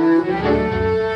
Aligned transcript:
Claro, 0.00 1.09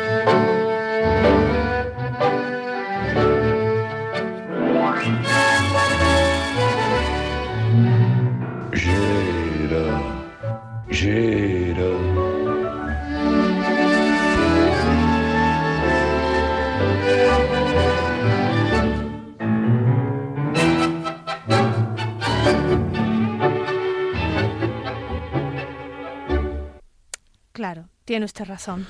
tiene 28.15 28.25
usted 28.27 28.45
razón. 28.45 28.87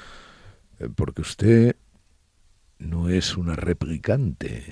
Eh, 0.79 0.87
porque 0.95 1.21
usted 1.21 1.75
no 2.77 3.09
es 3.09 3.35
una 3.35 3.55
replicante. 3.55 4.63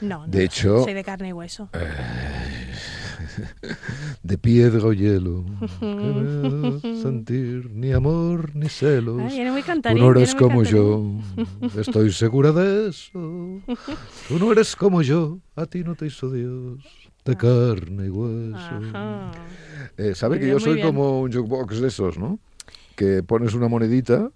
No, 0.00 0.18
no. 0.20 0.28
De 0.28 0.44
hecho- 0.44 0.84
Soy 0.84 0.94
de 0.94 1.02
carne 1.02 1.30
y 1.30 1.32
hueso. 1.32 1.68
De 4.22 4.38
piedra 4.38 4.86
o 4.86 4.92
hielo, 4.92 5.44
sentir 7.02 7.70
ni 7.72 7.90
amor 7.90 8.54
ni 8.54 8.68
celos. 8.68 9.20
Ay, 9.20 9.50
muy 9.50 9.62
Tú 9.64 9.94
no 9.98 10.12
eres 10.12 10.36
como 10.36 10.62
yo, 10.62 11.18
estoy 11.76 12.12
segura 12.12 12.52
de 12.52 12.90
eso. 12.90 13.10
Tú 14.28 14.38
no 14.38 14.52
eres 14.52 14.76
como 14.76 15.02
yo, 15.02 15.40
a 15.56 15.66
ti 15.66 15.82
no 15.82 15.96
te 15.96 16.06
hizo 16.06 16.30
Dios, 16.30 16.84
de 17.24 17.36
carne 17.36 18.06
y 18.06 18.10
hueso. 18.10 18.80
Eh, 19.96 20.14
¿Sabe 20.14 20.38
que 20.38 20.46
yo 20.46 20.60
soy 20.60 20.74
bien. 20.74 20.86
como 20.86 21.20
un 21.22 21.32
jukebox 21.32 21.80
de 21.80 21.88
esos, 21.88 22.16
¿no? 22.16 22.38
Que 22.96 23.22
pones 23.22 23.54
una 23.54 23.68
monedita 23.68 24.30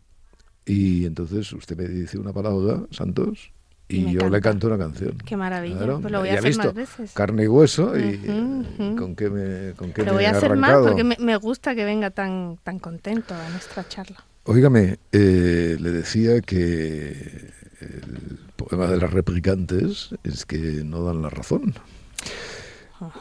y 0.67 1.07
entonces 1.07 1.53
usted 1.53 1.77
me 1.77 1.89
dice 1.89 2.19
una 2.19 2.33
palabra, 2.33 2.83
Santos, 2.91 3.53
Y 3.89 4.01
me 4.01 4.13
yo 4.13 4.29
le 4.29 4.41
canto 4.41 4.67
una 4.67 4.77
canción. 4.77 5.17
Qué 5.25 5.37
maravilla. 5.37 5.79
Claro, 5.79 6.01
pues 6.01 6.13
lo 6.13 6.21
voy 6.21 6.29
a 6.29 6.35
hacer 6.35 6.45
visto, 6.49 6.65
más 6.65 6.75
veces. 6.75 7.13
Carne 7.13 7.45
y 7.45 7.47
hueso 7.47 7.99
y, 7.99 8.17
ujú. 8.17 8.97
con 8.97 9.17
qué 9.17 9.31
me, 9.31 9.73
con 9.75 9.93
qué 9.93 10.03
Lo 10.03 10.09
me 10.09 10.13
voy 10.13 10.25
a 10.27 10.31
hacer 10.33 10.55
más 10.57 10.71
arrancado. 10.71 10.87
porque 10.89 11.05
me, 11.05 11.17
me 11.21 11.37
gusta 11.37 11.75
que 11.75 11.85
venga 11.87 12.11
tan, 12.11 12.59
tan 12.63 12.79
contento 12.79 13.35
a 13.35 13.49
nuestra 13.49 13.89
charla. 13.89 14.23
Óigame, 14.45 14.99
eh, 15.13 15.77
le 15.81 15.91
decía 15.91 16.41
que 16.41 17.51
el 17.81 18.39
problema 18.57 18.89
de 18.91 18.99
las 18.99 19.11
replicantes 19.13 20.11
es 20.25 20.45
que 20.45 20.59
no 20.59 21.05
dan 21.05 21.23
la 21.23 21.31
razón. 21.31 21.75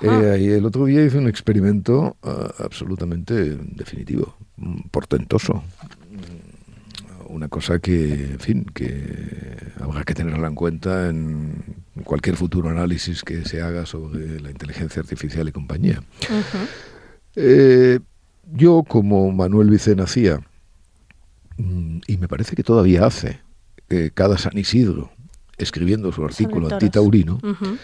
Eh, 0.01 0.37
y 0.41 0.47
el 0.49 0.65
otro 0.65 0.85
día 0.85 1.03
hice 1.05 1.17
un 1.17 1.27
experimento 1.27 2.17
ah, 2.23 2.51
absolutamente 2.59 3.33
definitivo, 3.57 4.35
mm, 4.57 4.89
portentoso. 4.91 5.63
Mm, 6.11 7.33
Una 7.33 7.49
cosa 7.49 7.79
que, 7.79 8.13
en 8.13 8.39
fin, 8.39 8.65
que 8.73 9.57
habrá 9.81 10.03
que 10.05 10.13
tenerla 10.13 10.47
en 10.47 10.55
cuenta 10.55 11.09
en 11.09 11.61
cualquier 12.05 12.37
futuro 12.37 12.69
análisis 12.69 13.21
que 13.21 13.43
se 13.43 13.61
haga 13.61 13.85
sobre 13.85 14.39
la 14.39 14.49
inteligencia 14.49 15.01
artificial 15.01 15.47
y 15.47 15.51
compañía. 15.51 16.01
Eh, 17.35 17.99
yo, 18.53 18.83
como 18.87 19.31
Manuel 19.31 19.69
Vicen 19.69 19.99
hacía, 19.99 20.39
mm, 21.57 21.99
y 22.07 22.17
me 22.17 22.27
parece 22.27 22.55
que 22.55 22.63
todavía 22.63 23.05
hace, 23.05 23.41
eh, 23.89 24.09
cada 24.13 24.37
San 24.37 24.57
Isidro, 24.57 25.11
escribiendo 25.57 26.11
su 26.11 26.23
artículo 26.23 26.69
antitaurino, 26.71 27.39
Ujú. 27.43 27.77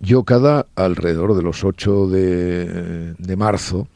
Yo 0.00 0.24
cada 0.24 0.66
alrededor 0.76 1.34
de 1.36 1.42
los 1.42 1.64
8 1.64 2.08
de, 2.08 3.14
de 3.14 3.36
marzo 3.36 3.88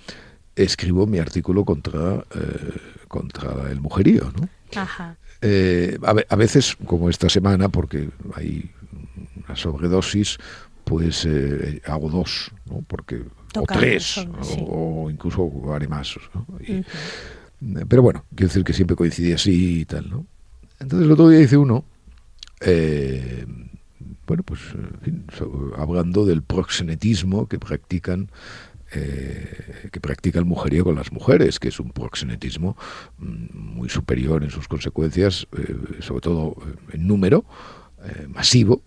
escribo 0.56 1.06
mi 1.06 1.18
artículo 1.18 1.64
contra, 1.64 2.24
eh, 2.34 2.76
contra 3.08 3.70
el 3.70 3.80
mujerío, 3.80 4.32
¿no? 4.38 4.48
Ajá. 4.80 5.16
Eh, 5.40 5.98
a, 6.02 6.12
ve- 6.12 6.26
a 6.28 6.36
veces, 6.36 6.76
como 6.86 7.08
esta 7.10 7.28
semana, 7.28 7.68
porque 7.68 8.10
hay 8.34 8.70
una 9.44 9.56
sobredosis, 9.56 10.38
pues 10.84 11.24
eh, 11.26 11.80
hago 11.86 12.08
dos, 12.10 12.50
¿no? 12.66 12.84
Porque, 12.86 13.22
o 13.56 13.62
tres, 13.62 14.18
o, 14.18 14.44
sí. 14.44 14.64
o 14.68 15.10
incluso 15.10 15.50
haré 15.74 15.88
más. 15.88 16.16
¿no? 16.34 16.46
Y- 16.66 16.80
Ujú. 16.80 17.86
Pero 17.88 18.02
bueno, 18.02 18.24
quiero 18.34 18.48
decir 18.48 18.64
que 18.64 18.72
siempre 18.72 18.96
coincidía 18.96 19.36
así 19.36 19.80
y 19.80 19.84
tal, 19.84 20.10
¿no? 20.10 20.26
Entonces 20.80 21.06
el 21.06 21.12
otro 21.12 21.28
día 21.28 21.40
hice 21.40 21.56
uno, 21.56 21.84
eh, 22.60 23.46
bueno, 24.32 24.44
pues 24.44 24.60
en 24.72 25.00
fin, 25.02 25.26
hablando 25.76 26.24
del 26.24 26.42
proxenetismo 26.42 27.48
que 27.48 27.58
practican 27.58 28.30
eh, 28.94 29.90
que 29.92 30.00
practica 30.00 30.38
el 30.38 30.46
mujerío 30.46 30.84
con 30.84 30.94
las 30.94 31.12
mujeres, 31.12 31.58
que 31.58 31.68
es 31.68 31.78
un 31.78 31.90
proxenetismo 31.90 32.74
mm, 33.18 33.54
muy 33.54 33.90
superior 33.90 34.42
en 34.42 34.50
sus 34.50 34.68
consecuencias, 34.68 35.46
eh, 35.52 36.00
sobre 36.00 36.22
todo 36.22 36.56
eh, 36.66 36.94
en 36.94 37.06
número, 37.06 37.44
eh, 38.04 38.26
masivo. 38.26 38.82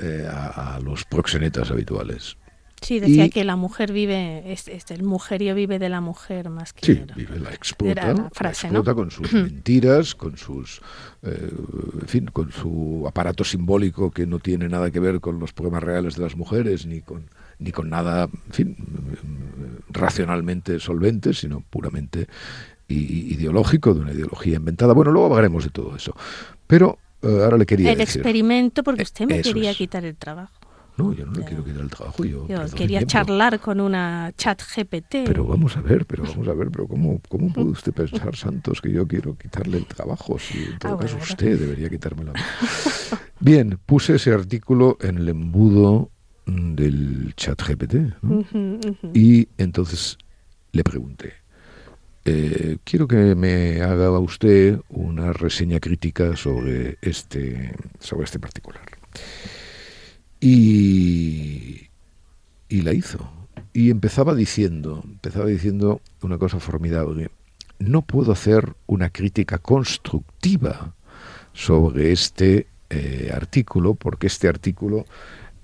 Eh, 0.00 0.28
a 0.28 0.78
los 0.80 1.04
proxenetas 1.04 1.72
habituales. 1.72 2.36
Sí, 2.80 3.00
decía 3.00 3.26
Y- 3.26 3.30
que 3.30 3.44
la 3.44 3.56
mujer 3.56 3.92
vive, 3.92 4.52
es, 4.52 4.68
es- 4.68 4.90
el 4.90 5.02
mujerío 5.02 5.54
vive 5.54 5.78
de 5.78 5.88
la 5.88 6.00
mujer 6.00 6.48
más 6.48 6.72
que 6.72 6.86
Sí, 6.86 7.02
la- 7.06 7.14
vive, 7.14 7.38
la 7.40 7.50
explota, 7.52 7.90
Era 7.92 8.06
la 8.14 8.22
la 8.24 8.30
frase, 8.30 8.66
explota 8.68 8.90
¿no? 8.92 8.96
con 8.96 9.10
sus 9.10 9.32
mentiras, 9.32 10.14
con 10.14 10.36
sus, 10.36 10.80
eh, 11.22 11.50
en 12.02 12.08
fin, 12.08 12.26
con 12.32 12.52
su 12.52 13.04
aparato 13.08 13.42
simbólico 13.44 14.10
que 14.10 14.26
no 14.26 14.38
tiene 14.38 14.68
nada 14.68 14.90
que 14.90 15.00
ver 15.00 15.20
con 15.20 15.38
los 15.38 15.52
problemas 15.52 15.82
reales 15.82 16.16
de 16.16 16.22
las 16.22 16.36
mujeres 16.36 16.86
ni 16.86 17.00
con 17.00 17.28
ni 17.60 17.72
con 17.72 17.90
nada, 17.90 18.28
en 18.46 18.52
fin, 18.52 18.76
racionalmente 19.90 20.78
solvente, 20.78 21.34
sino 21.34 21.60
puramente 21.68 22.28
ideológico, 22.88 23.94
de 23.94 24.00
una 24.00 24.12
ideología 24.12 24.56
inventada. 24.56 24.92
Bueno, 24.94 25.10
luego 25.10 25.26
hablaremos 25.26 25.64
de 25.64 25.70
todo 25.70 25.96
eso. 25.96 26.14
Pero 26.66 26.98
eh, 27.22 27.40
ahora 27.42 27.58
le 27.58 27.66
quería 27.66 27.90
El 27.92 27.98
decir. 27.98 28.20
experimento, 28.20 28.82
porque 28.84 29.02
Eh, 29.02 29.04
usted 29.04 29.26
me 29.26 29.40
eso 29.40 29.52
quería 29.52 29.72
es. 29.72 29.76
quitar 29.76 30.04
el 30.04 30.14
trabajo. 30.16 30.52
No, 30.98 31.12
yo 31.12 31.24
no 31.24 31.32
le 31.32 31.44
quiero 31.44 31.64
quitar 31.64 31.80
el 31.82 31.88
trabajo. 31.90 32.24
Yo, 32.24 32.46
Yo 32.48 32.66
quería 32.74 32.98
pero- 32.98 33.08
charlar 33.10 33.60
con 33.60 33.80
una 33.80 34.32
chat 34.36 34.60
GPT. 34.60 35.24
Pero 35.26 35.44
vamos 35.46 35.76
a 35.76 35.80
ver, 35.80 36.04
pero 36.06 36.24
vamos 36.24 36.48
a 36.48 36.52
ver, 36.54 36.70
pero 36.72 36.88
¿cómo, 36.88 37.20
cómo 37.28 37.52
puede 37.52 37.68
usted 37.68 37.92
pensar, 37.92 38.34
Santos, 38.34 38.80
que 38.80 38.90
yo 38.90 39.06
quiero 39.06 39.36
quitarle 39.38 39.78
el 39.78 39.86
trabajo? 39.86 40.38
Si 40.38 40.58
en 40.64 40.78
todo 40.78 40.94
Ah, 40.94 40.98
caso 40.98 41.16
bueno, 41.16 41.30
usted 41.30 41.58
debería 41.58 41.88
quitármelo. 41.88 42.32
Bien, 43.40 43.78
puse 43.86 44.16
ese 44.16 44.32
artículo 44.32 44.98
en 45.00 45.18
el 45.18 45.28
embudo 45.28 46.10
mm, 46.46 46.74
del 46.74 47.32
chat 47.36 47.62
GPT 47.62 47.94
y 49.14 49.48
entonces 49.58 50.18
le 50.72 50.82
pregunté, 50.82 51.34
eh, 52.24 52.78
quiero 52.82 53.06
que 53.06 53.34
me 53.36 53.80
haga 53.80 54.10
usted 54.18 54.80
una 54.88 55.32
reseña 55.32 55.78
crítica 55.78 56.34
sobre 56.36 56.98
este, 57.00 57.72
sobre 58.00 58.24
este 58.24 58.38
particular. 58.40 58.82
Y, 60.40 61.88
y 62.68 62.82
la 62.82 62.92
hizo. 62.92 63.30
Y 63.72 63.90
empezaba 63.90 64.34
diciendo, 64.34 65.02
empezaba 65.04 65.46
diciendo 65.46 66.00
una 66.22 66.38
cosa 66.38 66.60
formidable. 66.60 67.30
No 67.78 68.02
puedo 68.02 68.32
hacer 68.32 68.74
una 68.86 69.10
crítica 69.10 69.58
constructiva 69.58 70.94
sobre 71.52 72.12
este 72.12 72.66
eh, 72.90 73.30
artículo, 73.32 73.94
porque 73.94 74.26
este 74.26 74.48
artículo 74.48 75.04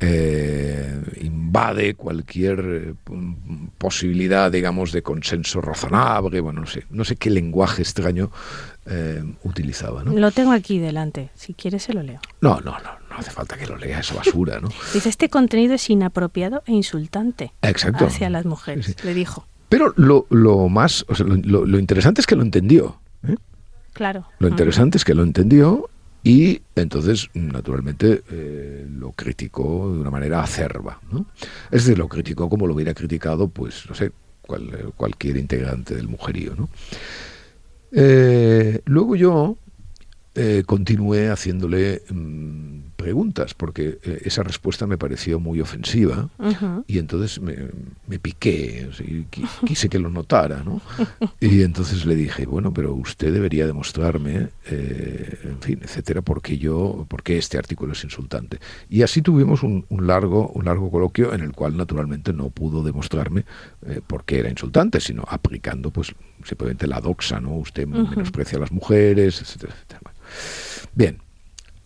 eh, 0.00 1.00
invade 1.22 1.94
cualquier 1.94 2.60
eh, 2.60 2.94
posibilidad, 3.78 4.50
digamos, 4.50 4.92
de 4.92 5.02
consenso 5.02 5.60
razonable. 5.60 6.40
Bueno, 6.40 6.62
no 6.62 6.66
sé, 6.66 6.84
no 6.90 7.04
sé 7.04 7.16
qué 7.16 7.30
lenguaje 7.30 7.82
extraño 7.82 8.30
eh, 8.86 9.22
utilizaba. 9.44 10.04
¿no? 10.04 10.12
Lo 10.12 10.30
tengo 10.30 10.52
aquí 10.52 10.78
delante. 10.78 11.30
Si 11.34 11.54
quiere, 11.54 11.78
se 11.78 11.94
lo 11.94 12.02
leo. 12.02 12.20
no, 12.40 12.60
no, 12.60 12.72
no, 12.72 12.90
no 13.14 13.20
hace 13.20 13.30
falta 13.30 13.56
que 13.56 13.66
lo 13.66 13.76
lea 13.76 14.00
esa 14.00 14.14
basura, 14.14 14.60
¿no? 14.60 14.68
Dice: 14.92 15.08
Este 15.08 15.28
contenido 15.28 15.74
es 15.74 15.88
inapropiado 15.88 16.62
e 16.66 16.72
insultante 16.72 17.52
Exacto. 17.62 18.06
hacia 18.06 18.28
las 18.28 18.44
mujeres. 18.44 18.86
Sí, 18.86 18.94
Le 19.04 19.14
dijo. 19.14 19.46
Pero 19.68 19.92
lo, 19.96 20.26
lo 20.30 20.68
más, 20.68 21.04
o 21.08 21.14
sea, 21.14 21.26
lo, 21.26 21.78
interesante 21.78 22.20
es 22.20 22.26
que 22.26 22.36
lo 22.36 22.42
entendió. 22.42 23.00
¿eh? 23.26 23.36
Claro. 23.92 24.26
Lo 24.38 24.48
interesante 24.48 24.98
es 24.98 25.04
que 25.04 25.14
lo 25.14 25.22
entendió 25.22 25.88
y 26.22 26.62
entonces, 26.76 27.28
naturalmente, 27.34 28.22
eh, 28.30 28.86
lo 28.88 29.12
criticó 29.12 29.92
de 29.92 30.00
una 30.00 30.10
manera 30.10 30.42
acerba. 30.42 31.00
¿no? 31.10 31.26
Es 31.70 31.84
decir, 31.84 31.98
lo 31.98 32.08
criticó 32.08 32.48
como 32.48 32.66
lo 32.66 32.74
hubiera 32.74 32.94
criticado, 32.94 33.48
pues, 33.48 33.84
no 33.88 33.94
sé, 33.94 34.12
cual- 34.42 34.92
cualquier 34.96 35.36
integrante 35.38 35.94
del 35.96 36.08
mujerío. 36.08 36.54
¿no? 36.56 36.68
Eh, 37.92 38.80
luego 38.84 39.16
yo 39.16 39.56
eh, 40.34 40.62
continué 40.66 41.30
haciéndole 41.30 42.02
mm, 42.10 42.84
preguntas, 42.96 43.52
porque 43.52 43.98
eh, 44.02 44.22
esa 44.24 44.42
respuesta 44.42 44.86
me 44.86 44.96
pareció 44.96 45.38
muy 45.38 45.60
ofensiva 45.60 46.30
y 46.86 46.98
entonces 46.98 47.40
me, 47.40 48.18
piqué, 48.18 48.88
quise 49.66 49.88
que 49.88 49.98
lo 49.98 50.08
notara, 50.10 50.62
¿no? 50.64 50.80
Y 51.38 51.62
entonces 51.62 52.06
le 52.06 52.16
dije, 52.16 52.46
bueno, 52.46 52.72
pero 52.72 52.94
usted 52.94 53.32
debería 53.32 53.66
demostrarme, 53.66 54.48
eh, 54.66 55.38
en 55.44 55.60
fin, 55.60 55.80
etcétera, 55.82 56.22
porque 56.22 56.56
yo, 56.56 57.04
porque 57.08 57.36
este 57.36 57.58
artículo 57.58 57.92
es 57.92 58.02
insultante. 58.04 58.58
Y 58.88 59.02
así 59.02 59.20
tuvimos 59.20 59.62
un, 59.62 59.84
largo, 59.90 60.48
un 60.48 60.64
largo 60.64 60.90
coloquio 60.90 61.34
en 61.34 61.42
el 61.42 61.52
cual 61.52 61.76
naturalmente 61.76 62.32
no 62.32 62.48
pudo 62.48 62.82
demostrarme 62.82 63.44
eh, 63.86 64.00
por 64.06 64.24
qué 64.24 64.38
era 64.38 64.48
insultante, 64.48 65.00
sino 65.00 65.24
aplicando, 65.28 65.90
pues, 65.90 66.14
simplemente 66.42 66.86
la 66.86 67.00
doxa, 67.00 67.38
¿no? 67.40 67.54
Usted 67.56 67.86
menosprecia 67.86 68.56
a 68.56 68.62
las 68.62 68.72
mujeres, 68.72 69.42
etcétera, 69.42 69.74
etcétera. 69.74 70.14
Bien. 70.94 71.18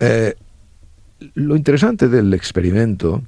Eh, 0.00 0.34
lo 1.34 1.56
interesante 1.56 2.08
del 2.08 2.32
experimento, 2.34 3.22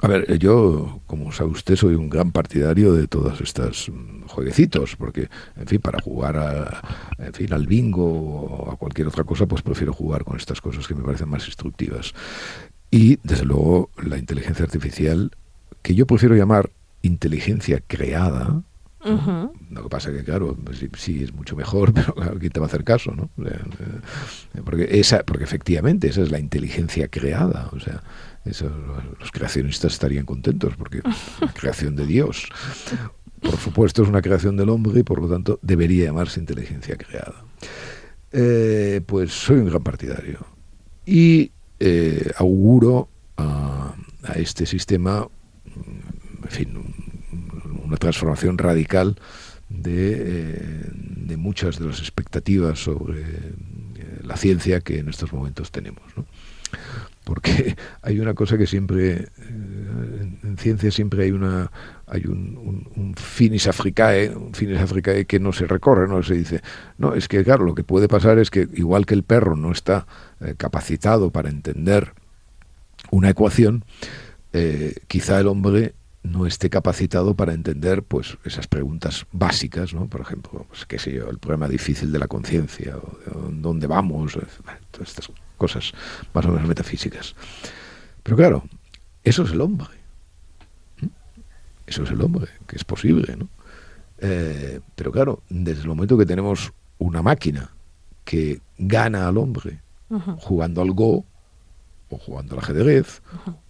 a 0.00 0.08
ver, 0.08 0.38
yo, 0.38 1.00
como 1.06 1.30
sabe 1.30 1.50
usted, 1.50 1.76
soy 1.76 1.94
un 1.94 2.08
gran 2.08 2.32
partidario 2.32 2.94
de 2.94 3.06
todos 3.06 3.40
estos 3.40 3.90
mm, 3.90 4.26
jueguecitos, 4.26 4.96
porque, 4.96 5.28
en 5.56 5.66
fin, 5.66 5.80
para 5.80 6.00
jugar 6.00 6.36
a, 6.36 6.82
en 7.18 7.34
fin, 7.34 7.52
al 7.52 7.66
bingo 7.66 8.06
o 8.06 8.70
a 8.72 8.76
cualquier 8.76 9.08
otra 9.08 9.24
cosa, 9.24 9.46
pues 9.46 9.62
prefiero 9.62 9.92
jugar 9.92 10.24
con 10.24 10.36
estas 10.36 10.60
cosas 10.60 10.88
que 10.88 10.94
me 10.94 11.04
parecen 11.04 11.28
más 11.28 11.46
instructivas. 11.46 12.14
Y, 12.90 13.18
desde 13.22 13.44
luego, 13.44 13.90
la 14.02 14.18
inteligencia 14.18 14.64
artificial, 14.64 15.30
que 15.82 15.94
yo 15.94 16.06
prefiero 16.06 16.34
llamar 16.34 16.70
inteligencia 17.02 17.82
creada, 17.86 18.62
lo 19.02 19.82
que 19.82 19.88
pasa 19.88 20.12
que, 20.12 20.22
claro, 20.24 20.56
pues 20.62 20.84
sí, 20.96 21.22
es 21.22 21.32
mucho 21.32 21.56
mejor, 21.56 21.92
pero 21.94 22.14
claro, 22.14 22.38
¿quién 22.38 22.52
te 22.52 22.60
va 22.60 22.66
a 22.66 22.68
hacer 22.68 22.84
caso? 22.84 23.12
¿no? 23.12 23.30
Porque, 24.64 24.88
esa, 25.00 25.22
porque 25.22 25.44
efectivamente 25.44 26.08
esa 26.08 26.22
es 26.22 26.30
la 26.30 26.38
inteligencia 26.38 27.08
creada. 27.08 27.70
O 27.72 27.80
sea, 27.80 28.02
eso, 28.44 28.70
los 29.18 29.30
creacionistas 29.32 29.92
estarían 29.92 30.26
contentos 30.26 30.74
porque 30.76 31.02
la 31.40 31.52
creación 31.52 31.96
de 31.96 32.06
Dios. 32.06 32.48
Por 33.40 33.56
supuesto, 33.56 34.02
es 34.02 34.08
una 34.08 34.20
creación 34.20 34.56
del 34.56 34.68
hombre 34.68 35.00
y 35.00 35.02
por 35.02 35.20
lo 35.20 35.28
tanto 35.28 35.58
debería 35.62 36.04
llamarse 36.04 36.40
inteligencia 36.40 36.96
creada. 36.96 37.44
Eh, 38.32 39.00
pues 39.06 39.32
soy 39.32 39.58
un 39.58 39.66
gran 39.66 39.82
partidario. 39.82 40.40
Y 41.06 41.52
eh, 41.78 42.30
auguro 42.36 43.08
a, 43.38 43.94
a 44.24 44.32
este 44.34 44.66
sistema, 44.66 45.26
en 46.42 46.50
fin, 46.50 46.94
una 47.90 47.96
transformación 47.96 48.56
radical 48.56 49.16
eh, 49.84 50.84
de, 50.94 51.36
muchas 51.36 51.78
de 51.78 51.86
las 51.86 51.98
expectativas 51.98 52.78
sobre 52.78 53.20
eh, 53.20 53.54
la 54.22 54.36
ciencia 54.36 54.80
que 54.80 54.98
en 54.98 55.08
estos 55.08 55.32
momentos 55.32 55.72
tenemos. 55.72 56.02
Porque 57.24 57.76
hay 58.02 58.20
una 58.20 58.34
cosa 58.34 58.56
que 58.56 58.68
siempre, 58.68 59.12
eh, 59.12 59.28
en, 60.44 60.56
ciencia 60.56 60.92
siempre 60.92 61.24
hay 61.24 61.32
una 61.32 61.70
hay 62.06 62.26
un, 62.26 63.14
finis 63.16 63.66
africae, 63.66 64.30
un 64.30 64.54
finis 64.54 64.78
africae 64.78 65.24
que 65.24 65.40
no 65.40 65.52
se 65.52 65.66
recorre, 65.66 66.06
no 66.06 66.22
se 66.22 66.34
dice, 66.34 66.62
no, 66.98 67.14
es 67.14 67.26
que 67.26 67.42
claro, 67.42 67.64
lo 67.64 67.74
que 67.74 67.84
puede 67.84 68.06
pasar 68.06 68.38
es 68.38 68.50
que 68.50 68.68
igual 68.74 69.04
que 69.04 69.14
el 69.14 69.24
perro 69.24 69.56
no 69.56 69.72
está 69.72 70.06
capacitado 70.56 71.30
para 71.30 71.48
entender 71.48 72.12
una 73.12 73.30
ecuación, 73.30 73.84
quizá 75.06 75.38
el 75.38 75.46
hombre 75.46 75.94
no 76.22 76.46
esté 76.46 76.68
capacitado 76.68 77.34
para 77.34 77.54
entender 77.54 78.02
pues 78.02 78.36
esas 78.44 78.66
preguntas 78.66 79.26
básicas, 79.32 79.94
¿no? 79.94 80.06
Por 80.06 80.20
ejemplo, 80.20 80.66
pues, 80.68 80.84
qué 80.86 80.98
sé 80.98 81.12
yo, 81.12 81.30
el 81.30 81.38
problema 81.38 81.68
difícil 81.68 82.12
de 82.12 82.18
la 82.18 82.28
conciencia, 82.28 82.96
o 82.96 83.48
dónde 83.50 83.86
vamos, 83.86 84.38
todas 84.90 85.08
estas 85.08 85.30
cosas 85.56 85.92
más 86.34 86.44
o 86.44 86.48
menos 86.48 86.68
metafísicas. 86.68 87.34
Pero 88.22 88.36
claro, 88.36 88.64
eso 89.24 89.44
es 89.44 89.52
el 89.52 89.60
hombre. 89.60 89.88
Eso 91.86 92.04
es 92.04 92.10
el 92.10 92.20
hombre, 92.20 92.48
que 92.66 92.76
es 92.76 92.84
posible, 92.84 93.36
¿no? 93.36 93.48
Eh, 94.18 94.80
pero 94.94 95.10
claro, 95.10 95.42
desde 95.48 95.82
el 95.82 95.88
momento 95.88 96.16
que 96.18 96.26
tenemos 96.26 96.72
una 96.98 97.22
máquina 97.22 97.70
que 98.24 98.60
gana 98.78 99.26
al 99.26 99.38
hombre 99.38 99.80
jugando 100.38 100.82
al 100.82 100.92
Go, 100.92 101.24
o 102.10 102.18
jugando 102.18 102.54
al 102.54 102.60
ajedrez, 102.60 103.22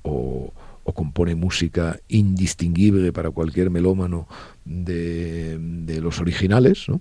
o 0.03 0.53
o 0.85 0.93
compone 0.93 1.35
música 1.35 1.99
indistinguible 2.09 3.13
para 3.13 3.31
cualquier 3.31 3.71
melómano 3.71 4.27
de, 4.65 5.59
los 6.01 6.21
originales, 6.21 6.89
¿no? 6.89 7.01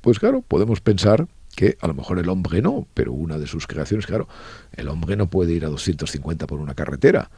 Pues 0.00 0.18
claro, 0.18 0.42
podemos 0.42 0.80
pensar 0.80 1.26
que 1.56 1.76
a 1.80 1.88
lo 1.88 1.94
mejor 1.94 2.18
el 2.18 2.28
hombre 2.28 2.62
no, 2.62 2.86
pero 2.94 3.12
una 3.12 3.38
de 3.38 3.46
sus 3.46 3.66
creaciones, 3.66 4.06
claro, 4.06 4.28
el 4.72 4.88
hombre 4.88 5.16
no 5.16 5.26
puede 5.26 5.52
ir 5.54 5.64
a 5.64 5.68
250 5.68 6.46
por 6.46 6.60
una 6.60 6.74
carretera, 6.74 7.30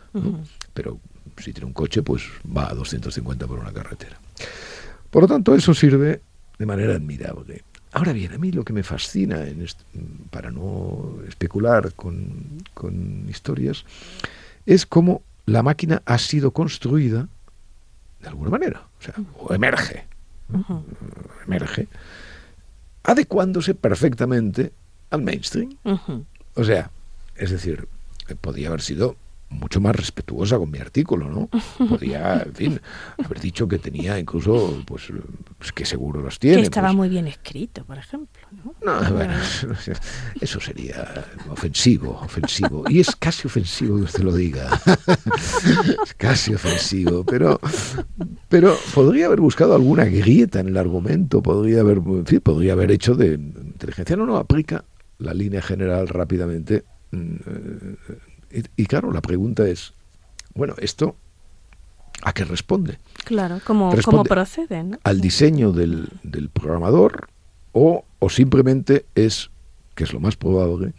pero 0.74 0.98
si 1.38 1.52
tiene 1.52 1.66
un 1.66 1.72
coche, 1.72 2.02
pues 2.02 2.24
va 2.44 2.70
a 2.70 2.74
250 2.74 3.46
por 3.46 3.58
una 3.58 3.72
carretera. 3.72 4.18
Por 5.10 5.22
lo 5.22 5.28
tanto, 5.28 5.54
eso 5.54 5.72
sirve 5.72 6.20
de 6.58 6.66
manera 6.66 6.94
admirable. 6.94 7.62
Ahora 7.92 8.12
bien, 8.12 8.32
a 8.34 8.38
mí 8.38 8.52
lo 8.52 8.64
que 8.64 8.72
me 8.72 8.82
fascina, 8.82 9.46
en 9.46 9.66
para 10.30 10.50
no 10.50 11.20
especular 11.26 11.94
con, 11.94 12.62
con 12.74 13.26
historias, 13.28 13.84
es 14.68 14.84
como 14.84 15.22
la 15.46 15.62
máquina 15.62 16.02
ha 16.04 16.18
sido 16.18 16.50
construida 16.50 17.26
de 18.20 18.28
alguna 18.28 18.50
manera, 18.50 18.86
o 18.98 19.02
sea, 19.02 19.14
o 19.38 19.54
emerge, 19.54 20.04
emerge, 21.46 21.88
adecuándose 23.02 23.74
perfectamente 23.74 24.72
al 25.08 25.22
mainstream. 25.22 25.74
O 26.54 26.64
sea, 26.64 26.90
es 27.36 27.50
decir, 27.50 27.88
podía 28.42 28.68
haber 28.68 28.82
sido 28.82 29.16
mucho 29.50 29.80
más 29.80 29.96
respetuosa 29.96 30.58
con 30.58 30.70
mi 30.70 30.78
artículo, 30.78 31.28
¿no? 31.28 31.48
Podía, 31.88 32.42
en 32.42 32.54
fin, 32.54 32.80
haber 33.24 33.40
dicho 33.40 33.66
que 33.66 33.78
tenía 33.78 34.18
incluso, 34.18 34.82
pues, 34.86 35.10
pues 35.58 35.72
que 35.72 35.84
seguro 35.84 36.20
los 36.20 36.38
tiene. 36.38 36.58
Que 36.58 36.62
estaba 36.64 36.88
pues. 36.88 36.96
muy 36.96 37.08
bien 37.08 37.26
escrito, 37.26 37.84
por 37.84 37.98
ejemplo, 37.98 38.42
¿no? 38.52 38.74
No, 38.84 39.14
bueno, 39.14 39.34
eso 40.40 40.60
sería 40.60 41.24
ofensivo, 41.48 42.20
ofensivo. 42.22 42.84
Y 42.88 43.00
es 43.00 43.14
casi 43.16 43.46
ofensivo 43.46 43.96
que 43.96 44.02
usted 44.02 44.22
lo 44.22 44.34
diga. 44.34 44.68
Es 46.04 46.14
casi 46.14 46.54
ofensivo, 46.54 47.24
pero, 47.24 47.60
pero 48.48 48.76
podría 48.94 49.26
haber 49.26 49.40
buscado 49.40 49.74
alguna 49.74 50.04
grieta 50.04 50.60
en 50.60 50.68
el 50.68 50.76
argumento, 50.76 51.42
podría 51.42 51.80
haber, 51.80 51.98
en 51.98 52.26
fin, 52.26 52.40
podría 52.40 52.72
haber 52.72 52.90
hecho 52.90 53.14
de 53.14 53.34
inteligencia. 53.34 54.16
No, 54.16 54.26
no, 54.26 54.36
aplica 54.36 54.84
la 55.18 55.34
línea 55.34 55.60
general 55.62 56.08
rápidamente 56.08 56.84
y, 58.50 58.86
claro, 58.86 59.12
la 59.12 59.20
pregunta 59.20 59.66
es, 59.68 59.92
bueno, 60.54 60.74
¿esto 60.78 61.16
a 62.22 62.32
qué 62.32 62.44
responde? 62.44 62.98
Claro, 63.24 63.60
¿cómo, 63.64 63.94
¿cómo 64.04 64.24
procede? 64.24 64.82
¿no? 64.82 64.98
¿Al 65.04 65.20
diseño 65.20 65.72
del, 65.72 66.08
del 66.22 66.48
programador 66.48 67.28
o, 67.72 68.04
o, 68.18 68.30
simplemente 68.30 69.06
es, 69.14 69.50
que 69.94 70.04
es 70.04 70.12
lo 70.12 70.20
más 70.20 70.36
probable, 70.36 70.94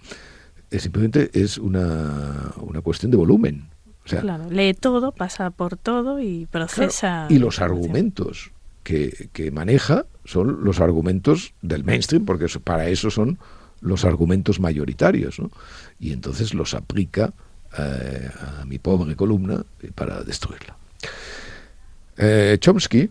es 0.72 0.84
simplemente 0.84 1.32
es 1.34 1.58
una, 1.58 2.54
una 2.58 2.82
cuestión 2.82 3.12
de 3.12 3.18
volumen? 3.18 3.68
O 4.06 4.08
sea, 4.08 4.22
claro, 4.22 4.50
lee 4.50 4.74
todo, 4.74 5.12
pasa 5.12 5.50
por 5.52 5.76
todo 5.78 6.20
y 6.20 6.48
procesa. 6.48 7.28
y 7.30 7.38
los 7.38 7.60
argumentos 7.60 8.52
que, 8.84 9.30
que, 9.34 9.52
maneja 9.52 10.06
son 10.26 10.64
los 10.64 10.80
argumentos 10.80 11.54
del 11.62 11.84
mainstream, 11.84 12.26
porque 12.26 12.48
para 12.64 12.88
eso 12.88 13.12
son 13.12 13.38
los 13.82 14.06
argumentos 14.06 14.60
mayoritarios, 14.60 15.40
¿no? 15.40 15.52
y 16.00 16.12
entonces 16.12 16.54
los 16.54 16.74
aplica 16.74 17.34
eh, 17.78 18.30
a 18.62 18.66
mi 18.66 18.80
pobre 18.80 19.16
columna 19.16 19.64
para 19.96 20.24
destruirla. 20.24 20.76
Eh, 22.18 22.58
Chomsky, 22.60 23.10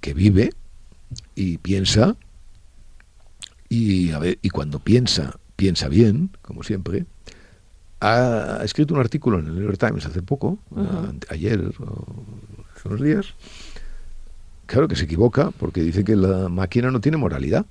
que 0.00 0.14
vive 0.14 0.52
y 1.34 1.58
piensa, 1.58 2.16
y, 3.68 4.10
y 4.42 4.50
cuando 4.50 4.78
piensa, 4.80 5.38
piensa 5.56 5.88
bien, 5.88 6.30
como 6.42 6.62
siempre, 6.62 7.06
ha 8.00 8.60
escrito 8.64 8.94
un 8.94 9.00
artículo 9.00 9.38
en 9.38 9.46
el 9.46 9.54
New 9.54 9.64
York 9.64 9.78
Times 9.78 10.06
hace 10.06 10.22
poco, 10.22 10.58
ayer 11.28 11.72
o 11.78 12.24
hace 12.74 12.88
unos 12.88 13.02
días, 13.02 13.26
claro 14.66 14.88
que 14.88 14.96
se 14.96 15.04
equivoca 15.04 15.50
porque 15.50 15.82
dice 15.82 16.02
que 16.02 16.16
la 16.16 16.48
máquina 16.48 16.90
no 16.90 17.00
tiene 17.00 17.18
moralidad. 17.18 17.66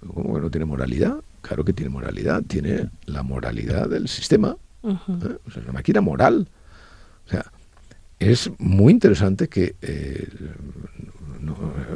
¿Cómo 0.00 0.34
que 0.34 0.40
no 0.40 0.50
tiene 0.50 0.64
moralidad? 0.64 1.16
Claro 1.42 1.64
que 1.64 1.72
tiene 1.72 1.90
moralidad, 1.90 2.42
tiene 2.42 2.90
la 3.06 3.22
moralidad 3.22 3.88
del 3.88 4.08
sistema, 4.08 4.56
¿eh? 4.82 4.96
o 5.46 5.50
sea, 5.50 5.62
una 5.62 5.72
máquina 5.72 6.00
moral. 6.00 6.48
O 7.26 7.30
sea, 7.30 7.50
es 8.18 8.50
muy 8.58 8.92
interesante 8.92 9.48
que 9.48 9.76
eh, 9.82 10.28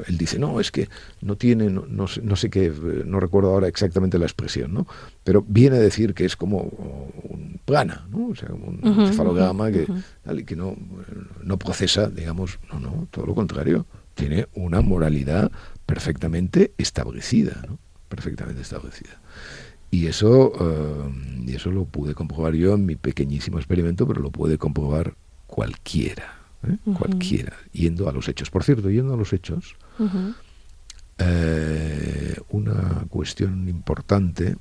él 0.06 0.18
dice, 0.18 0.38
no, 0.38 0.60
es 0.60 0.70
que 0.70 0.88
no 1.20 1.36
tiene, 1.36 1.68
no, 1.70 1.84
no, 1.88 2.36
sé 2.36 2.50
qué, 2.50 2.72
no 3.04 3.20
recuerdo 3.20 3.50
ahora 3.50 3.68
exactamente 3.68 4.18
la 4.18 4.26
expresión, 4.26 4.72
¿no? 4.72 4.86
Pero 5.24 5.44
viene 5.46 5.76
a 5.76 5.80
decir 5.80 6.14
que 6.14 6.24
es 6.24 6.36
como 6.36 6.58
un 6.58 7.60
plana, 7.64 8.06
¿no? 8.10 8.28
O 8.28 8.34
sea, 8.34 8.50
un 8.52 9.06
cefalograma 9.08 9.70
que, 9.70 9.86
que 10.44 10.56
no, 10.56 10.76
no 11.42 11.58
procesa, 11.58 12.08
digamos, 12.08 12.58
no, 12.72 12.80
no, 12.80 13.08
todo 13.10 13.26
lo 13.26 13.34
contrario, 13.34 13.86
tiene 14.14 14.46
una 14.54 14.80
moralidad 14.80 15.50
perfectamente 15.86 16.72
establecida, 16.78 17.62
¿no? 17.66 17.78
Perfectamente 18.12 18.60
establecida. 18.60 19.18
Y 19.90 20.06
eso, 20.06 20.52
eh, 20.60 21.44
y 21.46 21.54
eso 21.54 21.70
lo 21.70 21.86
pude 21.86 22.14
comprobar 22.14 22.52
yo 22.52 22.74
en 22.74 22.84
mi 22.84 22.94
pequeñísimo 22.94 23.56
experimento, 23.56 24.06
pero 24.06 24.20
lo 24.20 24.30
puede 24.30 24.58
comprobar 24.58 25.14
cualquiera, 25.46 26.36
¿eh? 26.68 26.76
cualquiera, 26.92 27.56
yendo 27.72 28.10
a 28.10 28.12
los 28.12 28.28
hechos. 28.28 28.50
Por 28.50 28.64
cierto, 28.64 28.90
yendo 28.90 29.14
a 29.14 29.16
los 29.16 29.32
hechos, 29.32 29.76
eh, 31.16 32.36
una 32.50 33.06
cuestión 33.08 33.66
importante 33.66 34.56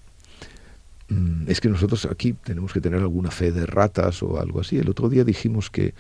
mm, 1.10 1.44
es 1.48 1.60
que 1.60 1.68
nosotros 1.68 2.06
aquí 2.06 2.32
tenemos 2.32 2.72
que 2.72 2.80
tener 2.80 3.02
alguna 3.02 3.32
fe 3.32 3.52
de 3.52 3.66
ratas 3.66 4.24
o 4.24 4.40
algo 4.40 4.62
así. 4.62 4.78
El 4.78 4.90
otro 4.90 5.10
día 5.10 5.26
dijimos 5.26 5.70
que 5.70 5.94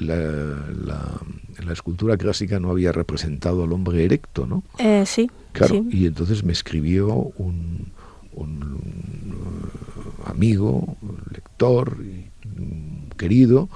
la, 0.00 1.20
la, 1.64 1.72
escultura 1.72 2.16
clásica 2.16 2.60
no 2.60 2.70
había 2.70 2.92
representado 2.92 3.64
al 3.64 3.72
hombre 3.72 4.04
erecto, 4.04 4.46
¿no? 4.46 4.62
Eh, 4.78 5.04
sí. 5.06 5.30
Claro, 5.52 5.84
y 5.90 6.06
entonces 6.06 6.44
me 6.44 6.52
escribió 6.52 7.32
un, 7.36 7.92
un 8.32 8.78
amigo, 10.26 10.96
lector, 11.32 11.96
querido, 13.16 13.68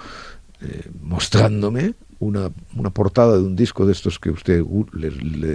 eh, 0.61 0.91
mostrándome 1.03 1.95
una, 2.21 2.51
una, 2.75 2.91
portada 2.91 3.37
de 3.37 3.45
un 3.45 3.55
disco 3.55 3.87
de 3.87 3.93
estos 3.93 4.19
que 4.19 4.31
a 4.31 4.33
usted 4.33 4.65
le, 4.93 5.11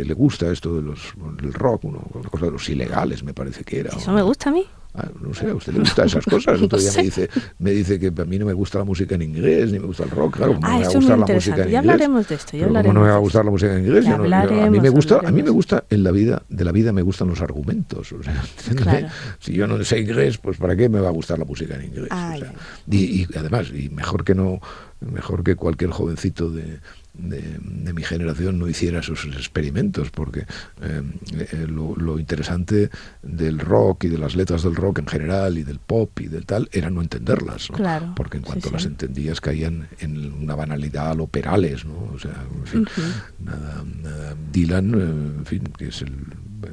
le, 0.05 0.13
gusta, 0.13 0.49
esto 0.49 0.75
de 0.75 0.81
los, 0.81 1.13
del 1.41 1.53
rock, 1.53 1.83
una 1.83 1.99
cosa 2.29 2.45
de 2.45 2.51
los 2.51 2.69
ilegales, 2.69 3.23
me 3.23 3.33
parece 3.33 3.63
que 3.63 3.81
era. 3.81 3.97
Eso 3.97 4.13
me 4.13 4.21
gusta 4.21 4.49
a 4.49 4.53
mí. 4.53 4.65
Ah, 4.95 5.09
no 5.19 5.33
sé, 5.33 5.49
a 5.49 5.55
usted 5.55 5.73
le 5.73 5.79
gustan 5.79 6.05
esas 6.05 6.25
cosas. 6.25 6.61
Otro 6.61 6.77
día 6.77 6.91
me 6.95 7.03
dice, 7.03 7.29
me 7.57 7.71
dice 7.71 7.99
que 7.99 8.07
a 8.15 8.25
mí 8.25 8.37
no 8.37 8.45
me 8.45 8.53
gusta 8.53 8.77
la 8.77 8.83
música 8.83 9.15
en 9.15 9.23
inglés, 9.23 9.71
ni 9.71 9.79
me 9.79 9.87
gusta 9.87 10.03
el 10.03 10.11
rock. 10.11 10.37
Claro, 10.37 10.53
ah, 10.53 10.59
no 10.59 10.69
me 10.69 10.83
va 10.83 10.85
a 10.85 10.93
gustar 10.93 11.19
la 11.19 11.25
música 11.25 11.55
en 11.55 11.61
inglés? 11.61 11.71
Ya 11.71 11.79
hablaremos 11.79 12.27
de 12.27 12.35
esto. 12.35 12.57
Ya 12.57 12.65
hablaremos 12.65 12.93
¿Cómo 12.93 12.99
no 12.99 13.05
me 13.05 13.11
va 13.11 13.15
a 13.15 13.19
gustar 13.19 13.45
la 13.45 13.51
música 13.51 13.73
en 13.73 13.85
inglés? 13.85 14.05
Yo 14.05 14.17
no, 14.17 14.25
yo, 14.27 14.63
a 14.63 14.69
mí 14.69 14.79
me 14.79 14.89
gusta, 14.89 15.19
a 15.25 15.31
mí 15.31 15.41
me 15.43 15.49
gusta 15.49 15.83
en 15.89 16.03
la 16.03 16.11
vida, 16.11 16.43
de 16.47 16.63
la 16.63 16.71
vida 16.71 16.93
me 16.93 17.01
gustan 17.01 17.27
los 17.27 17.41
argumentos. 17.41 18.11
O 18.11 18.21
sea, 18.21 18.43
claro. 18.75 19.07
Si 19.39 19.53
yo 19.53 19.65
no 19.65 19.83
sé 19.83 19.99
inglés, 19.99 20.37
pues 20.37 20.57
¿para 20.57 20.75
qué 20.75 20.89
me 20.89 20.99
va 20.99 21.07
a 21.07 21.11
gustar 21.11 21.39
la 21.39 21.45
música 21.45 21.75
en 21.75 21.85
inglés? 21.85 22.11
O 22.11 22.37
sea, 22.37 22.53
y, 22.89 23.21
y 23.21 23.27
además, 23.35 23.71
y 23.73 23.89
mejor 23.89 24.23
que 24.23 24.35
no, 24.35 24.59
mejor 24.99 25.43
que 25.43 25.55
cualquier 25.55 25.89
jovencito 25.89 26.49
de 26.49 26.79
de, 27.13 27.59
de, 27.61 27.93
mi 27.93 28.03
generación 28.03 28.57
no 28.57 28.67
hiciera 28.67 28.99
esos 28.99 29.25
experimentos, 29.25 30.09
porque 30.09 30.45
eh, 30.81 31.01
eh, 31.31 31.67
lo, 31.67 31.95
lo, 31.95 32.17
interesante 32.17 32.89
del 33.21 33.59
rock 33.59 34.05
y 34.05 34.07
de 34.07 34.17
las 34.17 34.35
letras 34.35 34.63
del 34.63 34.75
rock 34.75 34.99
en 34.99 35.07
general 35.07 35.57
y 35.57 35.63
del 35.63 35.79
pop 35.79 36.19
y 36.19 36.27
del 36.27 36.45
tal 36.45 36.69
era 36.71 36.89
no 36.89 37.01
entenderlas, 37.01 37.69
¿no? 37.69 37.77
Claro, 37.77 38.13
porque 38.15 38.37
en 38.37 38.43
cuanto 38.43 38.69
sí, 38.69 38.73
las 38.73 38.83
sí. 38.83 38.87
entendías 38.87 39.41
caían 39.41 39.87
en 39.99 40.33
una 40.33 40.55
banalidad 40.55 41.11
a 41.11 41.13
lo 41.13 41.27
perales, 41.27 41.85
¿no? 41.85 42.09
O 42.13 42.19
sea, 42.19 42.45
en 42.55 42.65
fin, 42.65 42.81
uh 42.81 42.85
-huh. 42.85 43.45
nada, 43.45 43.83
nada, 44.01 44.35
Dylan, 44.51 44.93
eh, 44.93 45.37
en 45.39 45.45
fin, 45.45 45.63
que 45.77 45.89
es 45.89 46.01
el 46.01 46.15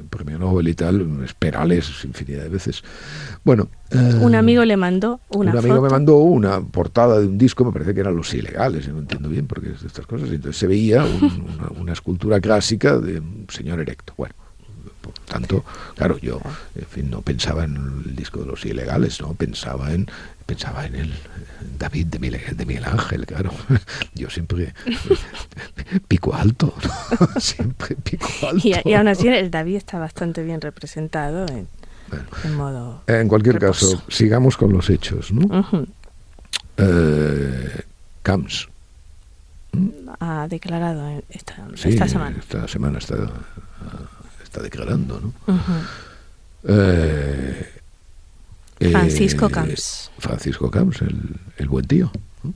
premio 0.09 0.37
Nobel 0.37 0.67
y 0.67 0.73
tal, 0.73 1.23
es 1.23 1.33
perales 1.33 1.89
infinidad 2.05 2.43
de 2.43 2.49
veces. 2.49 2.83
Bueno, 3.43 3.69
un 4.21 4.35
amigo 4.35 4.63
le 4.63 4.77
mandó 4.77 5.19
una 5.29 5.51
un 5.51 5.57
amigo 5.57 5.75
foto. 5.75 5.81
me 5.81 5.89
mandó 5.89 6.17
una 6.17 6.61
portada 6.61 7.19
de 7.19 7.27
un 7.27 7.37
disco, 7.37 7.65
me 7.65 7.71
parece 7.71 7.93
que 7.93 7.99
eran 7.99 8.15
los 8.15 8.33
ilegales, 8.33 8.87
no 8.87 8.99
entiendo 8.99 9.29
bien 9.29 9.47
porque 9.47 9.71
es 9.71 9.81
de 9.81 9.87
estas 9.87 10.05
cosas. 10.05 10.30
Entonces 10.35 10.59
se 10.59 10.67
veía 10.67 11.03
un, 11.03 11.45
una, 11.57 11.69
una, 11.79 11.93
escultura 11.93 12.39
clásica 12.39 12.97
de 12.97 13.19
un 13.19 13.47
señor 13.49 13.79
erecto. 13.79 14.13
Bueno, 14.17 14.35
por 15.01 15.13
tanto, 15.25 15.63
claro, 15.95 16.17
yo 16.19 16.39
en 16.75 16.85
fin, 16.85 17.09
no 17.09 17.21
pensaba 17.21 17.63
en 17.63 18.03
el 18.05 18.15
disco 18.15 18.39
de 18.39 18.45
los 18.45 18.65
ilegales, 18.65 19.21
no 19.21 19.33
pensaba 19.33 19.93
en 19.93 20.07
pensaba 20.45 20.85
en 20.85 20.95
el 20.95 21.13
David 21.79 22.07
de 22.07 22.19
Miguel, 22.19 22.57
de 22.57 22.65
Miguel 22.65 22.83
Ángel, 22.83 23.25
claro. 23.25 23.51
Yo 24.15 24.29
siempre 24.29 24.73
pico 26.09 26.33
alto, 26.33 26.73
¿no? 26.83 27.27
siempre 27.39 27.95
pico 27.95 28.27
alto. 28.43 28.67
Y, 28.67 28.75
y 28.83 28.93
aún 28.93 29.07
así 29.07 29.29
el 29.29 29.49
David 29.49 29.77
está 29.77 29.97
bastante 29.97 30.43
bien 30.43 30.59
representado 30.59 31.45
en, 31.47 31.69
bueno, 32.09 32.25
en 32.43 32.55
modo. 32.55 33.03
En 33.07 33.27
cualquier 33.29 33.59
reposo. 33.59 33.91
caso, 33.97 34.03
sigamos 34.09 34.57
con 34.57 34.73
los 34.73 34.89
hechos, 34.89 35.31
¿no? 35.31 35.45
Uh 35.45 35.63
-huh. 35.63 35.87
eh, 36.77 37.81
Camps. 38.21 38.67
Ha 40.19 40.47
declarado 40.49 41.23
esta, 41.29 41.67
sí, 41.75 41.89
esta 41.89 42.07
semana. 42.07 42.37
Esta 42.37 42.67
semana 42.67 42.97
está, 42.99 43.15
está 44.43 44.61
declarando, 44.61 45.21
¿no? 45.21 45.33
Uh 45.47 45.57
-huh. 45.57 45.87
eh, 46.65 47.81
Francisco 48.91 49.47
eh, 49.47 49.51
Camps. 49.51 50.11
Francisco 50.17 50.69
Camps, 50.69 51.01
el, 51.01 51.35
el 51.57 51.69
buen 51.69 51.85
tío. 51.87 52.11
¿no? 52.43 52.53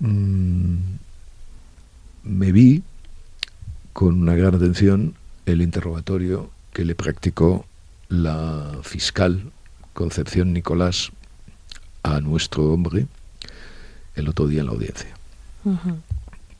Mm, 0.00 0.98
me 2.24 2.52
vi 2.52 2.82
con 3.92 4.22
una 4.22 4.34
gran 4.34 4.54
atención 4.54 5.14
el 5.46 5.62
interrogatorio 5.62 6.50
que 6.72 6.84
le 6.84 6.94
practicó 6.94 7.66
la 8.08 8.78
fiscal 8.82 9.50
Concepción 9.94 10.52
Nicolás 10.52 11.10
a 12.04 12.20
nuestro 12.20 12.72
hombre 12.72 13.06
el 14.14 14.28
otro 14.28 14.46
día 14.46 14.60
en 14.60 14.66
la 14.66 14.72
audiencia. 14.72 15.17
Uh 15.64 15.70
-huh. 15.70 15.96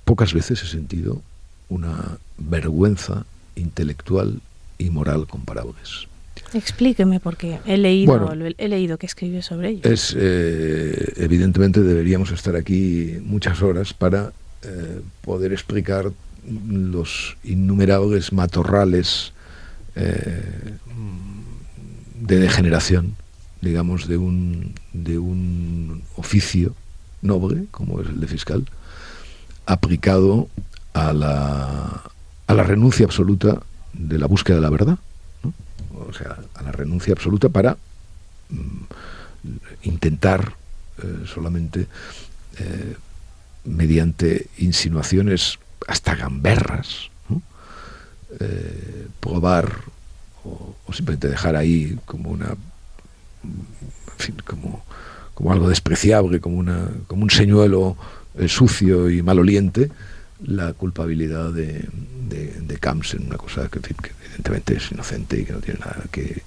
Pocas 0.04 0.32
veces 0.32 0.62
he 0.62 0.66
sentido 0.66 1.22
una 1.68 2.18
vergüenza 2.38 3.24
intelectual 3.56 4.40
y 4.78 4.90
moral 4.90 5.26
comparables. 5.26 6.08
Explíqueme 6.54 7.20
porque 7.20 7.58
he 7.66 7.76
leído, 7.76 8.18
bueno, 8.18 8.46
he 8.56 8.68
leído 8.68 8.96
que 8.96 9.06
escribió 9.06 9.42
sobre 9.42 9.70
ello. 9.70 9.80
Es 9.84 10.16
eh, 10.18 11.12
evidentemente 11.16 11.82
deberíamos 11.82 12.30
estar 12.30 12.56
aquí 12.56 13.18
muchas 13.22 13.60
horas 13.60 13.92
para 13.92 14.32
eh, 14.62 15.00
poder 15.22 15.52
explicar 15.52 16.10
los 16.68 17.36
innumerables 17.44 18.32
matorrales 18.32 19.32
eh, 19.94 20.42
de 22.20 22.38
degeneración, 22.38 23.16
digamos, 23.60 24.08
de 24.08 24.16
un, 24.16 24.72
de 24.92 25.18
un 25.18 26.02
oficio 26.16 26.74
noble, 27.20 27.66
como 27.70 28.00
es 28.00 28.08
el 28.08 28.20
de 28.20 28.26
fiscal, 28.26 28.64
aplicado 29.68 30.48
a 30.94 31.12
la, 31.12 32.02
a 32.46 32.54
la 32.54 32.62
renuncia 32.62 33.04
absoluta 33.04 33.60
de 33.92 34.18
la 34.18 34.26
búsqueda 34.26 34.56
de 34.56 34.62
la 34.62 34.70
verdad. 34.70 34.98
¿no? 35.42 35.52
O 36.08 36.12
sea, 36.12 36.38
a 36.54 36.62
la 36.62 36.72
renuncia 36.72 37.12
absoluta 37.12 37.50
para 37.50 37.76
mm, 38.48 38.82
intentar 39.82 40.54
eh, 41.02 41.24
solamente 41.32 41.86
eh, 42.58 42.96
mediante 43.64 44.46
insinuaciones 44.56 45.58
hasta 45.86 46.14
gamberras, 46.14 47.10
eh, 48.40 49.08
probar 49.20 49.80
o, 50.44 50.74
simplemente 50.92 51.28
dejar 51.28 51.56
ahí 51.56 51.98
como 52.04 52.30
una, 52.30 52.56
como, 54.44 54.84
como 55.34 55.52
algo 55.52 55.68
despreciable, 55.68 56.40
como, 56.40 56.56
una, 56.58 56.88
como 57.06 57.22
un 57.22 57.30
señuelo 57.30 57.96
eh, 58.38 58.48
sucio 58.48 59.10
y 59.10 59.22
maloliente, 59.22 59.90
la 60.46 60.72
culpabilidad 60.72 61.52
de, 61.52 61.84
de, 62.28 62.78
Camps 62.78 63.14
en 63.14 63.26
una 63.26 63.36
cosa 63.36 63.68
que, 63.68 63.80
evidentemente 63.80 64.76
es 64.76 64.92
inocente 64.92 65.40
y 65.40 65.44
que 65.44 65.52
no 65.52 65.58
tiene 65.58 65.80
nada 65.80 66.04
que, 66.12 66.22
eh, 66.22 66.42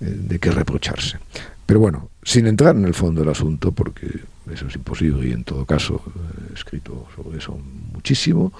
de 0.00 0.38
qué 0.40 0.50
reprocharse. 0.50 1.18
Pero 1.64 1.78
bueno, 1.78 2.10
sin 2.24 2.48
entrar 2.48 2.74
en 2.74 2.84
el 2.84 2.94
fondo 2.94 3.20
del 3.20 3.30
asunto, 3.30 3.70
porque 3.70 4.08
eso 4.52 4.66
es 4.66 4.74
imposible 4.74 5.28
y 5.28 5.32
en 5.32 5.44
todo 5.44 5.64
caso 5.64 6.02
he 6.50 6.54
escrito 6.54 7.06
sobre 7.14 7.38
eso 7.38 7.56
muchísimo, 7.92 8.52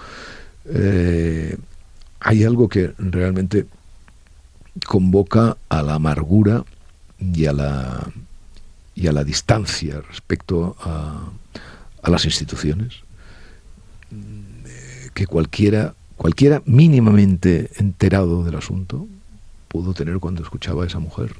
eh, 0.66 1.56
hay 2.20 2.44
algo 2.44 2.68
que 2.68 2.92
realmente 2.98 3.66
convoca 4.86 5.56
a 5.68 5.82
la 5.82 5.94
amargura 5.94 6.64
y 7.18 7.46
a 7.46 7.52
la, 7.52 8.08
y 8.94 9.08
a 9.08 9.12
la 9.12 9.24
distancia 9.24 10.00
respecto 10.08 10.76
a, 10.80 11.24
a 12.02 12.10
las 12.10 12.24
instituciones 12.24 13.00
que 15.14 15.26
cualquiera, 15.26 15.94
cualquiera 16.16 16.62
mínimamente 16.66 17.70
enterado 17.76 18.44
del 18.44 18.56
asunto 18.56 19.06
pudo 19.68 19.94
tener 19.94 20.18
cuando 20.18 20.42
escuchaba 20.42 20.84
a 20.84 20.86
esa 20.86 20.98
mujer 20.98 21.34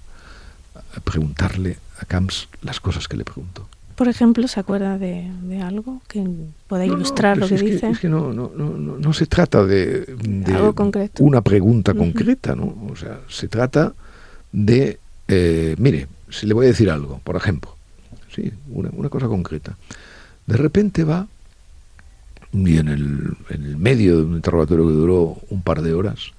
a 0.74 1.00
preguntarle 1.00 1.78
a 2.00 2.04
Camps 2.04 2.48
las 2.62 2.80
cosas 2.80 3.08
que 3.08 3.16
le 3.16 3.24
preguntó. 3.24 3.68
Por 3.96 4.08
ejemplo, 4.08 4.48
¿se 4.48 4.58
acuerda 4.58 4.98
de, 4.98 5.30
de 5.42 5.60
algo 5.60 6.00
que 6.08 6.26
pueda 6.66 6.86
ilustrar 6.86 7.36
no, 7.36 7.42
lo 7.42 7.48
que 7.48 7.56
es 7.56 7.60
dice? 7.60 7.80
Que, 7.80 7.90
es 7.90 7.98
que 8.00 8.08
no, 8.08 8.32
no, 8.32 8.50
no, 8.56 8.78
no, 8.78 9.12
se 9.12 9.26
trata 9.26 9.64
de, 9.64 10.06
de 10.06 10.54
algo 10.54 10.74
concreto. 10.74 11.22
una 11.22 11.42
pregunta 11.42 11.92
concreta, 11.92 12.56
¿no? 12.56 12.74
O 12.90 12.96
sea, 12.96 13.20
se 13.28 13.48
trata 13.48 13.92
de, 14.50 14.98
eh, 15.28 15.76
mire, 15.78 16.08
si 16.30 16.46
le 16.46 16.54
voy 16.54 16.66
a 16.66 16.68
decir 16.70 16.90
algo, 16.90 17.20
por 17.22 17.36
ejemplo, 17.36 17.76
sí, 18.34 18.50
una, 18.70 18.88
una 18.92 19.10
cosa 19.10 19.28
concreta. 19.28 19.76
De 20.46 20.56
repente 20.56 21.04
va 21.04 21.28
y 22.52 22.76
en 22.76 22.88
el, 22.88 23.36
en 23.48 23.64
el, 23.64 23.76
medio 23.76 24.18
de 24.18 24.24
un 24.24 24.36
interrogatorio 24.36 24.86
que 24.86 24.92
duró 24.92 25.38
un 25.48 25.62
par 25.62 25.80
de 25.80 25.94
horas, 25.94 26.32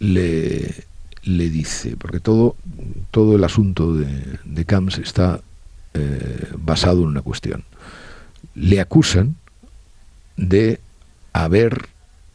le, 0.00 0.74
le 1.22 1.50
dice, 1.50 1.96
porque 1.96 2.18
todo, 2.18 2.56
todo 3.12 3.36
el 3.36 3.44
asunto 3.44 3.94
de, 3.94 4.08
de 4.44 4.64
Camps 4.64 4.98
está 4.98 5.40
eh, 5.94 6.48
basado 6.58 7.02
en 7.02 7.08
una 7.08 7.22
cuestión. 7.22 7.64
Le 8.54 8.80
acusan 8.80 9.36
de 10.36 10.80
haber 11.32 11.88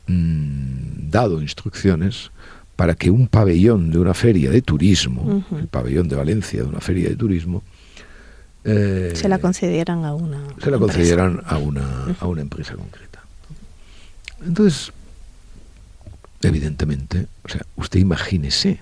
mmm, 0.07 1.09
dado 1.09 1.41
instrucciones 1.41 2.31
para 2.75 2.95
que 2.95 3.11
un 3.11 3.27
pabellón 3.27 3.91
de 3.91 3.99
una 3.99 4.13
feria 4.13 4.49
de 4.49 4.61
turismo, 4.61 5.45
el 5.57 5.67
pabellón 5.67 6.07
de 6.07 6.15
Valencia 6.15 6.63
de 6.63 6.67
una 6.67 6.81
feria 6.81 7.09
de 7.09 7.15
turismo, 7.15 7.63
eh, 8.65 9.11
se 9.15 9.27
la 9.27 9.39
concedieran 9.39 10.05
a 10.05 10.13
una 10.13 10.41
se 10.61 10.71
la 10.71 10.77
concedieran 10.77 11.41
a 11.45 11.57
una, 11.57 12.15
a 12.19 12.27
una 12.27 12.41
empresa 12.41 12.75
concreta. 12.75 13.21
Entonces, 14.45 14.91
evidentemente, 16.41 17.27
o 17.43 17.49
sea, 17.49 17.61
usted 17.75 17.99
imagínese 17.99 18.79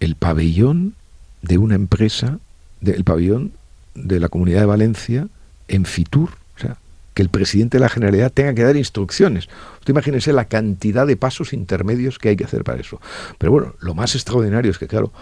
el 0.00 0.16
pabellón 0.16 0.94
de 1.42 1.58
una 1.58 1.74
empresa, 1.74 2.38
del 2.80 3.04
pabellón 3.04 3.52
de 3.94 4.20
la 4.20 4.28
Comunidad 4.28 4.60
de 4.60 4.66
Valencia 4.66 5.28
en 5.68 5.84
Fitur, 5.84 6.30
o 6.56 6.60
sea, 6.60 6.76
que 7.14 7.22
el 7.22 7.28
presidente 7.28 7.78
de 7.78 7.82
la 7.82 7.88
Generalidad 7.88 8.32
tenga 8.32 8.54
que 8.54 8.64
dar 8.64 8.76
instrucciones. 8.76 9.48
Usted 9.78 9.92
imagínese 9.92 10.32
la 10.32 10.46
cantidad 10.46 11.06
de 11.06 11.16
pasos 11.16 11.52
intermedios 11.52 12.18
que 12.18 12.30
hay 12.30 12.36
que 12.36 12.44
hacer 12.44 12.64
para 12.64 12.80
eso. 12.80 13.00
Pero 13.38 13.52
bueno, 13.52 13.74
lo 13.80 13.94
más 13.94 14.14
extraordinario 14.14 14.70
es 14.70 14.78
que, 14.78 14.88
claro, 14.88 15.12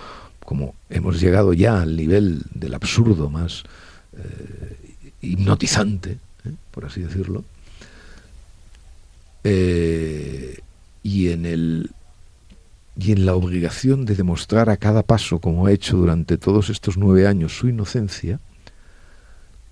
como 0.44 0.74
hemos 0.90 1.20
llegado 1.20 1.52
ya 1.52 1.80
al 1.80 1.96
nivel 1.96 2.42
del 2.54 2.74
absurdo 2.74 3.30
más 3.30 3.64
eh, 4.16 4.76
hipnotizante, 5.20 6.18
¿eh? 6.44 6.52
por 6.70 6.84
así 6.84 7.00
decirlo, 7.00 7.44
eh, 9.44 10.58
y 11.02 11.30
en 11.30 11.46
el 11.46 11.90
y 12.94 13.12
en 13.12 13.24
la 13.24 13.34
obligación 13.34 14.04
de 14.04 14.14
demostrar 14.14 14.68
a 14.68 14.76
cada 14.76 15.02
paso, 15.02 15.38
como 15.38 15.66
ha 15.66 15.72
hecho 15.72 15.96
durante 15.96 16.36
todos 16.36 16.68
estos 16.68 16.98
nueve 16.98 17.26
años, 17.26 17.56
su 17.56 17.68
inocencia, 17.68 18.38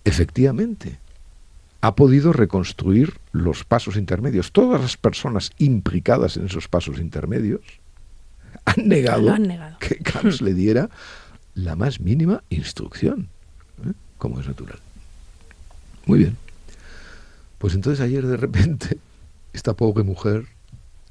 efectivamente 0.04 0.98
ha 1.82 1.94
podido 1.94 2.32
reconstruir 2.32 3.18
los 3.32 3.64
pasos 3.64 3.96
intermedios. 3.96 4.52
Todas 4.52 4.80
las 4.80 4.96
personas 4.96 5.52
implicadas 5.58 6.36
en 6.36 6.46
esos 6.46 6.68
pasos 6.68 6.98
intermedios 6.98 7.60
han 8.64 8.86
negado, 8.86 9.34
que 9.78 9.96
Camps 9.96 10.40
le 10.40 10.54
diera 10.54 10.88
la 11.54 11.76
más 11.76 12.00
mínima 12.00 12.42
instrucción, 12.50 13.28
¿eh? 13.86 13.92
como 14.18 14.40
es 14.40 14.46
natural. 14.46 14.78
Muy 16.06 16.20
bien. 16.20 16.36
Pues 17.58 17.74
entonces 17.74 18.00
ayer 18.00 18.26
de 18.26 18.36
repente, 18.36 18.98
esta 19.52 19.74
pobre 19.74 20.04
mujer, 20.04 20.46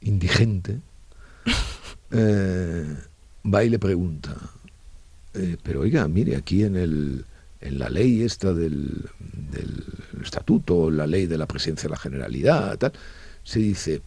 indigente, 0.01 0.79
eh, 2.11 2.95
va 3.45 3.63
y 3.63 3.69
le 3.69 3.79
pregunta, 3.79 4.35
eh, 5.33 5.57
pero 5.61 5.81
oiga, 5.81 6.07
mire, 6.07 6.35
aquí 6.35 6.63
en, 6.63 6.75
el, 6.75 7.25
en 7.61 7.79
la 7.79 7.89
ley 7.89 8.23
esta 8.23 8.53
del, 8.53 9.09
del 9.51 9.83
estatuto, 10.23 10.89
la 10.89 11.05
ley 11.05 11.27
de 11.27 11.37
la 11.37 11.45
presidencia 11.45 11.87
de 11.87 11.91
la 11.91 11.99
generalidad, 11.99 12.77
tal, 12.77 12.93
se 13.43 13.59
dice, 13.59 14.01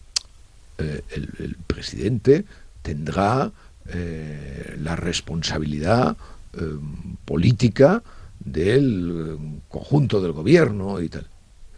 el, 0.77 1.29
el 1.39 1.55
presidente 1.65 2.45
tendrá 2.83 3.51
eh, 3.87 4.77
la 4.79 4.95
responsabilidad 4.95 6.15
eh, 6.53 6.59
política 7.25 8.03
del 8.39 9.37
conjunto 9.69 10.21
del 10.21 10.33
gobierno 10.33 11.01
y 11.01 11.09
tal. 11.09 11.25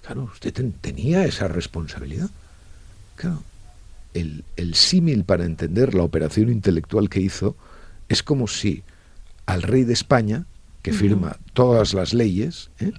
Claro, 0.01 0.23
usted 0.23 0.53
tenía 0.81 1.23
esa 1.23 1.47
responsabilidad. 1.47 2.29
Claro, 3.15 3.41
el, 4.13 4.43
el 4.57 4.75
símil 4.75 5.23
para 5.23 5.45
entender 5.45 5.93
la 5.93 6.03
operación 6.03 6.49
intelectual 6.49 7.09
que 7.09 7.21
hizo 7.21 7.55
es 8.09 8.21
como 8.21 8.47
si 8.47 8.83
al 9.45 9.61
rey 9.61 9.83
de 9.83 9.93
España, 9.93 10.45
que 10.81 10.93
firma 10.93 11.37
todas 11.53 11.95
las 11.95 12.13
leyes, 12.13 12.69
¿eh? 12.79 12.91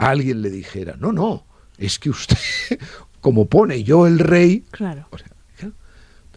alguien 0.00 0.42
le 0.42 0.50
dijera, 0.50 0.96
no, 0.98 1.12
no, 1.12 1.44
es 1.76 2.00
que 2.00 2.10
usted, 2.10 2.36
como 3.20 3.46
pone 3.46 3.84
yo 3.84 4.06
el 4.08 4.18
rey, 4.18 4.64
claro. 4.72 5.06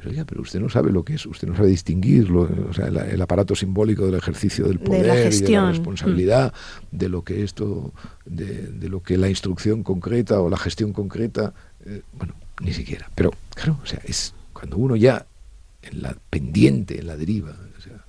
Pero 0.02 0.16
ya, 0.16 0.26
pero 0.26 0.42
usted 0.42 0.60
no 0.60 0.68
sabe 0.68 0.92
lo 0.92 1.06
que 1.06 1.14
es, 1.14 1.28
usted 1.28 1.48
no 1.48 1.56
sabe 1.56 1.68
distinguirlo, 1.68 2.50
o 2.68 2.74
sea, 2.74 2.88
el, 2.88 3.22
aparato 3.22 3.54
simbólico 3.54 4.08
del 4.08 4.16
ejercicio 4.16 4.66
del 4.66 4.80
poder 4.80 5.32
y 5.32 5.42
de 5.42 5.52
la 5.52 5.70
responsabilidad, 5.70 6.54
mm. 6.92 6.98
de 6.98 7.10
lo 7.10 7.24
que 7.24 7.44
esto, 7.44 7.94
de, 8.26 8.90
lo 8.90 9.04
que 9.04 9.16
la 9.18 9.30
instrucción 9.30 9.84
concreta 9.84 10.42
o 10.42 10.50
la 10.50 10.58
gestión 10.58 10.92
concreta, 10.92 11.54
eh, 11.86 12.02
bueno, 12.14 12.34
ni 12.62 12.74
siquiera. 12.74 13.12
Pero 13.14 13.32
claro, 13.54 13.78
o 13.84 13.86
sea, 13.86 14.02
es 14.04 14.34
cuando 14.54 14.78
uno 14.78 14.96
ya 14.96 15.28
en 15.84 16.02
la 16.02 16.18
pendiente, 16.32 17.00
en 17.00 17.06
la 17.06 17.16
deriva, 17.16 17.56
o 17.78 17.82
sea, 17.82 18.04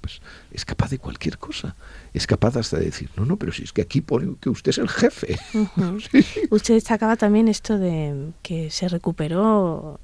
pues 0.00 0.20
es 0.50 0.64
capaz 0.64 0.90
de 0.90 0.98
cualquier 0.98 1.38
cosa. 1.38 1.76
Es 2.12 2.26
capaz 2.26 2.56
hasta 2.56 2.78
de 2.78 2.86
decir, 2.86 3.08
no, 3.16 3.24
no, 3.24 3.36
pero 3.36 3.52
si 3.52 3.62
es 3.62 3.72
que 3.72 3.82
aquí 3.82 4.00
pone 4.00 4.34
que 4.40 4.50
usted 4.50 4.70
es 4.70 4.78
el 4.78 4.88
jefe. 4.88 5.38
Usted 6.50 6.74
destacaba 6.74 7.14
también 7.14 7.46
esto 7.46 7.78
de 7.78 8.32
que 8.42 8.68
se 8.70 8.88
recuperó 8.88 10.00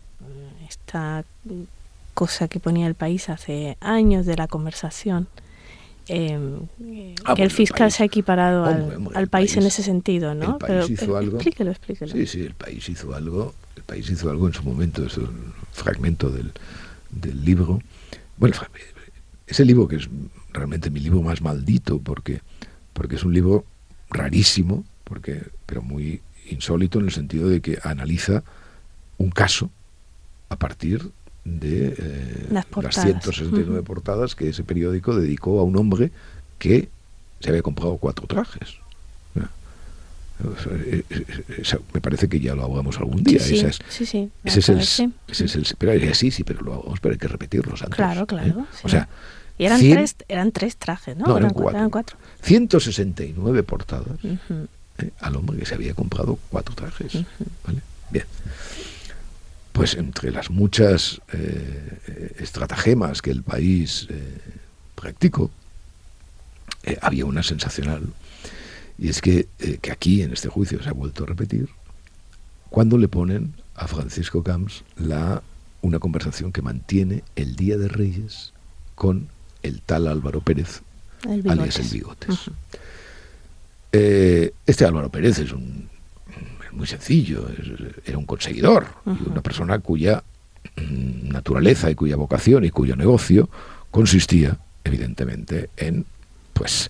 esta 0.89 1.25
cosa 2.15 2.49
que 2.49 2.61
ponía 2.61 2.87
el 2.87 2.95
país 2.95 3.29
hace 3.29 3.77
años 3.81 4.25
de 4.25 4.37
la 4.37 4.49
conversación. 4.49 5.29
Em, 6.09 6.61
ah, 7.25 7.35
que 7.35 7.43
el 7.43 7.51
fiscal 7.51 7.93
se 7.93 8.03
ha 8.03 8.07
equiparado 8.07 8.65
al, 8.65 9.29
país, 9.29 9.55
en 9.59 9.65
ese 9.65 9.83
sentido, 9.83 10.35
¿no? 10.35 10.53
El 10.53 10.67
país 10.67 10.91
hizo 10.91 11.17
algo. 11.19 11.37
Explíquelo, 11.37 11.71
explíquelo. 11.71 12.13
Sí, 12.13 12.27
sí, 12.27 12.41
el 12.41 12.55
país 12.55 12.89
hizo 12.89 13.15
algo. 13.15 13.55
El 13.77 13.83
país 13.83 14.09
hizo 14.09 14.31
algo 14.31 14.47
en 14.47 14.55
su 14.55 14.63
momento, 14.63 15.05
es 15.05 15.19
un 15.19 15.53
fragmento 15.73 16.31
del, 16.31 16.53
del 17.11 17.45
libro. 17.45 17.83
Bueno, 18.39 18.57
ese 19.47 19.65
libro 19.67 19.87
que 19.87 19.97
es 19.97 20.09
realmente 20.55 20.89
mi 20.89 21.01
libro 21.01 21.21
más 21.21 21.43
maldito, 21.43 21.99
porque, 21.99 22.41
porque 22.95 23.17
es 23.17 23.25
un 23.25 23.35
libro 23.35 23.67
rarísimo, 24.09 24.85
porque, 25.05 25.43
pero 25.67 25.83
muy 25.83 26.23
insólito 26.51 26.99
en 27.01 27.05
el 27.05 27.13
sentido 27.13 27.51
de 27.51 27.61
que 27.61 27.79
analiza 27.83 28.43
un 29.19 29.31
caso 29.31 29.71
a 30.49 30.57
partir 30.57 31.11
de 31.45 31.95
eh, 31.99 32.47
las, 32.51 32.67
169 32.67 33.83
portadas 33.83 34.35
que 34.35 34.49
ese 34.49 34.65
periódico 34.65 35.17
dedicó 35.17 35.61
a 35.61 35.63
un 35.63 35.77
hombre 35.77 36.11
que 36.59 36.89
se 37.41 37.51
había 37.51 37.63
comprado 37.63 37.97
cuatro 37.97 38.27
trajes. 38.27 38.79
me 41.95 42.01
parece 42.01 42.29
que 42.29 42.41
ya 42.41 42.55
lo 42.55 42.65
hablamos 42.65 42.99
algún 42.99 43.23
día. 43.23 43.41
Sí, 43.41 43.59
es, 43.59 43.79
sí, 43.89 44.31
Ese 44.45 44.61
es 44.61 44.69
el, 44.69 44.79
ese 45.29 45.45
es 45.45 45.55
el, 45.57 45.67
pero 45.79 46.15
sí, 46.15 46.31
sí, 46.31 46.45
pero 46.45 46.61
lo 46.63 46.83
vamos, 46.83 47.01
pero 47.01 47.13
hay 47.13 47.19
que 47.19 47.29
repetirlos 47.29 47.83
antes. 47.83 47.97
Claro, 47.97 48.27
claro. 48.27 48.61
¿eh? 48.61 48.65
O 48.83 48.89
sea, 48.89 49.09
y 49.57 49.65
eran, 49.65 49.81
tres, 49.81 50.17
eran 50.29 50.53
tres 50.53 50.77
trajes, 50.77 51.17
¿no? 51.17 51.37
eran, 51.37 51.51
cuatro, 51.51 52.17
169 52.43 53.63
portadas 53.65 54.19
¿eh? 54.23 54.39
al 55.21 55.37
hombre 55.37 55.59
que 55.59 55.67
se 55.67 55.75
había 55.75 55.95
comprado 55.95 56.39
cuatro 56.51 56.75
trajes. 56.75 57.25
¿vale? 57.65 57.81
Bien 58.11 58.25
pues 59.79 59.95
entre 59.95 60.33
las 60.33 60.51
muchas 60.51 61.21
eh, 61.33 62.35
estratagemas 62.41 63.23
que 63.23 63.31
el 63.31 63.45
país 63.45 64.09
eh, 64.11 64.39
practicó, 64.97 65.53
eh, 66.83 66.99
había 67.01 67.25
una 67.27 67.45
sensacional. 67.45 68.03
Y 68.99 69.09
es 69.09 69.21
que, 69.21 69.47
que, 69.81 69.93
aquí, 69.93 70.23
en 70.23 70.33
este 70.33 70.49
juicio, 70.49 70.83
se 70.83 70.89
ha 70.89 70.93
vuelto 70.93 71.23
a 71.23 71.27
repetir, 71.29 71.69
cuando 72.71 72.99
le 72.99 73.07
ponen 73.07 73.55
a 73.77 73.87
Francisco 73.87 74.43
Camps 74.43 74.83
la, 74.97 75.45
una 75.81 76.01
conversación 76.01 76.51
que 76.51 76.61
mantiene 76.61 77.23
el 77.37 77.55
Día 77.55 77.79
de 77.79 77.87
Reyes 77.87 78.53
con 78.97 79.29
el 79.63 79.81
tal 79.81 80.09
Álvaro 80.09 80.41
Pérez, 80.41 80.83
alias 81.49 81.79
el 81.79 81.87
Bigotes. 81.87 82.51
este 83.93 84.85
Álvaro 84.85 85.09
Pérez 85.09 85.39
es 85.39 85.53
un 85.53 85.89
muy 86.79 86.87
sencillo, 86.87 87.47
era 88.07 88.17
un 88.17 88.25
conseguidor, 88.25 88.87
una 89.05 89.43
persona 89.43 89.81
cuya 89.81 90.23
mm, 90.77 91.29
naturaleza 91.29 91.91
y 91.91 91.95
cuya 91.95 92.17
vocación 92.17 92.65
y 92.65 92.71
cuyo 92.71 92.97
negocio 92.97 93.51
consistía, 93.91 94.57
evidentemente, 94.85 95.71
en 95.77 96.07
pues 96.53 96.89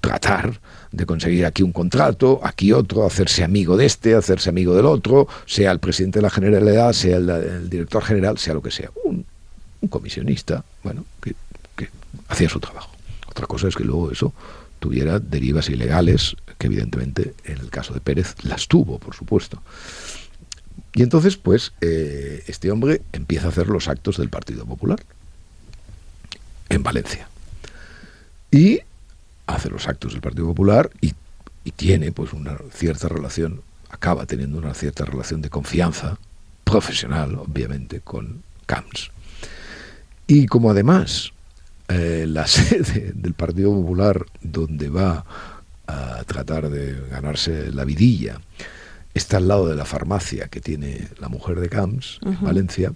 tratar 0.00 0.60
de 0.92 1.06
conseguir 1.06 1.46
aquí 1.46 1.62
un 1.62 1.72
contrato, 1.72 2.40
aquí 2.42 2.72
otro, 2.72 3.06
hacerse 3.06 3.42
amigo 3.42 3.76
de 3.76 3.86
este, 3.86 4.14
hacerse 4.14 4.50
amigo 4.50 4.74
del 4.74 4.86
otro, 4.86 5.26
sea 5.46 5.72
el 5.72 5.78
presidente 5.78 6.18
de 6.18 6.22
la 6.22 6.30
Generalidad, 6.30 6.92
sea 6.92 7.16
el, 7.16 7.68
director 7.70 8.02
general, 8.02 8.38
sea 8.38 8.54
lo 8.54 8.62
que 8.62 8.70
sea. 8.70 8.90
Un, 9.04 9.24
comisionista, 9.88 10.62
bueno, 10.84 11.06
que, 11.22 11.34
que 11.74 11.88
hacía 12.28 12.50
su 12.50 12.60
trabajo. 12.60 12.90
Otra 13.28 13.46
cosa 13.46 13.68
es 13.68 13.74
que 13.74 13.84
luego 13.84 14.12
eso 14.12 14.34
tuviera 14.78 15.18
derivas 15.18 15.70
ilegales 15.70 16.36
que 16.60 16.66
evidentemente 16.66 17.34
en 17.44 17.58
el 17.58 17.70
caso 17.70 17.94
de 17.94 18.00
Pérez 18.00 18.34
las 18.42 18.68
tuvo, 18.68 18.98
por 18.98 19.14
supuesto. 19.14 19.62
Y 20.92 21.02
entonces, 21.02 21.38
pues, 21.38 21.72
eh, 21.80 22.44
este 22.48 22.70
hombre 22.70 23.00
empieza 23.12 23.46
a 23.46 23.48
hacer 23.48 23.68
los 23.68 23.88
actos 23.88 24.18
del 24.18 24.28
Partido 24.28 24.66
Popular 24.66 25.02
en 26.68 26.82
Valencia. 26.82 27.28
Y 28.50 28.80
hace 29.46 29.70
los 29.70 29.88
actos 29.88 30.12
del 30.12 30.20
Partido 30.20 30.46
Popular 30.46 30.90
y, 31.00 31.14
tiene 31.76 32.10
pues 32.10 32.32
una 32.32 32.58
cierta 32.74 33.06
relación, 33.06 33.62
acaba 33.90 34.26
teniendo 34.26 34.58
una 34.58 34.74
cierta 34.74 35.04
relación 35.04 35.40
de 35.40 35.50
confianza 35.50 36.18
profesional, 36.64 37.36
obviamente, 37.36 38.00
con 38.00 38.42
Camps. 38.66 39.12
Y 40.26 40.46
como 40.46 40.70
además 40.70 41.30
eh, 41.88 42.24
la 42.28 42.46
sede 42.48 43.12
del 43.14 43.34
Partido 43.34 43.72
Popular, 43.72 44.26
donde 44.42 44.88
va 44.88 45.24
a 45.90 46.24
tratar 46.24 46.70
de 46.70 47.00
ganarse 47.10 47.72
la 47.72 47.84
vidilla, 47.84 48.40
está 49.14 49.38
al 49.38 49.48
lado 49.48 49.68
de 49.68 49.74
la 49.74 49.84
farmacia 49.84 50.48
que 50.48 50.60
tiene 50.60 51.08
la 51.18 51.28
mujer 51.28 51.60
de 51.60 51.68
Camps, 51.68 52.18
en 52.22 52.40
Valencia, 52.40 52.92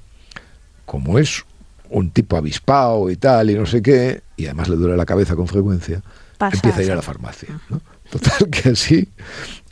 como 0.84 1.18
es 1.18 1.44
un 1.90 2.10
tipo 2.10 2.36
avispado 2.36 3.10
y 3.10 3.16
tal, 3.16 3.50
y 3.50 3.54
no 3.54 3.66
sé 3.66 3.82
qué, 3.82 4.22
y 4.36 4.46
además 4.46 4.68
le 4.68 4.76
duele 4.76 4.96
la 4.96 5.06
cabeza 5.06 5.36
con 5.36 5.48
frecuencia, 5.48 6.02
empieza 6.40 6.78
a 6.78 6.82
ir 6.82 6.92
a 6.92 6.96
la 6.96 7.02
farmacia. 7.02 7.60
¿no? 7.68 7.80
Total, 8.10 8.48
que 8.50 8.70
así, 8.70 9.08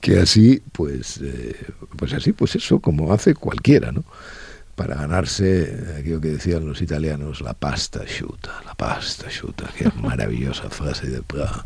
que 0.01 0.19
así, 0.19 0.63
pues, 0.73 1.21
eh, 1.23 1.57
pues 1.97 2.13
así, 2.13 2.33
pues 2.33 2.57
eso, 2.57 2.81
como 2.81 3.13
hace 3.13 3.35
cualquiera, 3.35 3.93
¿no? 3.93 4.05
Para 4.75 4.95
ganarse 4.95 5.97
aquello 5.99 6.21
que 6.21 6.29
decían 6.29 6.67
los 6.67 6.81
italianos, 6.81 7.43
la 7.43 7.53
pasta 7.53 8.05
chuta, 8.07 8.63
la 8.65 8.75
pasta 8.75 9.29
chuta, 9.29 9.71
que 9.77 9.91
maravillosa 10.01 10.71
frase 10.71 11.09
de 11.09 11.23
Praga. 11.23 11.65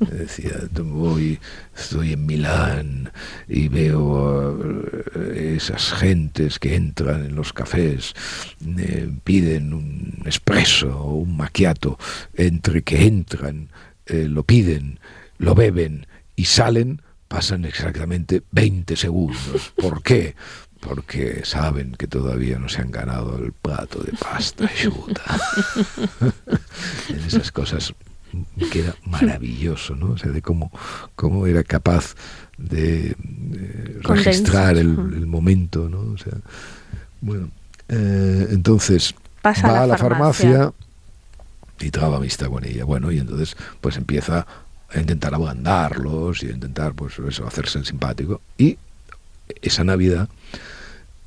Decía, 0.00 0.54
voy, 0.72 1.38
estoy 1.76 2.14
en 2.14 2.24
Milán 2.24 3.12
y 3.46 3.68
veo 3.68 4.58
eh, 5.14 5.54
esas 5.56 5.92
gentes 5.92 6.58
que 6.58 6.74
entran 6.74 7.26
en 7.26 7.34
los 7.34 7.52
cafés, 7.52 8.14
eh, 8.78 9.10
piden 9.22 9.74
un 9.74 10.22
espresso 10.24 10.98
o 10.98 11.14
un 11.16 11.36
macchiato, 11.36 11.98
entre 12.34 12.82
que 12.82 13.06
entran, 13.06 13.68
lo 14.06 14.44
piden, 14.44 15.00
lo 15.38 15.54
beben 15.54 16.06
y 16.36 16.44
salen, 16.44 17.02
pasan 17.28 17.64
exactamente 17.64 18.42
20 18.52 18.96
segundos. 18.96 19.72
¿Por 19.76 20.02
qué? 20.02 20.36
Porque 20.86 21.42
saben 21.44 21.92
que 21.92 22.06
todavía 22.06 22.58
no 22.58 22.68
se 22.68 22.80
han 22.80 22.90
ganado 22.90 23.38
el 23.38 23.52
plato 23.52 24.00
de 24.02 24.12
pasta 24.12 24.68
chuta. 24.74 25.22
en 27.08 27.18
esas 27.26 27.50
cosas 27.50 27.92
queda 28.70 28.94
maravilloso, 29.04 29.94
¿no? 29.94 30.12
O 30.12 30.18
sea, 30.18 30.30
de 30.30 30.42
cómo, 30.42 30.70
cómo 31.14 31.46
era 31.46 31.64
capaz 31.64 32.14
de, 32.58 33.16
registrar 34.02 34.76
el, 34.76 35.26
momento, 35.26 35.88
¿no? 35.88 36.00
O 36.12 36.18
sea, 36.18 36.34
bueno, 37.20 37.50
eh, 37.88 38.48
entonces 38.50 39.14
va 39.44 39.82
a 39.82 39.86
la, 39.86 39.98
farmacia, 39.98 40.72
y 41.80 41.90
traba 41.90 42.16
amistad 42.16 42.48
con 42.48 42.64
ella. 42.64 42.84
Bueno, 42.84 43.10
y 43.10 43.18
entonces 43.18 43.56
pues 43.80 43.96
empieza 43.96 44.46
a 44.90 45.00
intentar 45.00 45.34
ablandarlos 45.34 46.42
y 46.42 46.48
a 46.48 46.52
intentar 46.52 46.94
pues 46.94 47.18
eso, 47.18 47.46
hacerse 47.46 47.78
el 47.78 47.84
simpático. 47.84 48.40
Y 48.56 48.78
esa 49.62 49.84
Navidad 49.84 50.28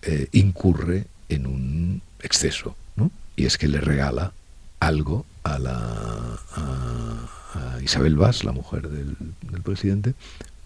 eh, 0.04 0.28
incurre 0.32 1.06
en 1.30 1.46
un 1.46 2.02
exceso, 2.22 2.76
¿no? 2.96 3.12
Y 3.36 3.46
es 3.46 3.58
que 3.58 3.68
le 3.68 3.82
regala 3.82 4.34
algo 4.80 5.26
a 5.44 5.60
la 5.60 6.40
a, 6.56 7.80
Isabel 7.82 8.16
Vaz, 8.16 8.44
la 8.44 8.52
mujer 8.52 8.88
del, 8.90 9.16
presidente, 9.64 10.14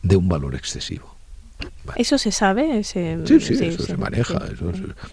de 0.02 0.15
un 0.17 0.28
valor 0.28 0.56
excesivo. 0.56 1.15
¿Eso 1.96 2.17
se 2.17 2.32
sabe? 2.32 2.84
sí, 2.84 3.00
sí, 3.39 3.54
eso 3.65 3.84
se 3.84 3.96
maneja. 3.96 4.41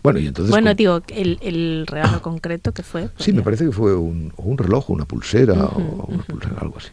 bueno, 0.03 0.19
y 0.19 0.27
entonces... 0.27 0.51
Bueno, 0.51 0.75
digo, 0.75 1.03
el, 1.09 1.39
el 1.43 1.87
regalo 1.87 2.21
concreto 2.23 2.73
que 2.73 2.83
fue... 2.83 3.09
Sí, 3.19 3.33
me 3.33 3.43
parece 3.43 3.67
que 3.67 3.73
fue 3.73 3.95
un, 3.95 4.33
un 4.37 4.59
reloj, 4.59 4.91
una 4.91 5.05
pulsera, 5.05 5.67
o 5.67 6.07
una 6.09 6.25
pulsera, 6.25 6.57
algo 6.61 6.79
así. 6.79 6.89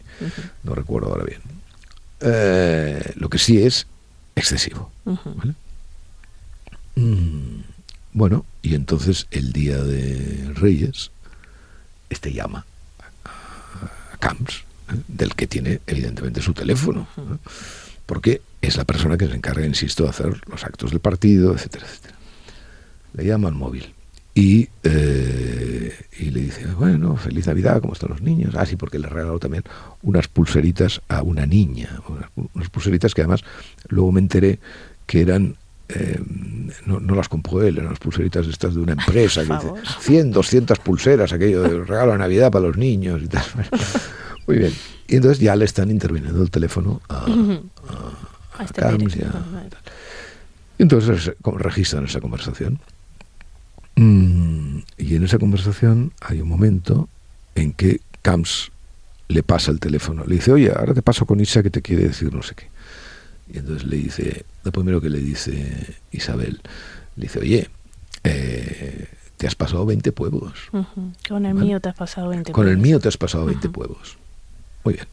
No 0.62 0.74
recuerdo 0.74 1.08
ahora 1.08 1.24
bien. 1.24 1.40
Eh, 2.20 3.12
lo 3.16 3.28
que 3.28 3.38
sí 3.38 3.62
es 3.62 3.86
excesivo. 4.36 4.90
Mm, 6.98 7.62
bueno, 8.12 8.44
y 8.62 8.74
entonces 8.74 9.26
el 9.30 9.52
día 9.52 9.82
de 9.82 10.52
Reyes, 10.54 11.10
este 12.10 12.32
llama 12.32 12.66
a, 13.24 14.16
Camps, 14.18 14.64
¿eh? 14.92 15.00
del 15.06 15.34
que 15.34 15.46
tiene 15.46 15.80
evidentemente 15.86 16.42
su 16.42 16.54
teléfono 16.54 17.06
porque 18.08 18.40
es 18.62 18.78
la 18.78 18.84
persona 18.84 19.18
que 19.18 19.28
se 19.28 19.34
encarga, 19.34 19.66
insisto, 19.66 20.04
de 20.04 20.08
hacer 20.08 20.40
los 20.48 20.64
actos 20.64 20.92
del 20.92 21.00
partido, 21.00 21.52
etcétera, 21.52 21.84
etcétera. 21.84 22.14
Le 23.12 23.26
llama 23.26 23.48
al 23.48 23.54
móvil 23.54 23.92
y, 24.34 24.66
eh, 24.82 25.94
y 26.18 26.30
le 26.30 26.40
dice, 26.40 26.64
bueno, 26.68 27.18
feliz 27.18 27.46
Navidad, 27.46 27.82
¿cómo 27.82 27.92
están 27.92 28.08
los 28.08 28.22
niños? 28.22 28.54
Ah, 28.56 28.64
sí, 28.64 28.76
porque 28.76 28.98
le 28.98 29.08
regalado 29.08 29.38
también 29.38 29.62
unas 30.00 30.26
pulseritas 30.26 31.02
a 31.08 31.22
una 31.22 31.44
niña, 31.44 32.00
unas, 32.54 32.70
pulseritas 32.70 33.12
que 33.12 33.20
además 33.20 33.44
luego 33.88 34.10
me 34.10 34.20
enteré 34.20 34.58
que 35.06 35.20
eran 35.20 35.56
eh, 35.88 36.20
no, 36.86 37.14
las 37.14 37.28
compró 37.28 37.62
él, 37.62 37.78
eran 37.78 37.90
las 37.90 37.98
pulseritas 37.98 38.46
estas 38.46 38.74
de 38.74 38.80
una 38.80 38.92
empresa 38.92 39.42
que 39.44 39.52
dice 39.54 39.72
100, 40.00 40.32
200 40.32 40.78
pulseras, 40.80 41.32
aquello 41.32 41.62
de 41.62 41.84
regalo 41.84 42.12
de 42.12 42.18
Navidad 42.18 42.50
para 42.50 42.66
los 42.66 42.76
niños 42.76 43.22
y 43.22 43.28
tal. 43.28 43.44
Muy 44.46 44.58
bien. 44.58 44.72
Y 45.06 45.16
entonces 45.16 45.38
ya 45.38 45.56
le 45.56 45.64
están 45.64 45.90
interviniendo 45.90 46.42
el 46.42 46.50
teléfono 46.50 47.00
a, 47.08 47.24
a, 48.58 48.64
este 48.64 48.82
y, 50.78 50.82
entonces 50.82 51.32
registran 51.42 52.04
esa 52.04 52.20
conversación. 52.20 52.78
Mm, 53.96 54.78
y 54.98 55.16
en 55.16 55.24
esa 55.24 55.38
conversación 55.38 56.12
hay 56.20 56.40
un 56.40 56.48
momento 56.48 57.08
en 57.54 57.72
que 57.72 58.00
Camps 58.22 58.70
le 59.28 59.42
pasa 59.42 59.70
el 59.70 59.80
teléfono. 59.80 60.24
Le 60.26 60.36
dice, 60.36 60.52
oye, 60.52 60.70
ahora 60.70 60.94
te 60.94 61.02
paso 61.02 61.26
con 61.26 61.40
Isa 61.40 61.62
que 61.62 61.70
te 61.70 61.82
quiere 61.82 62.04
decir 62.04 62.32
no 62.32 62.42
sé 62.42 62.54
qué. 62.54 62.68
Y 63.52 63.58
entonces 63.58 63.84
le 63.84 63.96
dice, 63.96 64.44
lo 64.64 64.72
primero 64.72 65.00
que 65.00 65.08
le 65.08 65.20
dice 65.20 65.96
Isabel, 66.10 66.60
le 67.16 67.22
dice, 67.22 67.38
oye, 67.38 67.70
eh, 68.24 69.08
te 69.36 69.46
has 69.46 69.54
pasado 69.54 69.86
20 69.86 70.12
pueblos. 70.12 70.52
Con 71.28 71.46
el 71.46 71.54
mío 71.54 71.80
te 71.80 71.88
has 71.88 71.94
pasado 71.94 72.28
20 72.28 72.52
Con 72.52 72.68
el 72.68 72.76
mío 72.76 73.00
te 73.00 73.08
has 73.08 73.16
pasado 73.16 73.46
20 73.46 73.68
pueblos. 73.70 74.18
Muy 74.84 74.94
bien. 74.94 75.06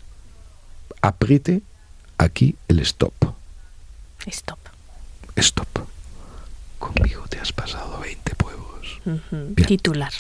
Apriete 1.02 1.62
aquí 2.18 2.56
el 2.68 2.80
stop. 2.80 3.14
Stop. 4.26 4.60
Stop. 5.36 5.68
Conmigo 6.80 7.26
te 7.30 7.40
has 7.40 7.54
pasado 7.54 8.00
20 8.00 8.36
pueblos. 8.36 9.02
Titular. 9.68 10.14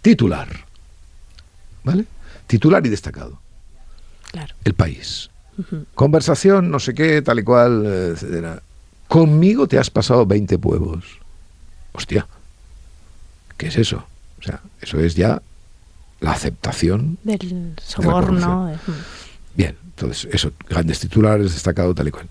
Titular. 0.00 0.48
¿Vale? 1.82 2.06
Titular 2.46 2.86
y 2.86 2.88
destacado. 2.88 3.40
Claro. 4.30 4.54
El 4.64 4.74
país. 4.74 5.30
Conversación, 5.94 6.70
no 6.70 6.78
sé 6.78 6.94
qué, 6.94 7.22
tal 7.22 7.38
y 7.38 7.42
cual, 7.42 7.86
etcétera. 7.86 8.62
Conmigo 9.08 9.66
te 9.68 9.78
has 9.78 9.90
pasado 9.90 10.26
20 10.26 10.58
pueblos. 10.58 11.04
Hostia. 11.92 12.26
¿Qué 13.56 13.68
es 13.68 13.76
eso? 13.76 14.04
O 14.40 14.42
sea, 14.42 14.60
eso 14.80 14.98
es 14.98 15.14
ya 15.14 15.40
la 16.20 16.32
aceptación 16.32 17.18
del 17.22 17.74
soborno. 17.82 18.72
Bien, 19.54 19.76
entonces 19.84 20.28
eso, 20.32 20.52
grandes 20.68 21.00
titulares, 21.00 21.52
destacado 21.52 21.94
tal 21.94 22.08
y 22.08 22.10
cual. 22.10 22.28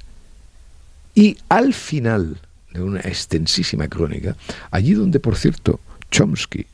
Y 1.15 1.37
al 1.49 1.73
final 1.73 2.37
de 2.73 2.81
una 2.81 2.99
extensísima 3.01 3.87
crónica, 3.87 4.35
allí 4.71 4.93
donde, 4.93 5.19
por 5.19 5.35
cierto, 5.35 5.79
Chomsky 6.11 6.65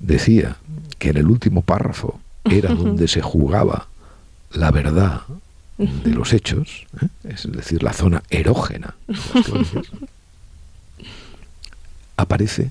decía 0.00 0.56
que 0.98 1.10
en 1.10 1.18
el 1.18 1.26
último 1.26 1.62
párrafo 1.62 2.20
era 2.44 2.74
donde 2.74 3.08
se 3.08 3.22
jugaba 3.22 3.88
la 4.52 4.70
verdad 4.70 5.22
de 6.04 6.10
los 6.10 6.32
hechos, 6.32 6.86
¿eh? 7.00 7.08
es 7.24 7.50
decir, 7.50 7.82
la 7.82 7.92
zona 7.92 8.22
erógena, 8.30 8.94
aparece 12.16 12.70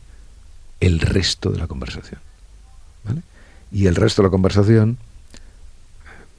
el 0.80 1.00
resto 1.00 1.50
de 1.52 1.58
la 1.58 1.67
conversación. 1.67 2.19
¿vale? 3.04 3.22
y 3.72 3.88
el 3.88 3.95
resto 3.95 4.22
de 4.22 4.28
la 4.28 4.32
conversación, 4.32 4.98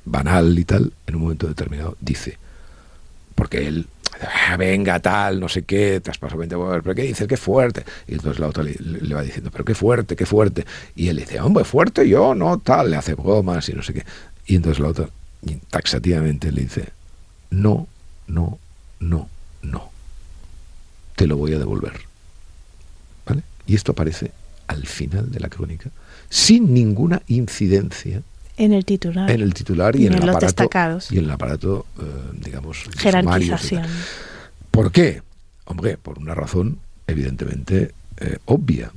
banal 0.04 0.59
y 0.59 0.64
tal, 0.64 0.92
en 1.06 1.16
un 1.16 1.22
momento 1.22 1.46
determinado 1.46 1.96
dice, 2.00 2.38
porque 3.35 3.66
él, 3.66 3.87
ah, 4.48 4.56
venga, 4.56 4.98
tal, 5.00 5.38
no 5.38 5.48
sé 5.48 5.62
qué, 5.62 6.00
te 6.00 6.11
has 6.11 6.18
pasado 6.18 6.38
20 6.38 6.56
pero 6.83 6.94
¿qué 6.94 7.02
dices? 7.02 7.28
Qué 7.28 7.37
fuerte. 7.37 7.85
Y 8.09 8.14
entonces 8.14 8.40
la 8.40 8.48
otra 8.48 8.64
le, 8.64 9.14
va 9.14 9.22
diciendo, 9.22 9.50
pero 9.52 9.64
qué 9.64 9.74
fuerte, 9.74 10.16
qué 10.16 10.26
fuerte. 10.26 10.66
Y 10.96 11.09
él 11.09 11.16
dice, 11.16 11.40
hombre, 11.40 11.64
fuerte 11.64 12.09
yo, 12.09 12.35
no, 12.35 12.59
tal, 12.59 12.90
le 12.90 12.96
hace 12.96 13.14
bromas 13.14 13.68
y 13.68 13.74
no 13.74 13.83
sé 13.83 13.94
qué. 13.94 14.04
Y 14.46 14.56
entonces 14.56 14.80
la 14.80 14.88
otra, 14.88 15.09
taxativamente, 15.70 16.53
le 16.53 16.62
dice, 16.62 16.88
no, 17.50 17.87
no, 18.26 18.59
no, 18.98 19.29
no. 19.62 19.90
Te 21.16 21.26
lo 21.26 21.37
voy 21.37 21.55
a 21.55 21.59
devolver. 21.59 21.92
¿Vale? 23.26 23.42
Y 23.66 23.74
esto 23.74 23.92
aparece 23.92 24.33
al 24.66 24.87
final 24.87 25.31
de 25.31 25.40
la 25.40 25.48
crónica 25.48 25.90
sin 26.29 26.72
ninguna 26.72 27.22
incidencia 27.26 28.22
en 28.57 28.74
el 28.74 28.85
titular. 28.85 29.31
En 29.31 29.40
el 29.40 29.55
titular 29.55 29.96
y, 29.96 30.07
en, 30.07 30.12
el 30.12 30.20
los 30.20 30.29
aparato. 30.29 30.46
Destacados. 30.46 31.11
Y 31.11 31.16
en 31.16 31.24
el 31.24 31.31
aparato, 31.31 31.87
eh, 31.98 32.03
digamos, 32.44 32.85
jerarquización. 32.98 33.87
¿Por 34.70 34.92
qué? 34.92 35.22
Hombre, 35.64 35.96
por 35.96 36.18
una 36.18 36.35
razón 36.35 36.79
evidentemente 37.07 37.94
eh, 38.18 38.37
obvia. 38.44 38.92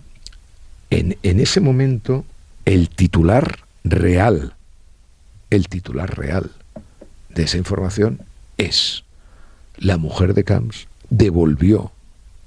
En, 0.89 1.17
en 1.23 1.39
ese 1.39 1.61
momento, 1.61 2.25
el 2.65 2.89
titular 2.89 3.59
real, 3.85 4.53
el 5.55 5.67
titular 5.67 6.17
real 6.17 6.51
de 7.29 7.43
esa 7.43 7.57
información 7.57 8.21
es 8.57 9.03
la 9.77 9.97
mujer 9.97 10.33
de 10.33 10.43
Camps 10.43 10.87
devolvió 11.09 11.91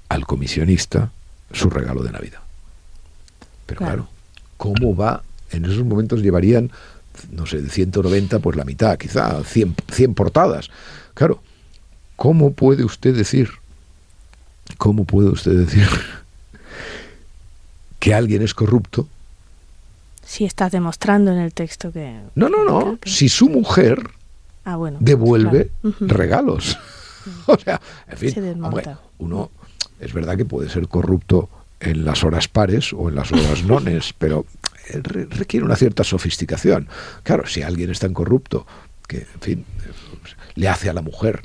al 0.09 0.25
comisionista 0.25 1.11
su 1.51 1.69
regalo 1.69 2.03
de 2.03 2.11
Navidad. 2.11 2.39
Pero 3.65 3.79
claro 3.79 4.17
cómo 4.57 4.95
va, 4.95 5.23
en 5.51 5.65
esos 5.65 5.85
momentos 5.85 6.21
llevarían, 6.21 6.71
no 7.31 7.45
sé, 7.45 7.61
de 7.61 7.69
190, 7.69 8.39
pues 8.39 8.57
la 8.57 8.65
mitad, 8.65 8.97
quizá 8.97 9.43
100, 9.43 9.75
100 9.91 10.13
portadas. 10.13 10.69
Claro, 11.13 11.41
¿cómo 12.15 12.53
puede 12.53 12.83
usted 12.83 13.15
decir, 13.15 13.49
cómo 14.77 15.05
puede 15.05 15.29
usted 15.29 15.53
decir 15.53 15.87
que 17.99 18.13
alguien 18.13 18.41
es 18.41 18.53
corrupto 18.53 19.07
Si 20.27 20.43
estás 20.43 20.73
demostrando 20.73 21.31
en 21.31 21.37
el 21.37 21.53
texto 21.53 21.89
que... 21.89 22.19
No, 22.35 22.49
no, 22.49 22.65
no. 22.65 22.99
Si 23.05 23.29
su 23.29 23.47
mujer 23.47 24.11
ah, 24.65 24.75
bueno, 24.75 24.97
devuelve 24.99 25.71
regalos. 26.01 26.77
o 27.45 27.57
sea, 27.57 27.79
en 28.09 28.17
fin, 28.17 28.61
uno 29.19 29.51
es 30.01 30.13
verdad 30.13 30.35
que 30.35 30.43
puede 30.43 30.69
ser 30.69 30.89
corrupto 30.89 31.49
en 31.79 32.03
las 32.03 32.25
horas 32.25 32.49
pares 32.49 32.91
o 32.91 33.07
en 33.07 33.15
las 33.15 33.31
horas 33.31 33.63
nones, 33.65 34.13
pero 34.17 34.45
requiere 35.29 35.65
una 35.65 35.77
cierta 35.77 36.03
sofisticación. 36.03 36.89
Claro, 37.23 37.47
si 37.47 37.61
alguien 37.61 37.89
es 37.89 37.99
tan 37.99 38.13
corrupto 38.13 38.67
que, 39.07 39.19
en 39.19 39.39
fin, 39.39 39.65
le 40.55 40.67
hace 40.67 40.89
a 40.89 40.93
la 40.93 41.01
mujer, 41.01 41.41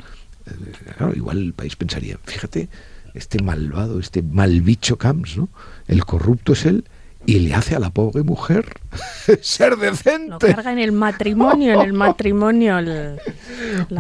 eh, 0.47 0.73
claro, 0.97 1.15
igual 1.15 1.39
el 1.39 1.53
país 1.53 1.77
pensaría, 1.77 2.19
fíjate, 2.25 2.69
este 3.15 3.41
malvado, 3.45 4.01
este 4.01 4.23
mal 4.23 4.61
bicho 4.61 4.99
Camps, 4.99 5.37
¿no? 5.37 5.49
El 5.87 6.05
corrupto 6.05 6.55
es 6.55 6.67
él 6.67 6.85
y 7.27 7.39
le 7.41 7.55
hace 7.55 7.75
a 7.75 7.79
la 7.79 7.91
pobre 7.91 8.23
mujer 8.23 8.67
ser 9.41 9.77
decente. 9.77 10.31
Lo 10.31 10.39
carga 10.39 10.73
en 10.73 10.79
el 10.79 10.93
matrimonio, 10.93 11.75
en 11.75 11.81
el 11.81 11.93
matrimonio 11.93 12.81
la 12.81 13.17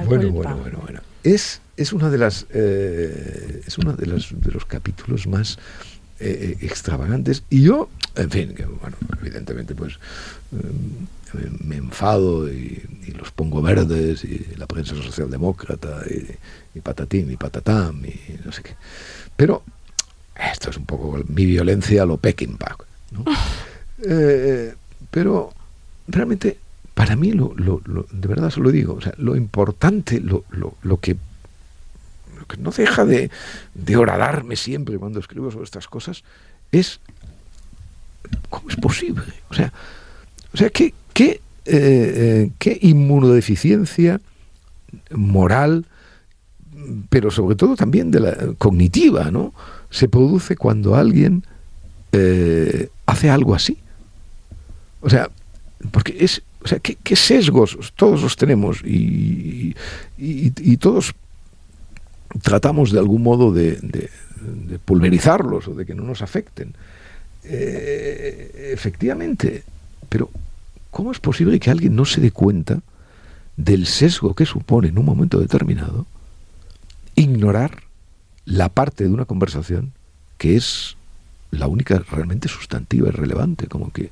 bueno, 0.04 0.30
bueno, 0.30 0.56
bueno, 0.56 0.78
bueno. 0.82 1.00
Es, 1.22 1.60
es 1.76 1.92
una 1.92 2.10
de 2.10 2.18
las 2.18 2.46
eh, 2.50 3.62
es 3.66 3.78
uno 3.78 3.92
de 3.92 4.06
los, 4.06 4.28
de 4.32 4.50
los 4.50 4.64
capítulos 4.64 5.26
más 5.26 5.58
eh, 6.18 6.58
extravagantes 6.60 7.44
y 7.48 7.62
yo, 7.62 7.88
en 8.16 8.30
fin, 8.30 8.54
que, 8.54 8.64
bueno, 8.64 8.96
evidentemente 9.20 9.74
pues 9.74 9.94
eh, 10.52 11.48
me 11.64 11.76
enfado 11.76 12.50
y, 12.50 12.82
los 13.16 13.30
pongo 13.30 13.62
verdes 13.62 14.24
y 14.24 14.46
la 14.56 14.66
prensa 14.66 14.96
socialdemócrata 14.96 16.02
y, 16.10 16.78
y 16.78 16.80
patatín 16.80 17.30
y 17.30 17.36
patatam 17.36 18.04
y 18.04 18.14
no 18.44 18.50
sé 18.50 18.62
qué. 18.62 18.74
Pero 19.36 19.62
esto 20.34 20.70
es 20.70 20.76
un 20.76 20.86
poco 20.86 21.22
mi 21.28 21.46
violencia 21.46 22.02
a 22.02 22.06
lo 22.06 22.16
Peking 22.16 22.56
Pack. 23.12 23.38
Eh, 24.04 24.74
pero 25.10 25.52
realmente, 26.08 26.58
para 26.94 27.16
mí, 27.16 27.32
lo, 27.32 27.54
de 27.54 28.28
verdad 28.28 28.50
se 28.50 28.60
lo 28.60 28.70
digo, 28.70 28.98
lo 29.18 29.36
importante, 29.36 30.20
lo, 30.20 30.44
lo, 30.50 30.96
que, 30.98 31.16
que 32.48 32.56
no 32.58 32.70
deja 32.70 33.04
de, 33.04 33.30
de 33.74 33.96
horadarme 33.96 34.56
siempre 34.56 34.98
cuando 34.98 35.20
escribo 35.20 35.50
sobre 35.50 35.64
estas 35.64 35.86
cosas 35.86 36.24
es 36.72 37.00
cómo 38.48 38.68
es 38.70 38.76
posible. 38.76 39.22
O 39.50 39.54
sea, 39.54 39.72
o 40.52 40.56
sea 40.56 40.70
¿qué, 40.70 40.94
qué, 41.12 41.30
eh, 41.30 41.40
eh, 41.66 42.50
qué 42.58 42.78
inmunodeficiencia 42.82 44.20
moral, 45.10 45.86
pero 47.08 47.30
sobre 47.30 47.56
todo 47.56 47.76
también 47.76 48.10
de 48.10 48.20
la 48.20 48.36
cognitiva, 48.58 49.30
¿no? 49.30 49.54
Se 49.90 50.08
produce 50.08 50.56
cuando 50.56 50.96
alguien 50.96 51.44
eh, 52.12 52.88
hace 53.12 53.30
algo 53.30 53.54
así. 53.54 53.78
O 55.00 55.10
sea, 55.10 55.28
porque 55.90 56.16
es, 56.20 56.42
o 56.62 56.68
sea, 56.68 56.78
¿qué, 56.78 57.16
sesgos 57.16 57.76
todos 57.96 58.22
los 58.22 58.36
tenemos 58.36 58.82
y, 58.82 59.74
y, 60.16 60.76
todos 60.76 61.14
tratamos 62.42 62.92
de 62.92 62.98
algún 62.98 63.22
modo 63.22 63.52
de, 63.52 64.10
pulverizarlos 64.84 65.68
o 65.68 65.74
de 65.74 65.84
que 65.84 65.94
no 65.94 66.02
nos 66.02 66.22
afecten. 66.22 66.74
Eh, 67.44 68.70
efectivamente, 68.72 69.64
pero 70.08 70.30
¿cómo 70.90 71.12
es 71.12 71.18
posible 71.18 71.58
que 71.58 71.70
alguien 71.70 71.94
no 71.94 72.04
se 72.04 72.20
dé 72.20 72.30
cuenta 72.30 72.80
del 73.56 73.86
sesgo 73.86 74.34
que 74.34 74.46
supone 74.46 74.88
en 74.88 74.98
un 74.98 75.04
momento 75.04 75.38
determinado 75.38 76.06
ignorar 77.14 77.82
la 78.44 78.68
parte 78.68 79.04
de 79.04 79.10
una 79.10 79.24
conversación 79.24 79.92
que 80.38 80.56
es 80.56 80.96
la 81.52 81.68
única 81.68 82.02
realmente 82.10 82.48
sustantiva 82.48 83.08
y 83.08 83.12
relevante, 83.12 83.68
como 83.68 83.92
que 83.92 84.10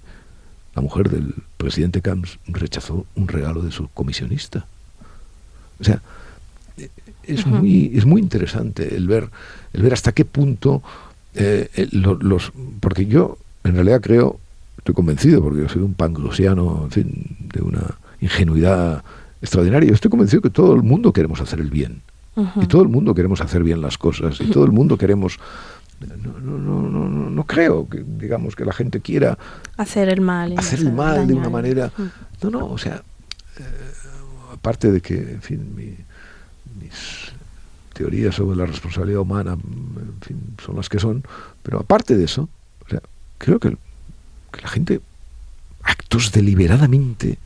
la 0.74 0.82
mujer 0.82 1.10
del 1.10 1.34
presidente 1.56 2.00
Camps 2.00 2.38
rechazó 2.46 3.06
un 3.16 3.28
regalo 3.28 3.62
de 3.62 3.72
su 3.72 3.88
comisionista. 3.88 4.66
O 5.80 5.84
sea, 5.84 6.00
es, 7.24 7.46
muy, 7.46 7.90
es 7.94 8.04
muy 8.04 8.20
interesante 8.20 8.94
el 8.94 9.08
ver, 9.08 9.30
el 9.72 9.82
ver 9.82 9.92
hasta 9.92 10.12
qué 10.12 10.24
punto 10.24 10.82
eh, 11.34 11.88
los... 11.92 12.52
Porque 12.80 13.06
yo, 13.06 13.38
en 13.64 13.74
realidad, 13.74 14.00
creo, 14.00 14.38
estoy 14.78 14.94
convencido, 14.94 15.42
porque 15.42 15.62
yo 15.62 15.68
soy 15.68 15.82
un 15.82 15.94
pangrosiano, 15.94 16.82
en 16.84 16.90
fin, 16.90 17.36
de 17.52 17.62
una 17.62 17.96
ingenuidad 18.20 19.02
extraordinaria, 19.40 19.88
yo 19.88 19.94
estoy 19.94 20.10
convencido 20.10 20.42
que 20.42 20.50
todo 20.50 20.74
el 20.74 20.82
mundo 20.82 21.12
queremos 21.12 21.40
hacer 21.40 21.60
el 21.60 21.70
bien. 21.70 22.02
Y 22.56 22.66
todo 22.66 22.82
el 22.82 22.88
mundo 22.88 23.14
queremos 23.14 23.42
hacer 23.42 23.62
bien 23.62 23.82
las 23.82 23.98
cosas. 23.98 24.40
Y 24.40 24.46
todo 24.46 24.64
el 24.64 24.72
mundo 24.72 24.96
queremos 24.96 25.38
no, 26.00 26.38
no, 26.38 26.58
no, 26.58 27.08
no, 27.08 27.30
no 27.30 27.44
creo 27.44 27.88
que 27.88 28.02
digamos 28.04 28.56
que 28.56 28.64
la 28.64 28.72
gente 28.72 29.00
quiera 29.00 29.38
hacer 29.76 30.08
el 30.08 30.20
mal 30.20 30.58
hacer 30.58 30.80
el 30.80 30.92
mal 30.92 31.26
de 31.26 31.34
una 31.34 31.50
manera 31.50 31.92
no 32.42 32.50
no 32.50 32.66
o 32.66 32.78
sea 32.78 33.02
eh, 33.58 33.62
aparte 34.52 34.90
de 34.90 35.00
que 35.00 35.14
en 35.14 35.42
fin 35.42 35.74
mis 35.76 37.32
teorías 37.92 38.34
sobre 38.34 38.56
la 38.56 38.64
responsabilidad 38.64 39.20
humana 39.20 39.52
en 39.52 40.20
fin, 40.22 40.56
son 40.64 40.76
las 40.76 40.88
que 40.88 40.98
son 40.98 41.22
pero 41.62 41.80
aparte 41.80 42.16
de 42.16 42.24
eso 42.24 42.48
o 42.86 42.88
sea, 42.88 43.00
creo 43.38 43.58
que, 43.58 43.76
que 44.50 44.60
la 44.62 44.68
gente 44.68 45.00
actos 45.82 46.32
deliberadamente 46.32 47.38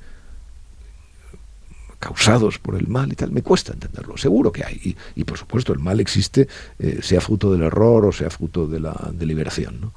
causados 2.05 2.59
por 2.59 2.77
el 2.77 2.87
mal 2.87 3.11
y 3.11 3.17
tal, 3.17 3.33
me 3.33 3.41
cuesta 3.41 3.73
entenderlo, 3.73 4.19
seguro 4.19 4.53
que 4.53 4.63
hay. 4.63 4.95
Y, 5.17 5.25
por 5.25 5.39
supuesto 5.39 5.73
el 5.73 5.79
mal 5.79 6.01
existe, 6.01 6.47
eh, 6.79 7.01
sea 7.03 7.21
fruto 7.21 7.51
del 7.51 7.63
error 7.63 8.05
o 8.05 8.13
sea 8.13 8.29
fruto 8.29 8.67
de 8.67 8.81
la 8.81 9.11
deliberación. 9.13 9.81
¿no? 9.81 9.93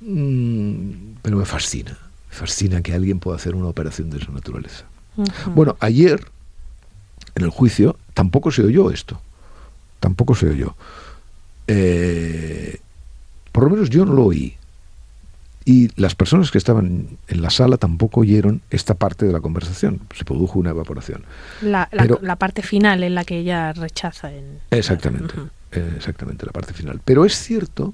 Mm, 0.00 1.16
pero 1.20 1.36
me 1.36 1.44
fascina, 1.44 1.98
me 2.30 2.34
fascina 2.34 2.80
que 2.80 2.94
alguien 2.94 3.18
pueda 3.18 3.36
hacer 3.36 3.54
una 3.54 3.68
operación 3.68 4.08
de 4.08 4.18
esa 4.18 4.32
naturaleza. 4.32 4.84
Bueno, 5.54 5.76
ayer, 5.80 6.26
en 7.34 7.44
el 7.44 7.50
juicio, 7.50 7.96
tampoco 8.14 8.50
se 8.50 8.62
oyó 8.62 8.90
esto, 8.90 9.20
tampoco 10.00 10.34
se 10.34 10.48
oyó. 10.48 10.74
Eh, 11.66 12.80
por 13.52 13.64
lo 13.64 13.70
menos 13.70 13.90
yo 13.90 14.04
no 14.04 14.12
lo 14.12 14.24
oí. 14.26 14.56
Y 15.68 15.90
las 16.00 16.14
personas 16.14 16.52
que 16.52 16.58
estaban 16.58 17.18
en 17.26 17.42
la 17.42 17.50
sala 17.50 17.76
tampoco 17.76 18.20
oyeron 18.20 18.62
esta 18.70 18.94
parte 18.94 19.26
de 19.26 19.32
la 19.32 19.40
conversación. 19.40 20.00
Se 20.14 20.24
produjo 20.24 20.60
una 20.60 20.70
evaporación. 20.70 21.24
La, 21.60 21.88
parte 22.38 22.62
final 22.62 23.02
en 23.02 23.16
la 23.16 23.24
que 23.24 23.38
ella 23.38 23.72
rechaza. 23.72 24.30
exactamente, 24.70 25.34
exactamente, 25.72 26.46
la 26.46 26.52
parte 26.52 26.72
final. 26.72 27.00
Pero 27.04 27.24
es 27.24 27.34
cierto 27.34 27.92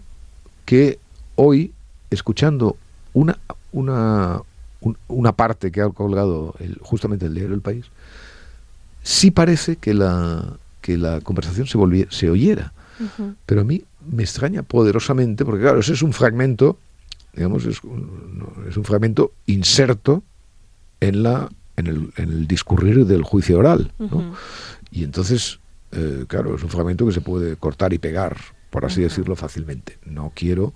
que 0.67 0.99
hoy, 1.37 1.73
escuchando 2.11 2.77
una, 3.15 3.39
una, 3.73 4.43
una 5.09 5.33
parte 5.33 5.73
que 5.73 5.81
ha 5.81 5.89
colgado 5.89 6.55
el, 6.59 6.79
justamente 6.83 7.25
el 7.25 7.35
diario 7.35 7.55
El 7.55 7.63
País, 7.63 7.87
sí 9.03 9.31
parece 9.31 9.77
que 9.77 9.95
la, 9.95 10.59
que 10.83 10.99
la 10.99 11.23
conversación 11.23 11.67
se, 11.67 11.79
se 12.11 12.29
oyera. 12.29 12.75
Pero 13.47 13.63
a 13.63 13.65
mí 13.65 13.83
me 14.11 14.23
extraña 14.23 14.63
poderosamente, 14.63 15.47
porque 15.47 15.63
claro, 15.63 15.81
ese 15.81 15.95
es 15.95 16.03
un 16.03 16.13
fragmento 16.13 16.79
digamos, 17.33 17.65
es 17.65 17.83
un, 17.83 18.47
es 18.69 18.77
un 18.77 18.85
fragmento 18.85 19.33
inserto 19.47 20.23
en, 21.01 21.23
la, 21.23 21.49
en, 21.77 21.87
el, 21.87 22.13
en 22.17 22.31
el 22.31 22.47
discurrir 22.47 23.07
del 23.07 23.23
juicio 23.23 23.59
oral. 23.59 23.93
Y 24.91 25.05
entonces, 25.05 25.61
eh, 25.93 26.25
claro, 26.29 26.55
es 26.55 26.63
un 26.63 26.69
fragmento 26.69 27.07
que 27.07 27.13
se 27.13 27.21
puede 27.21 27.57
cortar 27.57 27.93
y 27.93 27.99
pegar, 27.99 28.37
por 28.71 28.85
así 28.85 29.01
decirlo, 29.03 29.37
fácilmente. 29.37 29.99
No 30.05 30.33
quiero, 30.35 30.75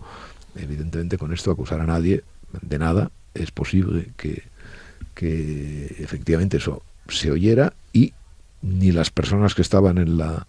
evidentemente, 0.55 1.19
con 1.19 1.33
esto 1.33 1.51
acusar 1.51 1.81
a 1.81 1.87
nadie 1.87 2.25
de 2.63 2.79
nada. 2.79 3.11
Es 3.35 3.51
posible 3.51 4.13
que, 4.17 4.45
que 5.15 5.97
efectivamente 5.99 6.57
eso 6.57 6.83
se 7.09 7.31
oyera 7.31 7.75
y 7.93 8.15
ni 8.63 8.93
las 8.93 9.11
personas 9.11 9.55
que 9.55 9.63
estaban 9.63 9.99
en 9.99 10.17
la 10.17 10.47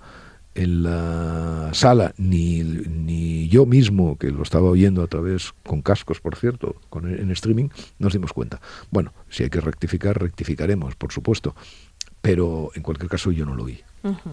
en 0.58 0.82
la 0.82 1.70
sala, 1.74 2.16
ni, 2.18 2.64
ni, 2.64 3.48
yo 3.48 3.68
mismo, 3.68 4.18
que 4.18 4.32
lo 4.32 4.42
estaba 4.42 4.68
oyendo 4.68 5.04
a 5.04 5.08
través, 5.08 5.54
con 5.64 5.84
cascos, 5.84 6.20
por 6.20 6.36
cierto, 6.36 6.76
con, 6.90 7.08
en 7.08 7.30
streaming, 7.30 7.70
nos 8.00 8.14
dimos 8.14 8.34
cuenta. 8.34 8.60
Bueno, 8.90 9.14
si 9.30 9.44
hay 9.44 9.52
que 9.52 9.62
rectificar, 9.62 10.20
rectificaremos, 10.20 10.96
por 10.96 11.12
supuesto. 11.12 11.56
Pero 12.22 12.72
en 12.74 12.82
cualquier 12.82 13.08
caso 13.08 13.32
yo 13.32 13.46
no 13.46 13.54
lo 13.54 13.66
oí. 13.66 13.84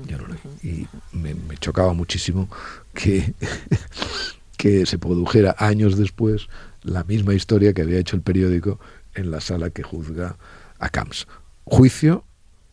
yo 0.08 0.16
no 0.16 0.26
lo 0.26 0.34
oí. 0.34 0.40
Y 0.62 0.86
me, 1.14 1.34
chocaba 1.58 1.92
muchísimo 1.92 2.48
que, 2.94 3.34
que 4.56 4.86
se 4.86 4.98
produjera 4.98 5.54
años 5.58 5.98
después 5.98 6.48
la 6.82 7.04
misma 7.04 7.34
historia 7.34 7.74
que 7.74 7.82
había 7.82 7.98
hecho 7.98 8.16
el 8.16 8.22
periódico 8.22 8.80
en 9.14 9.30
la 9.30 9.42
sala 9.42 9.68
que 9.68 9.82
juzga 9.82 10.36
a 10.78 10.88
Camps. 10.88 11.28
Juicio 11.64 12.24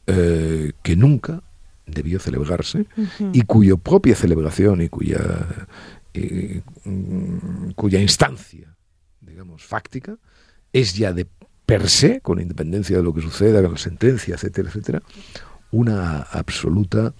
eh, 0.08 0.72
que 0.84 0.96
nunca 0.96 1.44
debió 1.92 2.20
celebrarse 2.20 2.86
y 3.34 3.42
cuya 3.44 3.76
propia 3.78 4.16
celebración 4.16 4.82
y 4.82 4.90
cuya, 4.90 5.20
mm, 6.14 7.72
cuya 7.76 8.00
instancia, 8.00 8.76
digamos, 9.20 9.64
fáctica, 9.64 10.18
es 10.74 10.96
ya 10.96 11.14
de 11.14 11.28
per 11.66 11.90
se, 11.90 12.22
con 12.22 12.42
independencia 12.42 12.98
de 12.98 13.04
lo 13.04 13.14
que 13.14 13.22
suceda, 13.22 13.62
con 13.62 13.72
la 13.72 13.78
sentencia, 13.78 14.36
etcétera, 14.36 14.70
etcétera, 14.70 15.02
una 15.72 16.20
absoluta 16.20 17.14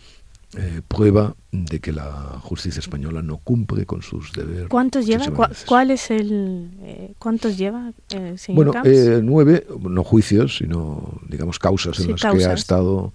eh, 0.58 0.82
prueba 0.86 1.36
de 1.54 1.80
que 1.80 1.94
la 1.94 2.40
justicia 2.42 2.80
española 2.80 3.22
no 3.22 3.38
cumple 3.38 3.86
con 3.86 4.02
sus 4.02 4.34
deberes. 4.34 4.68
¿Cuántos 4.68 5.06
lleva? 5.06 5.26
¿Cuál 5.66 5.92
es 5.92 6.12
el 6.12 6.70
eh, 6.82 7.14
cuántos 7.18 7.58
lleva, 7.58 7.94
eh, 8.14 8.34
señor 8.38 8.66
Bueno, 8.66 8.82
eh, 8.84 9.22
nueve, 9.24 9.66
no 9.80 10.04
juicios, 10.04 10.58
sino 10.58 11.22
digamos 11.30 11.58
causas 11.58 11.98
en 12.02 12.12
las 12.12 12.22
que 12.22 12.46
ha 12.46 12.54
estado 12.54 13.14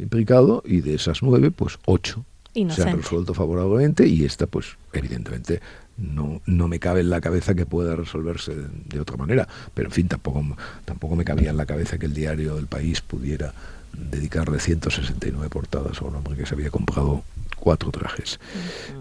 implicado 0.00 0.62
y 0.66 0.80
de 0.80 0.94
esas 0.94 1.22
nueve, 1.22 1.50
pues 1.50 1.78
ocho 1.86 2.24
se 2.52 2.82
han 2.82 2.96
resuelto 2.96 3.32
favorablemente 3.32 4.06
y 4.06 4.24
esta, 4.24 4.46
pues 4.46 4.76
evidentemente 4.92 5.60
no, 5.96 6.40
no 6.46 6.68
me 6.68 6.78
cabe 6.80 7.00
en 7.00 7.10
la 7.10 7.20
cabeza 7.20 7.54
que 7.54 7.66
pueda 7.66 7.94
resolverse 7.94 8.54
de, 8.54 8.68
de, 8.86 9.00
otra 9.00 9.16
manera. 9.16 9.46
Pero 9.74 9.88
en 9.88 9.92
fin, 9.92 10.08
tampoco, 10.08 10.44
tampoco 10.84 11.14
me 11.14 11.24
cabía 11.24 11.50
en 11.50 11.56
la 11.56 11.66
cabeza 11.66 11.98
que 11.98 12.06
el 12.06 12.14
diario 12.14 12.58
El 12.58 12.66
País 12.66 13.00
pudiera 13.00 13.54
dedicarle 13.92 14.58
169 14.58 15.48
portadas 15.48 16.00
a 16.00 16.04
un 16.04 16.16
hombre 16.16 16.36
que 16.36 16.46
se 16.46 16.54
había 16.54 16.70
comprado 16.70 17.22
cuatro 17.56 17.90
trajes. 17.90 18.40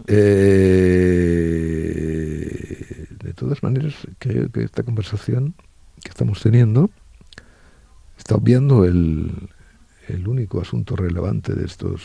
Eh, 0.08 0.18
de 3.24 3.34
todas 3.34 3.64
maneras, 3.64 3.96
creo 4.20 4.50
que 4.52 4.64
esta 4.64 4.84
conversación 4.84 5.56
que 6.04 6.10
estamos 6.10 6.42
teniendo 6.42 6.90
está 8.18 8.36
obviando 8.36 8.86
el, 8.86 9.32
el 10.10 10.28
único 10.28 10.62
asunto 10.62 10.96
relevante 10.96 11.54
de 11.54 11.66
estos 11.66 12.02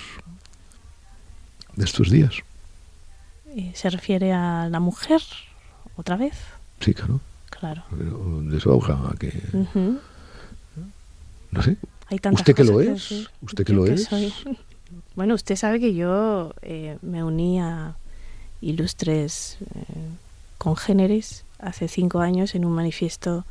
de 1.77 1.85
estos 1.85 2.11
días. 2.11 2.37
¿Se 3.75 3.91
refiere 3.91 4.33
a 4.33 4.69
la 4.69 4.81
mujer 4.81 5.21
otra 5.97 6.17
vez? 6.17 6.35
Sí, 6.81 6.95
claro. 6.95 7.21
Claro. 7.51 7.85
De 7.91 8.61
su 8.61 8.71
auge 8.71 8.93
a 8.93 9.15
que... 9.19 9.33
No 11.51 11.63
sé, 11.63 11.77
¿Usted 12.33 12.55
que 12.55 12.65
lo 12.65 12.81
es? 12.81 13.29
¿Usted 13.41 13.65
que 13.65 13.73
lo 13.73 13.87
es? 13.87 14.09
Bueno, 15.17 15.35
usted 15.35 15.57
sabe 15.57 15.81
que 15.81 15.95
yo 15.95 16.55
eh, 16.63 16.99
me 17.03 17.25
uní 17.25 17.61
a 17.61 17.97
ilustres 18.61 19.59
eh, 19.61 19.85
congéneres 20.59 21.45
hace 21.59 21.89
cinco 21.89 22.21
años 22.21 22.55
en 22.55 22.65
un 22.65 22.73
manifiesto 22.73 23.45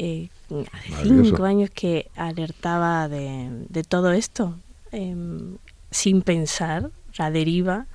eh, 0.00 0.28
hace 0.72 1.04
cinco 1.04 1.44
años 1.44 1.70
que 1.70 2.10
alertaba 2.16 3.08
de, 3.08 3.84
todo 3.88 4.12
esto 4.12 4.56
em, 4.92 5.56
sin 5.90 6.22
pensar 6.22 6.90
la 7.18 7.30
deriva 7.30 7.86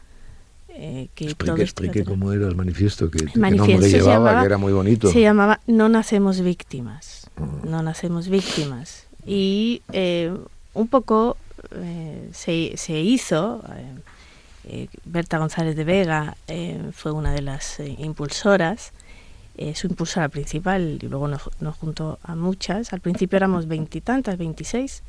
eh, 0.70 1.08
que 1.16 1.26
explique, 1.26 1.52
todo 1.52 1.62
explique 1.62 2.04
cómo 2.04 2.32
era 2.32 2.48
el 2.48 2.56
manifiesto 2.56 3.10
que, 3.10 3.20
el 3.20 3.40
manifiesto 3.40 3.88
llevaba, 3.88 4.42
que 4.42 4.46
era 4.46 4.58
muy 4.58 4.74
bonito. 4.74 5.10
Se 5.10 5.22
llamaba 5.22 5.62
No 5.68 5.88
nacemos 5.88 6.42
víctimas. 6.42 7.30
Ah. 7.38 7.48
No 7.64 7.82
nacemos 7.82 8.28
víctimas 8.28 9.06
y 9.26 9.82
eh, 9.92 10.34
un 10.74 10.88
poco 10.88 11.38
eh, 11.72 12.30
se, 12.32 12.74
se, 12.78 13.00
hizo, 13.00 13.64
eh, 14.66 14.88
Berta 15.06 15.40
González 15.40 15.76
de 15.76 15.84
Vega 15.84 16.38
fue 16.94 17.12
una 17.12 17.34
de 17.34 17.42
las 17.42 17.80
impulsoras, 17.80 18.92
su 19.76 19.88
impulsora 19.88 20.30
principal, 20.30 21.00
y 21.02 21.08
luego 21.08 21.28
nos, 21.28 21.50
nos 21.60 21.76
juntó 21.76 22.20
a 22.24 22.36
muchas, 22.36 22.94
al 22.94 23.02
principio 23.02 23.38
éramos 23.38 23.68
veintitantas, 23.68 24.38
veintiséis, 24.38 25.04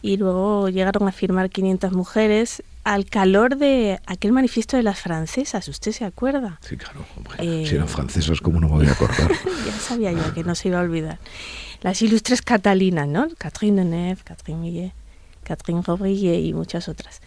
y 0.00 0.16
luego 0.16 0.68
llegaron 0.68 1.08
a 1.08 1.12
firmar 1.12 1.50
500 1.50 1.92
mujeres 1.92 2.62
al 2.84 3.04
calor 3.04 3.56
de 3.56 4.00
aquel 4.06 4.32
manifiesto 4.32 4.76
de 4.76 4.82
las 4.82 5.00
francesas, 5.00 5.68
¿usted 5.68 5.92
se 5.92 6.04
acuerda? 6.04 6.58
Sí, 6.62 6.76
claro, 6.76 7.04
hombre. 7.16 7.66
si 7.66 7.74
eran 7.74 7.88
francesas, 7.88 8.40
¿cómo 8.40 8.60
no 8.60 8.68
me 8.68 8.76
voy 8.76 8.86
a 8.86 8.92
acordar? 8.92 9.30
ya 9.66 9.72
sabía 9.72 10.12
yo 10.12 10.32
que 10.32 10.44
no 10.44 10.54
se 10.54 10.68
iba 10.68 10.78
a 10.78 10.82
olvidar 10.82 11.18
las 11.82 12.02
ilustres 12.02 12.42
catalinas, 12.42 13.08
¿no? 13.08 13.28
Catherine 13.38 13.84
Deneuve, 13.84 14.22
Catherine 14.24 14.60
Millet, 14.60 14.92
Catherine 15.48 15.82
Robrillet 15.82 16.44
y 16.44 16.52
muchas 16.52 16.88
otras, 16.88 17.22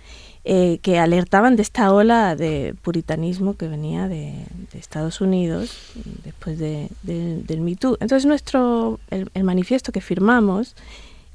eh, 0.45 0.77
que 0.83 0.99
alertaban 0.99 1.55
de 1.55 1.63
esta 1.63 1.91
ola 1.91 2.35
de 2.35 2.75
puritanismo 2.83 3.55
que 3.55 3.67
venía 3.67 4.07
de, 4.07 4.45
Estados 4.73 5.21
Unidos 5.21 5.77
después 6.23 6.57
de, 6.57 6.89
del 7.03 7.61
Me 7.61 7.75
Too. 7.75 7.97
Entonces 7.99 8.25
nuestro, 8.25 8.99
el, 9.09 9.43
manifiesto 9.43 9.91
que 9.91 10.01
firmamos 10.01 10.75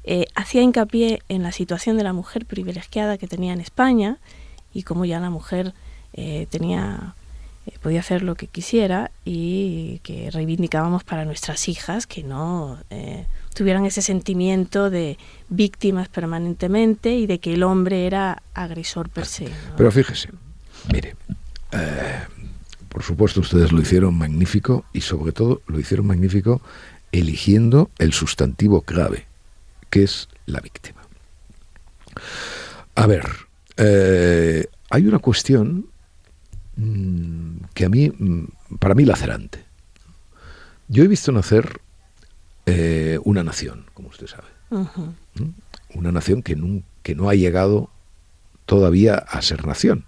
eh, 0.03 0.25
hacía 0.35 0.61
hincapié 0.61 1.21
en 1.29 1.43
la 1.43 1.51
situación 1.51 1.97
de 1.97 2.03
la 2.03 2.13
mujer 2.13 2.45
privilegiada 2.45 3.17
que 3.17 3.27
tenía 3.27 3.53
en 3.53 3.61
España 3.61 4.17
y 4.73 4.83
cómo 4.83 5.05
ya 5.05 5.19
la 5.19 5.29
mujer 5.29 5.73
eh, 6.13 6.47
tenía 6.49 7.15
podía 7.81 7.99
hacer 7.99 8.23
lo 8.23 8.35
que 8.35 8.47
quisiera 8.47 9.11
y 9.25 9.99
que 9.99 10.31
reivindicábamos 10.31 11.03
para 11.03 11.25
nuestras 11.25 11.67
hijas 11.67 12.07
que 12.07 12.23
no 12.23 12.77
tuvieran 13.57 13.85
ese 13.85 14.01
sentimiento 14.01 14.89
de 14.89 15.17
víctimas 15.49 16.07
permanentemente 16.09 17.15
y 17.15 17.25
de 17.25 17.39
que 17.39 17.53
el 17.53 17.63
hombre 17.63 18.05
era 18.05 18.43
agresor 18.53 19.09
per 19.09 19.25
se. 19.25 19.49
Pero 19.75 19.91
fíjese, 19.91 20.29
mire, 20.93 21.15
eh, 21.71 22.21
por 22.89 23.03
supuesto 23.03 23.41
ustedes 23.41 23.71
lo 23.71 23.81
hicieron 23.81 24.15
magnífico 24.15 24.85
y 24.93 25.01
sobre 25.01 25.31
todo 25.31 25.61
lo 25.67 25.79
hicieron 25.79 26.07
magnífico 26.07 26.61
eligiendo 27.11 27.89
el 27.97 28.13
sustantivo 28.13 28.81
clave, 28.81 29.25
que 29.89 30.03
es 30.03 30.29
la 30.45 30.59
víctima. 30.59 31.01
A 32.95 33.07
ver, 33.07 33.25
hay 34.89 35.07
una 35.07 35.19
cuestión 35.19 35.87
Mm, 36.77 37.57
que 37.73 37.85
a 37.85 37.89
mí, 37.89 38.09
mm, 38.09 38.77
para 38.79 38.93
mí, 38.93 39.03
lacerante. 39.03 39.65
Yo 40.87 41.03
he 41.03 41.07
visto 41.07 41.31
nacer 41.31 41.81
eh, 42.67 43.17
una 43.23 43.43
nación, 43.43 43.85
como 43.93 44.09
usted 44.09 44.27
sabe. 44.27 44.47
¿Mm? 44.69 45.97
Una 45.97 46.11
nación 46.11 46.43
que 46.43 46.57
no, 46.57 46.83
que 47.01 47.15
no 47.15 47.29
ha 47.29 47.33
llegado 47.33 47.89
todavía 48.65 49.15
a 49.15 49.41
ser 49.41 49.65
nación. 49.65 50.03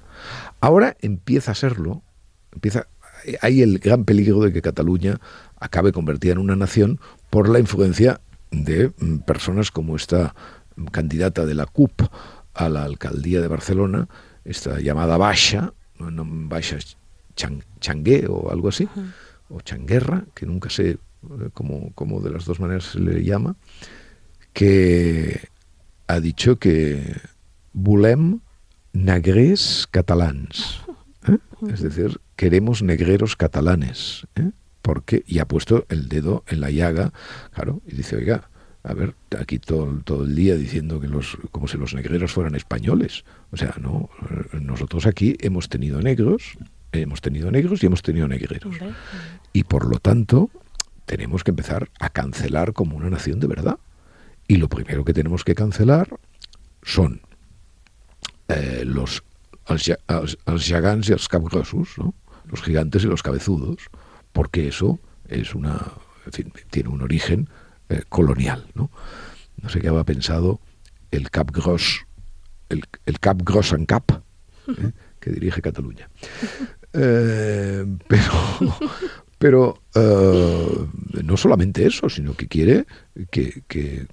Ahora 0.59 0.97
empieza 1.01 1.53
a 1.53 1.55
serlo, 1.55 2.03
empieza, 2.51 2.87
hay 3.41 3.61
el 3.61 3.79
gran 3.79 4.03
peligro 4.03 4.41
de 4.41 4.51
que 4.51 4.61
Cataluña 4.61 5.21
acabe 5.57 5.93
convertida 5.93 6.33
en 6.33 6.39
una 6.39 6.57
nación 6.57 6.99
por 7.29 7.47
la 7.47 7.59
influencia 7.59 8.19
de 8.51 8.89
personas 9.25 9.71
como 9.71 9.95
esta 9.95 10.35
candidata 10.91 11.45
de 11.45 11.55
la 11.55 11.65
CUP 11.65 12.01
a 12.53 12.67
la 12.67 12.83
alcaldía 12.83 13.39
de 13.39 13.47
Barcelona, 13.47 14.09
esta 14.43 14.81
llamada 14.81 15.17
Basha, 15.17 15.73
Baixa 15.97 16.77
Changué 17.79 18.25
o 18.27 18.51
algo 18.51 18.67
así, 18.67 18.89
o 19.49 19.61
Changuerra, 19.61 20.25
que 20.33 20.45
nunca 20.45 20.69
sé 20.69 20.97
eh, 21.23 21.49
cómo, 21.53 22.21
de 22.21 22.29
las 22.29 22.45
dos 22.45 22.59
maneras 22.59 22.85
se 22.85 22.99
le 22.99 23.23
llama, 23.23 23.55
que 24.53 25.47
ha 26.07 26.19
dicho 26.19 26.57
que 26.57 27.15
volem 27.73 28.39
negres 28.93 29.87
catalans. 29.91 30.81
¿eh? 31.27 31.37
Es 31.71 31.81
decir, 31.81 32.19
queremos 32.35 32.81
negreros 32.81 33.35
catalanes. 33.35 34.27
¿eh? 34.35 34.51
Porque, 34.81 35.23
y 35.27 35.39
ha 35.39 35.47
puesto 35.47 35.85
el 35.89 36.07
dedo 36.07 36.43
en 36.47 36.61
la 36.61 36.71
llaga, 36.71 37.11
claro, 37.53 37.81
y 37.85 37.95
dice, 37.95 38.15
oiga, 38.15 38.49
a 38.83 38.93
ver, 38.93 39.13
aquí 39.37 39.59
todo, 39.59 39.99
todo 40.03 40.23
el 40.23 40.35
día 40.35 40.55
diciendo 40.55 40.99
que 40.99 41.07
los, 41.07 41.37
como 41.51 41.67
si 41.67 41.77
los 41.77 41.93
negreros 41.93 42.31
fueran 42.31 42.55
españoles. 42.55 43.25
O 43.51 43.57
sea, 43.57 43.75
no, 43.79 44.09
nosotros 44.59 45.05
aquí 45.05 45.35
hemos 45.41 45.67
tenido 45.67 46.01
negros, 46.01 46.57
hemos 46.93 47.21
tenido 47.21 47.51
negros 47.51 47.83
y 47.83 47.87
hemos 47.87 48.01
tenido 48.01 48.27
negreros. 48.27 48.73
Y 49.51 49.63
por 49.65 49.85
lo 49.85 49.99
tanto, 49.99 50.49
tenemos 51.09 51.43
que 51.43 51.49
empezar 51.49 51.89
a 51.99 52.11
cancelar 52.11 52.73
como 52.73 52.95
una 52.95 53.09
nación 53.09 53.39
de 53.39 53.47
verdad. 53.47 53.79
Y 54.47 54.57
lo 54.57 54.69
primero 54.69 55.03
que 55.03 55.11
tenemos 55.11 55.43
que 55.43 55.55
cancelar 55.55 56.07
son 56.83 57.21
eh, 58.47 58.83
los 58.85 59.23
gigants 60.59 61.09
y 61.09 61.11
los 61.13 61.27
cabrosos, 61.27 61.97
¿no? 61.97 62.13
los 62.45 62.61
gigantes 62.61 63.03
y 63.03 63.07
los 63.07 63.23
cabezudos, 63.23 63.89
porque 64.33 64.67
eso 64.67 64.99
es 65.27 65.55
una, 65.55 65.79
en 66.27 66.31
fin, 66.31 66.53
tiene 66.69 66.89
un 66.89 67.01
origen 67.01 67.49
eh, 67.89 68.03
colonial. 68.07 68.67
¿no? 68.75 68.91
no 69.63 69.69
sé 69.69 69.81
qué 69.81 69.87
había 69.87 70.03
pensado 70.03 70.59
el 71.09 71.31
Cap 71.31 71.49
Gros, 71.51 72.05
el, 72.69 72.83
el 73.07 73.19
Cap 73.19 73.41
Gros 73.43 73.73
en 73.73 73.87
Cap, 73.87 74.11
¿eh? 74.67 74.91
que 75.19 75.31
dirige 75.31 75.63
Cataluña. 75.63 76.07
Eh, 76.91 77.85
pero 78.07 78.23
pero 79.39 79.81
no 81.23 81.37
solamente 81.37 81.87
eso, 81.87 82.09
sino 82.09 82.35
que 82.35 82.47
quiere 82.47 82.85
que, 83.31 84.07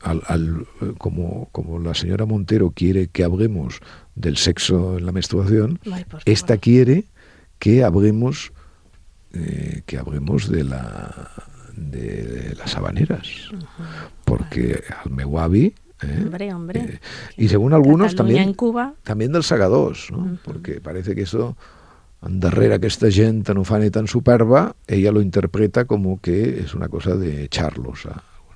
al, 0.00 0.66
como, 0.98 1.48
como 1.52 1.78
la 1.78 1.94
señora 1.94 2.26
Montero 2.26 2.72
quiere 2.72 3.08
que 3.08 3.24
hablemos 3.24 3.80
del 4.14 4.36
sexo 4.36 4.98
en 4.98 5.06
la 5.06 5.12
menstruación, 5.12 5.78
esta 6.24 6.58
quiere 6.58 7.04
que 7.58 7.84
hablemos 7.84 8.52
que 9.86 9.96
hablemos 9.96 10.50
de 10.50 10.64
la 10.64 11.30
de, 11.76 12.54
las 12.58 12.76
habaneras, 12.76 13.50
porque 14.24 14.82
al 15.04 15.54
¿eh? 15.54 15.72
eh, 16.02 16.98
y 17.36 17.48
según 17.48 17.72
algunos 17.72 18.14
también, 18.14 18.54
también 19.02 19.32
del 19.32 19.42
Sagadós, 19.42 20.08
porque 20.44 20.80
parece 20.80 21.14
que 21.14 21.22
eso 21.22 21.56
darrere 22.22 22.78
que 22.78 22.86
esta 22.86 23.10
gente 23.10 23.54
no 23.54 23.64
fa 23.64 23.78
tan 23.90 24.06
superba, 24.06 24.76
ella 24.86 25.10
lo 25.10 25.20
interpreta 25.20 25.84
como 25.84 26.20
que 26.20 26.60
es 26.60 26.74
una 26.74 26.88
cosa 26.88 27.16
de 27.16 27.44
echarlos. 27.44 28.08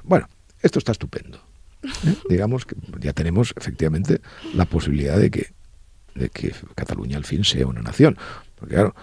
Bueno, 0.04 0.28
esto 0.62 0.78
está 0.78 0.92
estupendo. 0.92 1.38
¿eh? 1.82 2.14
Digamos 2.28 2.64
que 2.64 2.76
ya 3.00 3.12
tenemos 3.12 3.54
efectivamente 3.56 4.20
la 4.54 4.64
posibilidad 4.66 5.18
de 5.18 5.30
que, 5.30 5.50
de 6.14 6.30
que 6.30 6.54
Cataluña 6.74 7.16
al 7.16 7.24
fin 7.24 7.44
sea 7.44 7.66
una 7.66 7.82
nación. 7.82 8.16
Porque 8.54 8.74
claro, 8.74 8.94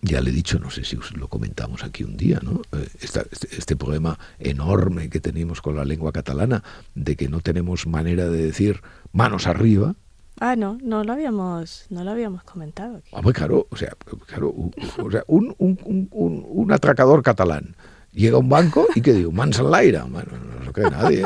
ya 0.00 0.20
le 0.20 0.30
he 0.30 0.32
dicho, 0.32 0.58
no 0.58 0.70
sé 0.70 0.84
si 0.84 0.96
lo 1.14 1.28
comentamos 1.28 1.82
aquí 1.82 2.04
un 2.04 2.16
día, 2.16 2.40
¿no? 2.42 2.62
Eh, 2.72 2.88
este, 3.00 3.26
este, 3.30 3.76
problema 3.76 4.18
enorme 4.38 5.10
que 5.10 5.20
tenemos 5.20 5.60
con 5.60 5.76
la 5.76 5.84
lengua 5.84 6.12
catalana, 6.12 6.62
de 6.94 7.16
que 7.16 7.28
no 7.28 7.40
tenemos 7.40 7.86
manera 7.86 8.28
de 8.28 8.44
decir 8.44 8.80
manos 9.12 9.46
arriba. 9.46 9.96
Ah, 10.40 10.56
no, 10.56 10.78
no 10.82 11.04
lo 11.04 11.12
habíamos, 11.12 11.86
no 11.90 12.04
lo 12.04 12.10
habíamos 12.10 12.42
comentado. 12.44 13.02
Ah, 13.12 13.20
pues 13.22 13.34
claro, 13.34 13.66
o 13.70 13.76
sea, 13.76 13.92
claro, 14.26 14.54
o 15.02 15.10
sea 15.10 15.24
un, 15.26 15.54
un, 15.58 15.78
un, 16.12 16.46
un 16.48 16.72
atracador 16.72 17.22
catalán 17.22 17.74
llega 18.12 18.36
a 18.36 18.40
un 18.40 18.48
banco 18.48 18.86
y 18.94 19.00
que 19.00 19.12
digo, 19.12 19.30
mans 19.30 19.58
al 19.60 19.72
aire. 19.74 20.00
Bueno, 20.08 20.32
no 20.32 20.64
lo 20.64 20.72
cree 20.72 20.90
nadie. 20.90 21.24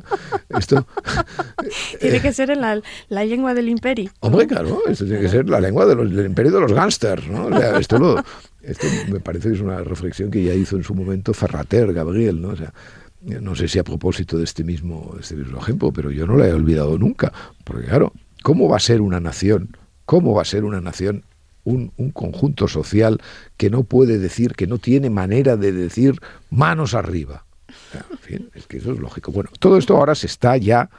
esto 0.58 0.86
tiene 2.00 2.20
que 2.20 2.32
ser 2.32 2.50
en 2.50 2.60
la, 2.60 2.80
la, 3.08 3.24
lengua 3.24 3.54
del 3.54 3.68
imperio. 3.68 4.10
Hombre, 4.20 4.46
claro, 4.46 4.82
esto 4.88 5.04
tiene 5.04 5.20
que 5.20 5.28
ser 5.28 5.48
la 5.48 5.60
lengua 5.60 5.86
de 5.86 5.94
del 5.94 6.26
imperio 6.26 6.52
de 6.52 6.60
los 6.60 6.72
gángsters. 6.72 7.28
¿no? 7.28 7.46
O 7.46 7.58
sea, 7.58 7.78
esto, 7.78 7.98
lo, 7.98 8.22
esto 8.62 8.86
me 9.08 9.20
parece 9.20 9.48
que 9.48 9.54
es 9.54 9.60
una 9.60 9.78
reflexión 9.82 10.30
que 10.30 10.42
ya 10.42 10.54
hizo 10.54 10.76
en 10.76 10.84
su 10.84 10.94
momento 10.94 11.32
Ferrater, 11.32 11.92
Gabriel. 11.92 12.40
¿no? 12.40 12.48
O 12.48 12.56
sea, 12.56 12.72
no 13.20 13.54
sé 13.54 13.68
si 13.68 13.78
a 13.78 13.84
propósito 13.84 14.36
de 14.36 14.44
este 14.44 14.64
mismo, 14.64 15.14
este 15.20 15.36
mismo 15.36 15.58
ejemplo, 15.58 15.92
pero 15.92 16.10
yo 16.10 16.26
no 16.26 16.36
la 16.36 16.48
he 16.48 16.52
olvidado 16.52 16.98
nunca. 16.98 17.32
Porque 17.64 17.86
claro, 17.86 18.12
¿cómo 18.42 18.68
va 18.68 18.76
a 18.76 18.80
ser 18.80 19.00
una 19.00 19.20
nación? 19.20 19.76
¿Cómo 20.04 20.34
va 20.34 20.42
a 20.42 20.46
ser 20.46 20.64
una 20.64 20.80
nación 20.80 21.24
un, 21.64 21.92
un, 21.96 22.10
conjunto 22.10 22.68
social 22.68 23.20
que 23.56 23.70
no 23.70 23.84
puede 23.84 24.18
decir, 24.18 24.54
que 24.54 24.66
no 24.66 24.78
tiene 24.78 25.10
manera 25.10 25.56
de 25.56 25.72
decir 25.72 26.20
manos 26.50 26.94
arriba. 26.94 27.44
En 28.10 28.18
fin, 28.18 28.50
es 28.54 28.66
que 28.66 28.78
eso 28.78 28.92
es 28.92 28.98
lógico. 28.98 29.32
Bueno, 29.32 29.50
todo 29.58 29.76
esto 29.76 29.96
ahora 29.96 30.14
se 30.14 30.26
está 30.26 30.56
ya 30.56 30.90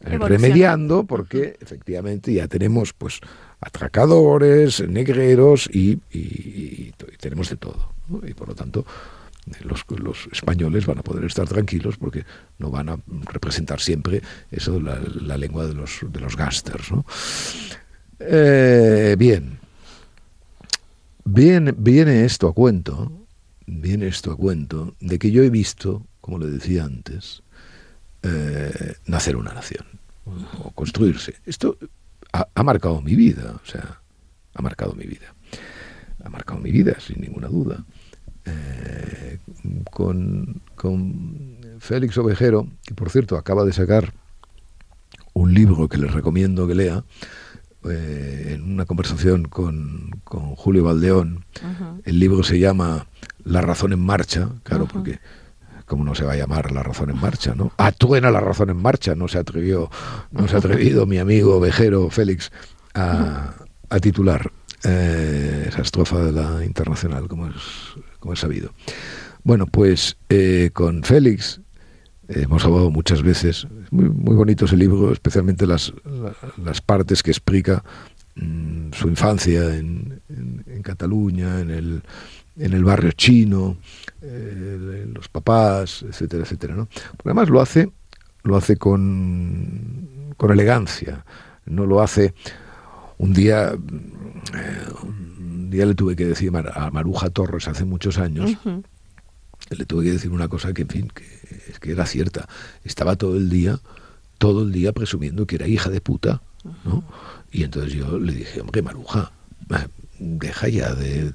eh, 0.00 0.18
remediando 0.18 1.04
porque 1.04 1.56
efectivamente 1.60 2.32
ya 2.32 2.48
tenemos 2.48 2.92
pues 2.92 3.20
atracadores, 3.60 4.86
negreros 4.88 5.68
y, 5.72 6.00
y, 6.10 6.92
tenemos 7.20 7.50
de 7.50 7.56
todo. 7.56 7.92
Y 8.26 8.34
por 8.34 8.48
lo 8.48 8.54
tanto, 8.54 8.84
los, 9.64 10.28
españoles 10.30 10.86
van 10.86 10.98
a 10.98 11.02
poder 11.02 11.24
estar 11.24 11.48
tranquilos 11.48 11.96
porque 11.96 12.24
no 12.58 12.70
van 12.70 12.88
a 12.88 12.98
representar 13.32 13.80
siempre 13.80 14.22
eso, 14.50 14.80
la, 14.80 15.00
la 15.20 15.36
lengua 15.36 15.66
de 15.66 15.74
los, 15.74 16.00
de 16.08 16.20
los 16.20 16.36
gásters. 16.36 16.92
¿no? 16.92 17.04
Eh, 18.20 19.16
bien, 19.18 19.58
Viene, 21.24 21.72
viene 21.76 22.24
esto 22.24 22.48
a 22.48 22.52
cuento, 22.52 23.26
viene 23.66 24.08
esto 24.08 24.32
a 24.32 24.36
cuento 24.36 24.96
de 25.00 25.18
que 25.18 25.30
yo 25.30 25.42
he 25.42 25.50
visto, 25.50 26.04
como 26.20 26.38
le 26.38 26.46
decía 26.46 26.84
antes, 26.84 27.42
eh, 28.22 28.94
nacer 29.06 29.36
una 29.36 29.52
nación 29.52 29.86
o 30.24 30.70
construirse. 30.72 31.36
Esto 31.46 31.78
ha, 32.32 32.62
marcado 32.62 33.00
mi 33.02 33.14
vida, 33.14 33.60
o 33.62 33.66
sea, 33.66 34.00
ha 34.54 34.62
marcado 34.62 34.94
mi 34.94 35.04
vida. 35.04 35.34
Ha 36.24 36.28
marcado 36.28 36.60
mi 36.60 36.72
vida, 36.72 36.98
sin 37.00 37.20
ninguna 37.20 37.48
duda. 37.48 37.84
Eh, 38.44 39.38
con, 39.90 40.62
con 40.74 41.58
Félix 41.78 42.18
Ovejero, 42.18 42.66
que 42.84 42.94
por 42.94 43.10
cierto 43.10 43.36
acaba 43.36 43.64
de 43.64 43.72
sacar 43.72 44.12
un 45.34 45.54
libro 45.54 45.88
que 45.88 45.98
les 45.98 46.12
recomiendo 46.12 46.66
que 46.66 46.74
lea, 46.74 47.04
eh, 47.88 48.52
en 48.54 48.72
una 48.72 48.84
conversación 48.84 49.44
con, 49.44 50.10
con 50.24 50.54
Julio 50.54 50.84
Valdeón. 50.84 51.44
El 52.04 52.18
libro 52.18 52.42
se 52.42 52.58
llama 52.58 53.06
La 53.44 53.60
razón 53.60 53.92
en 53.92 54.00
marcha, 54.00 54.48
claro, 54.62 54.86
porque 54.86 55.18
como 55.86 56.04
no 56.04 56.14
se 56.14 56.24
va 56.24 56.32
a 56.32 56.36
llamar 56.36 56.72
La 56.72 56.82
razón 56.82 57.10
en 57.10 57.20
marcha, 57.20 57.54
¿no? 57.54 57.72
Atuena 57.76 58.30
la 58.30 58.40
razón 58.40 58.70
en 58.70 58.80
marcha, 58.80 59.14
no 59.14 59.28
se 59.28 59.38
atrevió, 59.38 59.90
no 60.30 60.48
se 60.48 60.56
ha 60.56 60.58
atrevido 60.58 61.06
mi 61.06 61.18
amigo 61.18 61.60
Vejero 61.60 62.08
Félix 62.10 62.52
a, 62.94 63.54
a 63.88 63.98
titular 64.00 64.50
eh, 64.84 65.66
esa 65.68 65.82
estrofa 65.82 66.18
de 66.18 66.32
la 66.32 66.64
internacional, 66.64 67.28
como 67.28 67.46
es, 67.46 67.54
como 68.22 68.34
es 68.34 68.40
sabido. 68.40 68.72
Bueno, 69.42 69.66
pues 69.66 70.16
eh, 70.28 70.70
con 70.72 71.02
Félix 71.02 71.60
hemos 72.28 72.64
hablado 72.64 72.90
muchas 72.90 73.20
veces. 73.22 73.66
muy, 73.90 74.08
muy 74.08 74.36
bonito 74.36 74.64
ese 74.64 74.76
libro, 74.76 75.12
especialmente 75.12 75.66
las, 75.66 75.92
las 76.64 76.80
partes 76.80 77.22
que 77.22 77.32
explica 77.32 77.82
mm, 78.36 78.92
su 78.92 79.08
infancia 79.08 79.74
en, 79.74 80.20
en, 80.28 80.82
Cataluña, 80.82 81.60
en 81.60 81.70
el, 81.70 82.02
en 82.56 82.72
el 82.72 82.84
barrio 82.84 83.10
chino, 83.10 83.76
eh, 84.22 85.06
los 85.12 85.28
papás, 85.28 86.04
etcétera, 86.08 86.44
etcétera. 86.44 86.74
¿no? 86.76 86.88
Además 87.24 87.48
lo 87.48 87.60
hace, 87.60 87.90
lo 88.44 88.56
hace 88.56 88.76
con, 88.76 90.34
con 90.36 90.52
elegancia, 90.52 91.24
no 91.66 91.86
lo 91.86 92.00
hace 92.00 92.34
un 93.18 93.32
día. 93.32 93.72
Eh, 93.72 94.86
un 95.02 95.31
día 95.72 95.86
le 95.86 95.94
tuve 95.94 96.14
que 96.14 96.26
decir 96.26 96.52
a 96.54 96.90
Maruja 96.90 97.30
Torres 97.30 97.66
hace 97.66 97.84
muchos 97.84 98.18
años 98.18 98.56
le 99.70 99.86
tuve 99.86 100.04
que 100.04 100.12
decir 100.12 100.30
una 100.30 100.48
cosa 100.48 100.72
que, 100.72 100.82
en 100.82 100.88
fin, 100.88 101.12
que, 101.14 101.24
que 101.80 101.92
era 101.92 102.06
cierta. 102.06 102.48
Estaba 102.84 103.16
todo 103.16 103.36
el 103.36 103.48
día, 103.48 103.80
todo 104.38 104.62
el 104.62 104.72
día 104.72 104.92
presumiendo 104.92 105.46
que 105.46 105.56
era 105.56 105.66
hija 105.66 105.90
de 105.90 106.00
puta, 106.00 106.42
¿no? 106.84 107.04
Y 107.50 107.64
entonces 107.64 107.92
yo 107.92 108.18
le 108.18 108.32
dije, 108.32 108.60
hombre, 108.60 108.82
Maruja, 108.82 109.32
deja 110.38 110.68
ya 110.68 110.94
de, 110.94 111.30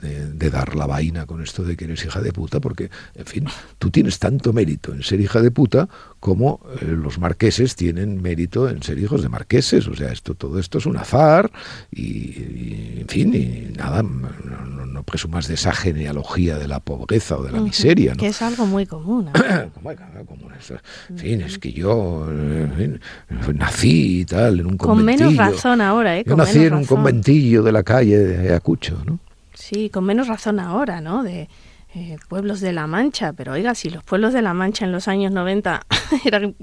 dar 0.50 0.76
la 0.76 0.86
vaina 0.86 1.26
con 1.26 1.44
esto 1.44 1.64
de 1.64 1.76
que 1.76 1.86
eres 1.86 2.06
hija 2.06 2.22
de 2.22 2.32
puta, 2.32 2.60
porque, 2.60 2.90
en 3.16 3.26
fin, 3.26 3.46
tú 3.80 3.90
tienes 3.90 4.20
tanto 4.20 4.54
mérito 4.54 4.94
en 4.94 5.04
ser 5.04 5.20
hija 5.20 5.42
de 5.42 5.52
puta 5.52 5.90
como 6.20 6.62
eh, 6.82 6.86
los 6.86 7.20
marqueses 7.20 7.76
tienen 7.76 8.22
mérito 8.22 8.70
en 8.70 8.82
ser 8.82 8.98
hijos 8.98 9.22
de 9.22 9.30
marqueses. 9.30 9.88
O 9.88 9.96
sea, 9.96 10.12
esto, 10.12 10.36
todo 10.36 10.60
esto 10.60 10.78
es 10.78 10.86
un 10.86 10.98
azar 10.98 11.52
y, 11.92 13.02
en 13.02 13.08
fin, 13.08 13.34
y 13.34 13.78
nada, 13.78 14.04
no, 14.04 15.04
presumas 15.04 15.48
de 15.48 15.54
esa 15.54 15.74
genealogía 15.74 16.58
de 16.58 16.68
la 16.68 16.80
pobreza 16.80 17.38
o 17.38 17.44
de 17.44 17.52
la 17.52 17.62
miseria. 17.62 18.14
Que 18.14 18.28
es 18.28 18.42
algo 18.42 18.66
muy 18.66 18.86
común. 18.86 19.30
en 21.10 21.18
fin, 21.18 21.42
es 21.42 21.60
que 21.60 21.72
yo 21.72 22.28
nací 23.54 24.22
y 24.22 24.26
tal, 24.26 24.60
en 24.60 24.66
un 24.66 24.78
Con 24.78 25.04
menos 25.04 25.36
razón 25.36 25.82
ahora, 25.82 26.18
¿eh? 26.18 26.24
yo 26.26 26.36
nací 26.36 26.66
en 26.66 26.74
un 26.74 26.86
conventillo 26.86 27.64
de 27.64 27.72
la 27.72 27.84
calle 27.84 28.18
de 28.18 28.40
Ayacucho, 28.40 28.77
¿no? 29.06 29.20
Sí, 29.54 29.90
con 29.90 30.06
menos 30.06 30.28
razón 30.28 30.60
ahora, 30.60 31.02
¿no? 31.02 31.24
De, 31.24 31.50
eh, 31.96 32.18
pueblos 32.28 32.60
de 32.60 32.74
la 32.74 32.86
Mancha, 32.86 33.34
pero 33.34 33.54
oiga, 33.54 33.74
si 33.74 33.90
los 33.90 34.04
pueblos 34.04 34.34
de 34.34 34.42
la 34.42 34.54
Mancha 34.54 34.86
en 34.86 34.92
los 34.92 35.08
años 35.08 35.32
90 35.32 35.86
eran 36.26 36.56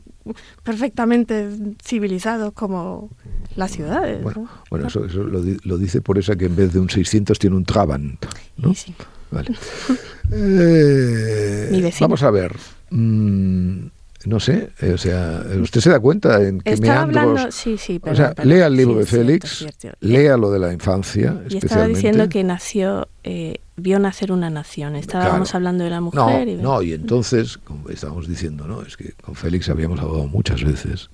perfectamente 0.62 1.48
civilizados 1.82 2.52
como 2.52 3.10
las 3.56 3.72
ciudades. 3.72 4.22
Bueno, 4.22 4.48
bueno 4.70 4.86
eso, 4.86 5.00
lo, 5.00 5.78
dice 5.78 6.02
por 6.02 6.18
esa 6.18 6.36
que 6.36 6.44
en 6.44 6.54
vez 6.54 6.72
de 6.72 6.78
un 6.78 6.88
600 6.88 7.38
tiene 7.38 7.56
un 7.56 7.64
Trabant. 7.64 8.24
¿no? 8.58 8.74
Sí, 8.74 8.94
Vale. 9.30 9.50
eh, 10.32 11.92
vamos 12.00 12.22
a 12.22 12.30
ver. 12.30 12.54
Mm, 12.90 13.86
no 14.26 14.40
sé, 14.40 14.70
eh, 14.80 14.92
o 14.92 14.98
sea, 14.98 15.42
usted 15.60 15.80
se 15.80 15.90
da 15.90 16.00
cuenta 16.00 16.42
en 16.42 16.60
que 16.60 16.76
me 16.76 16.90
hablando, 16.90 17.50
sí, 17.50 17.76
sí, 17.78 18.00
o 18.02 18.14
sea, 18.14 18.34
lea 18.42 18.66
el 18.66 18.76
libro 18.76 18.98
de 18.98 19.06
Félix, 19.06 19.66
lea 20.00 20.36
lo 20.36 20.50
de 20.50 20.58
la 20.58 20.72
infancia, 20.72 21.42
y 21.48 21.58
estaba 21.58 21.86
diciendo 21.86 22.28
que 22.28 22.44
nació, 22.44 23.08
eh, 23.22 23.58
vio 23.76 23.98
nacer 23.98 24.32
una 24.32 24.50
nación. 24.50 24.96
Estábamos 24.96 25.54
hablando 25.54 25.84
de 25.84 25.90
la 25.90 26.00
mujer. 26.00 26.46
No, 26.46 26.52
y, 26.52 26.56
no, 26.56 26.82
y 26.82 26.92
entonces, 26.92 27.58
como 27.58 27.88
estábamos 27.88 28.28
diciendo, 28.28 28.66
¿no? 28.66 28.82
Es 28.82 28.96
que 28.96 29.12
con 29.22 29.34
Félix 29.34 29.68
habíamos 29.68 30.00
hablado 30.00 30.26
muchas 30.26 30.62
veces 30.62 31.10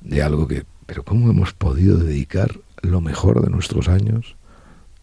de 0.00 0.22
algo 0.22 0.46
que, 0.48 0.64
pero 0.86 1.04
cómo 1.04 1.30
hemos 1.30 1.52
podido 1.52 1.98
dedicar 1.98 2.50
lo 2.82 3.00
mejor 3.00 3.42
de 3.42 3.50
nuestros 3.50 3.88
años 3.88 4.36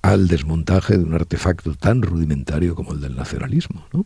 al 0.01 0.27
desmontaje 0.27 0.97
de 0.97 1.03
un 1.03 1.13
artefacto 1.13 1.75
tan 1.75 2.01
rudimentario 2.01 2.75
como 2.75 2.93
el 2.93 3.01
del 3.01 3.15
nacionalismo, 3.15 3.85
¿no? 3.93 4.05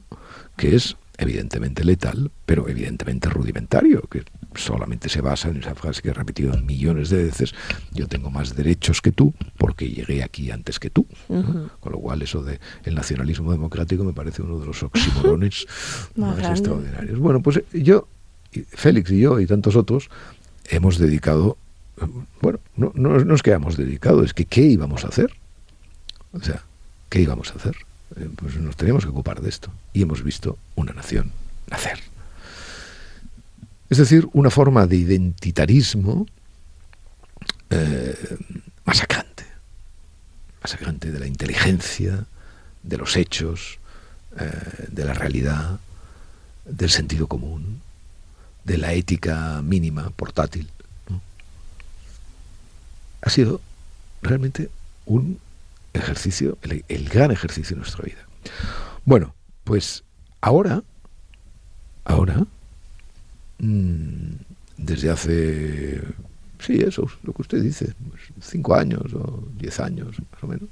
Que 0.57 0.75
es 0.75 0.97
evidentemente 1.17 1.83
letal, 1.83 2.31
pero 2.45 2.67
evidentemente 2.67 3.29
rudimentario, 3.29 4.01
que 4.01 4.23
solamente 4.55 5.09
se 5.09 5.21
basa 5.21 5.49
en 5.49 5.57
esa 5.57 5.75
frase 5.75 6.01
que 6.01 6.09
he 6.09 6.13
repetido 6.13 6.57
millones 6.61 7.09
de 7.09 7.23
veces, 7.23 7.53
yo 7.91 8.07
tengo 8.07 8.31
más 8.31 8.55
derechos 8.55 9.01
que 9.01 9.11
tú 9.11 9.33
porque 9.57 9.89
llegué 9.89 10.23
aquí 10.23 10.51
antes 10.51 10.79
que 10.79 10.89
tú. 10.89 11.05
Con 11.27 11.91
lo 11.91 11.99
cual 11.99 12.21
eso 12.21 12.43
de 12.43 12.59
el 12.83 12.95
nacionalismo 12.95 13.51
democrático 13.51 14.03
me 14.03 14.13
parece 14.13 14.41
uno 14.41 14.59
de 14.59 14.65
los 14.65 14.83
oximorones 14.83 15.65
más, 16.15 16.37
extraordinarios. 16.39 17.19
Bueno, 17.19 17.41
pues 17.41 17.61
yo, 17.73 18.07
Félix 18.69 19.11
y 19.11 19.19
yo 19.19 19.39
y 19.39 19.45
tantos 19.45 19.75
otros, 19.75 20.09
hemos 20.69 20.97
dedicado, 20.97 21.57
bueno, 22.41 22.59
no, 22.75 22.91
no, 22.95 23.19
no 23.19 23.35
es 23.35 23.41
que 23.41 23.51
hayamos 23.51 23.77
dedicado, 23.77 24.23
es 24.23 24.33
que 24.33 24.45
¿qué 24.45 24.61
íbamos 24.61 25.05
a 25.05 25.09
hacer? 25.09 25.31
O 26.33 26.41
sea, 26.41 26.63
¿qué 27.09 27.21
íbamos 27.21 27.51
a 27.51 27.55
hacer? 27.55 27.75
Eh, 28.17 28.29
pues 28.35 28.55
nos 28.55 28.75
teníamos 28.75 29.03
que 29.03 29.09
ocupar 29.09 29.41
de 29.41 29.49
esto. 29.49 29.71
Y 29.93 30.01
hemos 30.01 30.23
visto 30.23 30.57
una 30.75 30.93
nación 30.93 31.31
nacer. 31.69 31.99
Es 33.89 33.97
decir, 33.97 34.27
una 34.33 34.49
forma 34.49 34.87
de 34.87 34.97
identitarismo 34.97 36.25
eh, 37.69 38.37
masacrante. 38.85 39.45
Masacrante 40.61 41.11
de 41.11 41.19
la 41.19 41.27
inteligencia, 41.27 42.25
de 42.83 42.97
los 42.97 43.15
hechos, 43.15 43.79
eh, 44.39 44.87
de 44.89 45.05
la 45.05 45.13
realidad, 45.13 45.79
del 46.65 46.89
sentido 46.89 47.27
común, 47.27 47.81
de 48.63 48.77
la 48.77 48.93
ética 48.93 49.61
mínima 49.61 50.09
portátil. 50.11 50.69
Ha 53.21 53.29
sido 53.29 53.61
realmente 54.21 54.69
un 55.05 55.39
ejercicio, 55.95 56.57
el, 56.87 57.09
gran 57.09 57.31
ejercicio 57.31 57.75
de 57.75 57.81
nuestra 57.81 58.03
vida. 58.03 58.27
Bueno, 59.05 59.35
pues 59.63 60.03
ahora, 60.41 60.83
ahora, 62.03 62.45
mm, 63.59 64.35
desde 64.77 65.09
hace, 65.09 66.01
sí, 66.59 66.81
eso, 66.81 67.07
lo 67.23 67.33
que 67.33 67.41
usted 67.41 67.61
dice, 67.61 67.93
pues, 68.09 68.21
cinco 68.41 68.75
años 68.75 69.13
o 69.13 69.47
diez 69.57 69.79
años, 69.79 70.15
más 70.31 70.43
o 70.43 70.47
menos, 70.47 70.69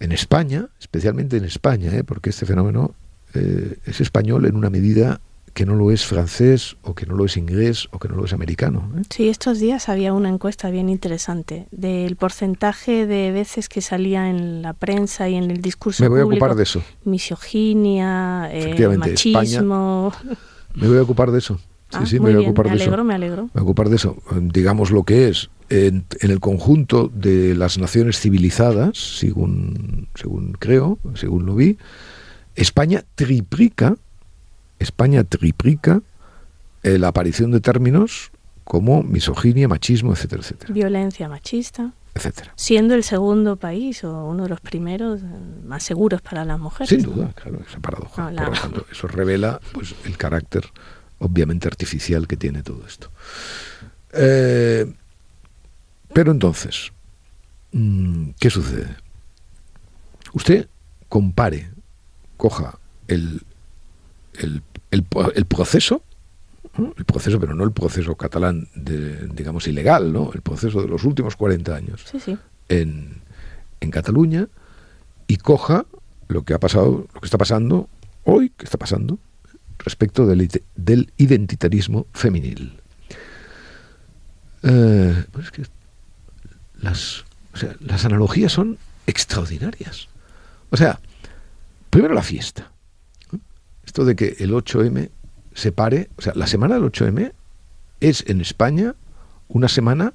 en 0.00 0.12
España, 0.12 0.68
especialmente 0.80 1.36
en 1.36 1.44
España, 1.44 1.94
¿eh? 1.94 2.04
porque 2.04 2.30
este 2.30 2.46
fenómeno 2.46 2.94
eh, 3.34 3.78
es 3.84 4.00
español 4.00 4.46
en 4.46 4.56
una 4.56 4.70
medida 4.70 5.20
que 5.54 5.64
no 5.64 5.76
lo 5.76 5.92
es 5.92 6.04
francés 6.04 6.76
o 6.82 6.94
que 6.94 7.06
no 7.06 7.14
lo 7.14 7.24
es 7.24 7.36
inglés 7.36 7.88
o 7.92 8.00
que 8.00 8.08
no 8.08 8.16
lo 8.16 8.24
es 8.24 8.32
americano. 8.32 8.90
¿eh? 8.98 9.02
Sí, 9.08 9.28
estos 9.28 9.60
días 9.60 9.88
había 9.88 10.12
una 10.12 10.28
encuesta 10.28 10.68
bien 10.68 10.88
interesante 10.88 11.68
del 11.70 12.16
porcentaje 12.16 13.06
de 13.06 13.30
veces 13.30 13.68
que 13.68 13.80
salía 13.80 14.28
en 14.28 14.62
la 14.62 14.72
prensa 14.72 15.28
y 15.28 15.36
en 15.36 15.50
el 15.50 15.62
discurso 15.62 16.02
Me 16.02 16.08
voy 16.08 16.20
a 16.20 16.24
ocupar 16.26 16.56
de 16.56 16.64
eso. 16.64 16.82
Misoginia, 17.04 18.48
eh, 18.52 18.96
machismo. 18.98 20.12
me 20.74 20.88
voy 20.88 20.98
a 20.98 21.02
ocupar 21.02 21.30
de 21.30 21.38
eso. 21.38 21.56
Sí, 21.88 21.98
ah, 22.00 22.06
sí, 22.06 22.18
me 22.18 22.34
voy 22.34 22.44
a 22.44 22.48
ocupar 22.48 22.66
me 22.66 22.70
de 22.70 22.82
alegro, 22.82 22.94
eso. 22.96 23.04
Me 23.04 23.14
alegro, 23.14 23.42
Me 23.44 23.50
voy 23.52 23.60
a 23.60 23.62
ocupar 23.62 23.88
de 23.88 23.96
eso. 23.96 24.16
Digamos 24.40 24.90
lo 24.90 25.04
que 25.04 25.28
es. 25.28 25.50
En, 25.70 26.04
en, 26.20 26.30
el 26.30 26.40
conjunto 26.40 27.10
de 27.14 27.54
las 27.54 27.78
naciones 27.78 28.20
civilizadas, 28.20 28.98
según, 28.98 30.08
según 30.14 30.52
creo, 30.52 30.98
según 31.14 31.46
lo 31.46 31.54
vi, 31.54 31.78
España 32.54 33.04
triplica 33.14 33.96
España 34.78 35.24
triplica 35.24 36.02
eh, 36.82 36.98
la 36.98 37.08
aparición 37.08 37.50
de 37.50 37.60
términos 37.60 38.30
como 38.64 39.02
misoginia, 39.02 39.68
machismo, 39.68 40.12
etcétera, 40.12 40.42
etcétera. 40.42 40.72
Violencia 40.72 41.28
machista. 41.28 41.92
Etcétera. 42.14 42.52
Siendo 42.56 42.94
el 42.94 43.02
segundo 43.02 43.56
país 43.56 44.04
o 44.04 44.26
uno 44.26 44.44
de 44.44 44.48
los 44.48 44.60
primeros 44.60 45.20
eh, 45.20 45.26
más 45.64 45.82
seguros 45.82 46.22
para 46.22 46.44
las 46.44 46.58
mujeres. 46.58 46.88
Sin 46.88 47.02
duda, 47.02 47.32
claro, 47.34 47.60
esa 47.68 47.80
paradoja. 47.80 48.30
Por 48.30 48.48
lo 48.48 48.52
tanto, 48.52 48.86
eso 48.92 49.08
revela 49.08 49.60
pues, 49.72 49.94
el 50.04 50.16
carácter 50.16 50.64
obviamente 51.18 51.68
artificial 51.68 52.26
que 52.26 52.36
tiene 52.36 52.62
todo 52.62 52.86
esto. 52.86 53.10
Eh, 54.12 54.92
pero 56.12 56.30
entonces, 56.30 56.92
mm, 57.72 58.30
¿qué 58.38 58.50
sucede? 58.50 58.96
Usted 60.32 60.68
compare, 61.08 61.70
coja 62.36 62.78
el, 63.08 63.42
el, 64.38 64.62
el, 64.90 65.02
proceso, 65.46 66.02
el 66.96 67.04
proceso, 67.04 67.40
pero 67.40 67.54
no 67.54 67.64
el 67.64 67.72
proceso 67.72 68.14
catalán, 68.16 68.68
de, 68.74 69.28
digamos, 69.28 69.66
ilegal, 69.66 70.12
¿no? 70.12 70.30
El 70.32 70.42
proceso 70.42 70.82
de 70.82 70.88
los 70.88 71.04
últimos 71.04 71.36
40 71.36 71.74
años 71.74 72.04
En, 72.68 73.22
en 73.80 73.90
Cataluña 73.90 74.48
y 75.26 75.36
coja 75.36 75.86
lo 76.28 76.44
que 76.44 76.54
ha 76.54 76.58
pasado, 76.58 77.06
lo 77.12 77.20
que 77.20 77.26
está 77.26 77.38
pasando 77.38 77.88
hoy, 78.24 78.50
que 78.50 78.64
está 78.64 78.78
pasando, 78.78 79.18
respecto 79.78 80.26
del, 80.26 80.48
del 80.76 81.12
identitarismo 81.16 82.06
femenil. 82.12 82.72
Eh, 84.62 85.24
pues 85.30 85.50
que 85.50 85.62
las, 86.80 87.24
o 87.52 87.56
sea, 87.56 87.76
las 87.80 88.04
analogías 88.04 88.52
son 88.52 88.78
extraordinarias. 89.06 90.08
O 90.70 90.76
sea, 90.76 90.98
primero 91.90 92.14
la 92.14 92.22
fiesta 92.22 92.70
esto 93.94 94.04
de 94.04 94.16
que 94.16 94.34
el 94.40 94.50
8M 94.52 95.08
se 95.54 95.70
pare, 95.70 96.10
o 96.16 96.20
sea, 96.20 96.32
la 96.34 96.48
semana 96.48 96.74
del 96.74 96.82
8M 96.82 97.30
es 98.00 98.24
en 98.26 98.40
España 98.40 98.96
una 99.46 99.68
semana 99.68 100.14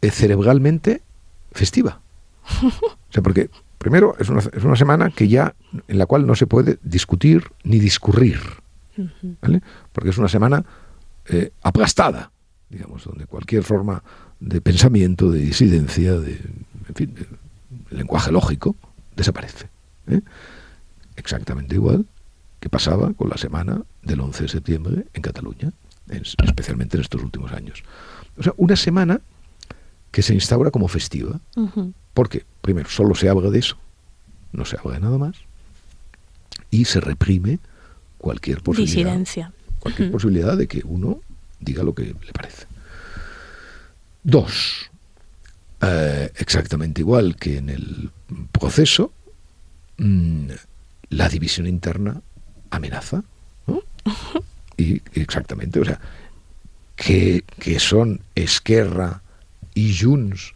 eh, 0.00 0.12
cerebralmente 0.12 1.02
festiva. 1.50 2.00
O 2.62 3.12
sea, 3.12 3.20
porque 3.20 3.50
primero 3.78 4.14
es 4.20 4.28
una, 4.28 4.38
es 4.38 4.62
una 4.62 4.76
semana 4.76 5.10
que 5.10 5.26
ya 5.26 5.56
en 5.88 5.98
la 5.98 6.06
cual 6.06 6.24
no 6.24 6.36
se 6.36 6.46
puede 6.46 6.78
discutir 6.84 7.50
ni 7.64 7.80
discurrir, 7.80 8.38
¿vale? 9.42 9.60
Porque 9.92 10.10
es 10.10 10.18
una 10.18 10.28
semana 10.28 10.64
eh, 11.26 11.50
aplastada, 11.62 12.30
digamos, 12.70 13.02
donde 13.02 13.26
cualquier 13.26 13.64
forma 13.64 14.04
de 14.38 14.60
pensamiento, 14.60 15.32
de 15.32 15.40
disidencia, 15.40 16.12
de, 16.12 16.34
en 16.88 16.94
fin, 16.94 17.12
de 17.12 17.26
lenguaje 17.96 18.30
lógico, 18.30 18.76
desaparece. 19.16 19.68
¿eh? 20.06 20.20
Exactamente 21.16 21.74
igual 21.74 22.06
que 22.64 22.70
pasaba 22.70 23.12
con 23.12 23.28
la 23.28 23.36
semana 23.36 23.82
del 24.02 24.20
11 24.20 24.44
de 24.44 24.48
septiembre 24.48 25.04
en 25.12 25.20
Cataluña, 25.20 25.70
especialmente 26.08 26.96
en 26.96 27.02
estos 27.02 27.22
últimos 27.22 27.52
años. 27.52 27.84
O 28.38 28.42
sea, 28.42 28.54
una 28.56 28.74
semana 28.74 29.20
que 30.10 30.22
se 30.22 30.32
instaura 30.32 30.70
como 30.70 30.88
festiva, 30.88 31.38
porque, 32.14 32.46
primero, 32.62 32.88
solo 32.88 33.14
se 33.16 33.28
habla 33.28 33.50
de 33.50 33.58
eso, 33.58 33.76
no 34.52 34.64
se 34.64 34.78
habla 34.78 34.94
de 34.94 35.00
nada 35.00 35.18
más, 35.18 35.36
y 36.70 36.86
se 36.86 37.02
reprime 37.02 37.58
cualquier 38.16 38.62
posibilidad, 38.62 39.22
cualquier 39.78 40.10
posibilidad 40.10 40.56
de 40.56 40.66
que 40.66 40.80
uno 40.86 41.20
diga 41.60 41.82
lo 41.82 41.94
que 41.94 42.04
le 42.04 42.32
parece. 42.32 42.64
Dos, 44.22 44.90
eh, 45.82 46.32
exactamente 46.36 47.02
igual 47.02 47.36
que 47.36 47.58
en 47.58 47.68
el 47.68 48.10
proceso, 48.52 49.12
mm, 49.98 50.48
la 51.10 51.28
división 51.28 51.66
interna 51.66 52.22
amenaza. 52.76 53.22
Y 54.76 55.00
exactamente, 55.14 55.78
o 55.78 55.84
sea, 55.84 56.00
que, 56.96 57.44
que 57.60 57.78
son 57.78 58.20
Esquerra 58.34 59.22
y 59.72 59.96
Junts 59.96 60.54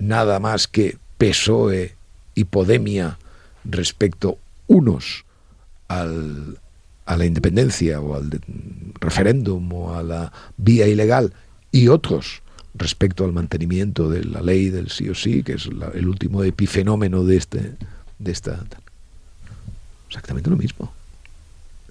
nada 0.00 0.40
más 0.40 0.66
que 0.66 0.98
PSOE 1.18 1.94
y 2.34 2.44
Podemia 2.44 3.18
respecto 3.64 4.38
unos 4.66 5.24
al, 5.88 6.58
a 7.06 7.16
la 7.16 7.26
independencia 7.26 8.00
o 8.00 8.14
al 8.14 8.40
referéndum 9.00 9.72
o 9.72 9.94
a 9.94 10.02
la 10.02 10.32
vía 10.56 10.88
ilegal 10.88 11.32
y 11.70 11.88
otros 11.88 12.42
respecto 12.74 13.24
al 13.24 13.32
mantenimiento 13.32 14.08
de 14.08 14.24
la 14.24 14.42
ley 14.42 14.70
del 14.70 14.90
sí 14.90 15.08
o 15.08 15.14
sí, 15.14 15.42
que 15.42 15.54
es 15.54 15.68
el 15.94 16.08
último 16.08 16.42
epifenómeno 16.42 17.24
de 17.24 17.36
este 17.36 17.76
de 18.18 18.32
esta 18.32 18.64
exactamente 20.08 20.50
lo 20.50 20.56
mismo 20.56 20.92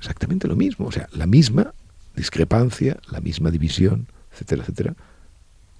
exactamente 0.03 0.49
lo 0.49 0.57
mismo, 0.57 0.87
o 0.87 0.91
sea, 0.91 1.07
la 1.13 1.25
misma 1.25 1.73
discrepancia, 2.13 2.99
la 3.09 3.21
misma 3.21 3.51
división, 3.51 4.07
etcétera, 4.33 4.63
etcétera, 4.63 4.95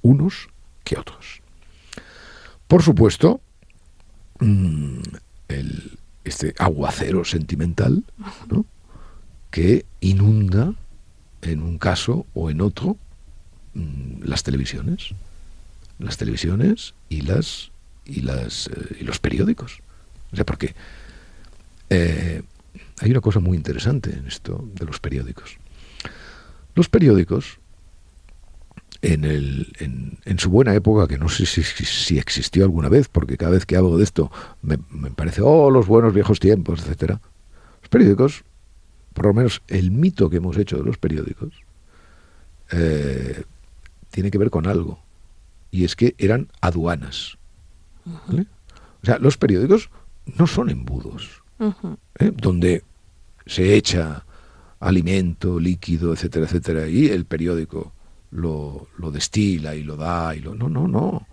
unos 0.01 0.47
que 0.85 0.97
otros. 0.97 1.41
Por 2.67 2.81
supuesto, 2.81 3.41
mm, 4.39 4.99
el, 5.49 5.99
este 6.23 6.55
aguacero 6.57 7.25
sentimental 7.25 8.05
que 9.51 9.85
inunda 9.99 10.73
en 11.41 11.61
un 11.61 11.77
caso 11.77 12.25
o 12.33 12.49
en 12.49 12.61
otro 12.61 12.95
mm, 13.73 14.23
las 14.23 14.43
televisiones, 14.43 15.09
las 15.99 16.15
televisiones 16.15 16.93
y 17.09 17.21
las 17.21 17.71
y 18.05 18.21
las 18.21 18.67
eh, 18.67 18.97
y 19.01 19.03
los 19.03 19.19
periódicos. 19.19 19.81
O 20.31 20.35
sea, 20.37 20.45
porque 20.45 20.73
eh, 21.89 22.41
hay 23.03 23.11
una 23.11 23.21
cosa 23.21 23.39
muy 23.39 23.57
interesante 23.57 24.11
en 24.11 24.27
esto 24.27 24.69
de 24.73 24.85
los 24.85 24.99
periódicos. 24.99 25.57
Los 26.73 26.87
periódicos, 26.87 27.59
en, 29.01 29.25
el, 29.25 29.73
en, 30.23 30.39
su 30.39 30.49
buena 30.49 30.73
época, 30.73 31.07
que 31.07 31.17
no 31.17 31.27
sé 31.27 31.45
si, 31.45 32.17
existió 32.17 32.63
alguna 32.63 32.87
vez, 32.87 33.09
porque 33.09 33.35
cada 33.35 33.51
vez 33.51 33.65
que 33.65 33.75
hablo 33.75 33.97
de 33.97 34.05
esto 34.05 34.31
me, 34.61 34.77
parece, 35.11 35.41
oh, 35.43 35.69
los 35.69 35.85
buenos 35.85 36.13
viejos 36.13 36.39
tiempos, 36.39 36.79
etcétera. 36.79 37.19
Los 37.81 37.89
periódicos, 37.89 38.45
por 39.13 39.25
lo 39.25 39.33
menos 39.33 39.61
el 39.67 39.91
mito 39.91 40.29
que 40.29 40.37
hemos 40.37 40.57
hecho 40.57 40.77
de 40.77 40.83
los 40.83 40.97
periódicos, 40.97 41.53
eh, 42.71 43.43
tiene 44.11 44.31
que 44.31 44.37
ver 44.37 44.49
con 44.49 44.65
algo. 44.65 45.03
Y 45.71 45.83
es 45.83 45.97
que 45.97 46.15
eran 46.17 46.47
aduanas. 46.61 47.37
O 48.05 49.05
sea, 49.05 49.17
los 49.19 49.37
periódicos 49.37 49.89
no 50.37 50.47
son 50.47 50.69
embudos. 50.69 51.43
¿eh? 52.19 52.31
donde 52.35 52.83
se 53.45 53.75
echa 53.75 54.25
alimento, 54.79 55.59
líquido, 55.59 56.13
etcétera, 56.13 56.45
etcétera, 56.45 56.87
y 56.87 57.07
el 57.07 57.25
periódico 57.25 57.93
lo, 58.31 58.87
lo 58.97 59.11
destila 59.11 59.75
y 59.75 59.83
lo 59.83 59.95
da 59.95 60.35
y 60.35 60.39
lo 60.39 60.55
no, 60.55 60.69
no, 60.69 60.87
no. 60.87 61.27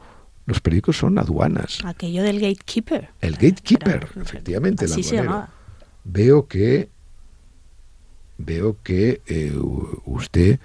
Los 0.47 0.61
periódicos 0.61 0.97
son 0.97 1.19
aduanas. 1.19 1.79
Aquello 1.85 2.23
del 2.23 2.41
gatekeeper. 2.41 3.11
El 3.21 3.35
gatekeeper, 3.35 4.09
efectivamente. 4.21 4.87
Así 4.87 5.03
se 5.03 5.17
llamaba. 5.17 5.51
Veo 6.05 6.49
que 6.49 6.89
veo 8.39 8.77
que 8.83 9.21
eh, 9.27 9.55
usted 10.07 10.59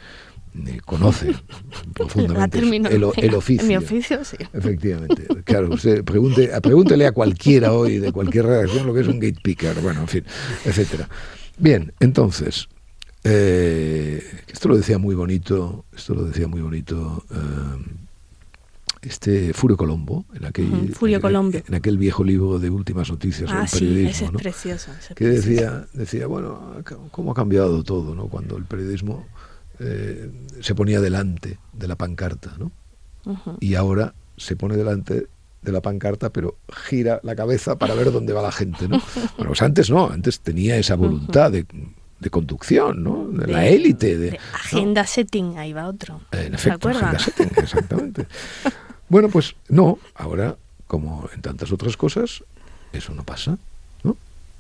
conoce 0.86 1.36
profundamente 1.94 2.60
el, 2.60 3.06
el, 3.18 3.36
oficio. 3.36 3.68
Mi 3.68 3.78
oficio, 3.78 4.24
sí. 4.24 4.38
Efectivamente. 4.54 5.28
Claro, 5.44 5.74
usted 5.74 6.04
pregunte, 6.04 6.50
pregúntele 6.62 7.08
a 7.08 7.12
cualquiera 7.12 7.74
hoy 7.74 8.00
de 8.00 8.12
cualquier 8.12 8.46
redacción 8.46 8.86
lo 8.86 8.94
que 8.94 9.02
es 9.02 9.08
un 9.08 9.20
gatekeeper, 9.20 9.80
bueno, 9.82 10.02
en 10.02 10.08
fin, 10.08 10.24
etcétera. 10.66 11.10
Bien, 11.58 11.94
entonces, 12.00 12.68
Eh, 13.28 14.22
esto 14.48 14.70
lo 14.70 14.78
decía 14.78 15.00
muy 15.00 15.16
bonito, 15.16 15.86
esto 15.98 16.14
lo 16.14 16.26
decía 16.26 16.48
muy 16.48 16.62
bonito 16.62 17.26
eh, 17.32 17.96
este 19.02 19.52
Furio 19.52 19.78
Colombo, 19.78 20.26
en 20.36 20.46
aquel, 20.46 20.94
Furio 20.94 21.20
en, 21.28 21.64
en, 21.68 21.74
aquel 21.74 21.98
viejo 21.98 22.24
libro 22.24 22.60
de 22.60 22.70
últimas 22.70 23.10
noticias 23.10 23.50
ah, 23.52 23.66
sobre 23.66 23.88
periodismo. 23.88 24.12
Sí, 24.12 24.24
ese 24.24 24.26
es 24.26 24.32
precioso. 24.32 24.92
Ese 25.00 25.16
que 25.16 25.26
decía, 25.26 25.88
decía, 25.94 26.28
bueno, 26.28 26.84
cómo 27.10 27.32
ha 27.32 27.36
cambiado 27.36 27.84
todo, 27.84 28.14
¿no? 28.14 28.28
Cuando 28.28 28.58
el 28.58 28.66
periodismo 28.66 29.26
eh, 29.80 30.32
se 30.62 30.76
ponía 30.76 31.02
delante 31.02 31.58
de 31.74 31.88
la 31.88 31.96
pancarta, 31.96 32.56
¿no? 32.58 32.72
Uh 33.26 33.36
-huh. 33.36 33.58
Y 33.60 33.76
ahora 33.76 34.14
se 34.38 34.56
pone 34.56 34.78
delante 34.78 35.28
de 35.62 35.72
la 35.72 35.82
pancarta, 35.82 36.30
pero 36.30 36.58
gira 36.88 37.20
la 37.24 37.36
cabeza 37.36 37.78
para 37.78 37.96
ver 37.96 38.12
dónde 38.12 38.34
va 38.34 38.42
la 38.42 38.52
gente, 38.52 38.88
¿no? 38.88 39.00
Bueno, 39.38 39.50
pues 39.50 39.62
antes 39.62 39.90
no, 39.90 40.10
antes 40.10 40.40
tenía 40.40 40.78
esa 40.78 40.96
voluntad 40.96 41.52
de 41.52 41.66
de 42.20 42.30
conducción, 42.30 43.04
¿no? 43.04 43.28
De, 43.28 43.46
de 43.46 43.54
la 43.54 43.68
élite. 43.68 44.18
De, 44.18 44.32
de, 44.32 44.40
agenda 44.54 45.02
¿no? 45.02 45.08
setting, 45.08 45.58
ahí 45.58 45.74
va 45.74 45.88
otro. 45.88 46.22
En 46.32 46.54
efecto, 46.54 46.90
agenda 46.90 47.20
setting, 47.20 47.52
exactamente. 47.58 48.28
bueno, 49.10 49.30
pues 49.30 49.56
no, 49.70 50.00
ahora, 50.16 50.58
como 50.88 51.30
en 51.34 51.42
tantas 51.42 51.72
otras 51.72 51.98
cosas, 51.98 52.44
eso 52.94 53.14
no 53.14 53.24
pasa, 53.24 53.58
¿no? 54.04 54.18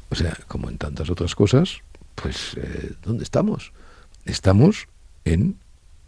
O 0.10 0.16
sea, 0.16 0.38
como 0.48 0.70
en 0.70 0.78
tantas 0.78 1.10
otras 1.10 1.36
cosas, 1.36 1.80
pues, 2.16 2.56
eh, 2.58 2.94
¿dónde 3.04 3.24
estamos? 3.24 3.72
Estamos 4.26 4.88
en 5.26 5.58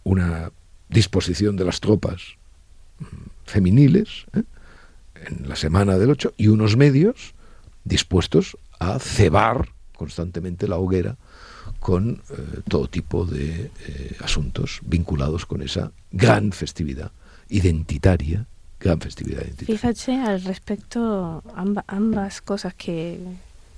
una 0.04 0.52
disposición 0.88 1.56
de 1.56 1.64
las 1.64 1.80
tropas 1.80 2.36
femeniles, 3.44 4.26
¿eh? 4.34 4.42
en 5.26 5.48
la 5.48 5.56
semana 5.56 5.98
del 5.98 6.10
8, 6.10 6.34
y 6.36 6.48
unos 6.48 6.76
medios 6.76 7.34
dispuestos 7.84 8.56
a 8.78 8.98
cebar 8.98 9.68
constantemente 9.96 10.68
la 10.68 10.76
hoguera 10.76 11.16
con 11.80 12.22
eh, 12.30 12.60
todo 12.68 12.88
tipo 12.88 13.24
de 13.24 13.70
eh, 13.86 14.16
asuntos 14.20 14.80
vinculados 14.82 15.44
con 15.46 15.62
esa 15.62 15.92
gran 16.12 16.52
festividad 16.52 17.10
identitaria, 17.48 18.46
gran 18.80 19.00
festividad 19.00 19.42
identitaria. 19.42 19.78
Fíjate 19.78 20.16
al 20.16 20.42
respecto, 20.44 21.42
amba, 21.54 21.84
ambas 21.86 22.40
cosas 22.40 22.74
que, 22.74 23.18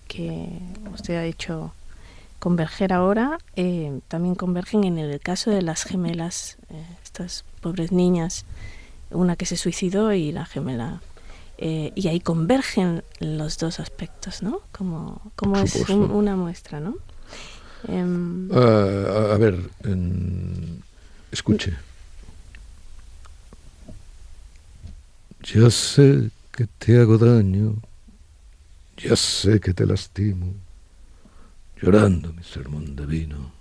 que 0.09 0.49
usted 0.93 1.16
ha 1.16 1.22
dicho 1.22 1.72
converger 2.41 2.93
ahora, 2.93 3.38
eh, 3.55 4.01
también 4.09 4.34
convergen 4.34 4.82
en 4.84 4.99
el 4.99 5.20
caso 5.20 5.51
de 5.51 5.62
las 5.62 5.84
gemelas, 5.84 6.57
eh, 6.70 6.84
estas 7.05 7.45
pobres 7.61 7.93
niñas, 7.93 8.47
una 9.11 9.36
que 9.36 9.47
se 9.47 9.57
suicidó 9.57 10.12
y 10.12 10.32
la 10.32 10.47
gemela. 10.47 11.03
Eh, 11.59 11.93
y 11.95 12.09
ahí 12.09 12.20
convergen 12.20 13.05
los 13.20 13.59
dos 13.59 13.78
aspectos, 13.78 14.43
¿no? 14.43 14.62
Como, 14.72 15.20
como 15.36 15.59
es 15.59 15.88
un, 15.91 16.11
una 16.11 16.34
muestra, 16.34 16.80
¿no? 16.80 16.97
Um, 17.86 18.51
uh, 18.51 19.32
a 19.32 19.38
ver, 19.38 19.59
en... 19.84 20.82
escuche. 21.30 21.76
Ya 25.45 25.70
sé 25.70 26.30
que 26.53 26.66
te 26.78 26.99
hago 26.99 27.18
daño, 27.18 27.74
ya 28.97 29.16
sé 29.16 29.61
que 29.61 29.74
te 29.74 29.84
lastimo, 29.86 30.55
llorando 31.81 32.33
mi 32.33 32.43
sermón 32.43 32.97
de 32.97 33.07
vino. 33.07 33.53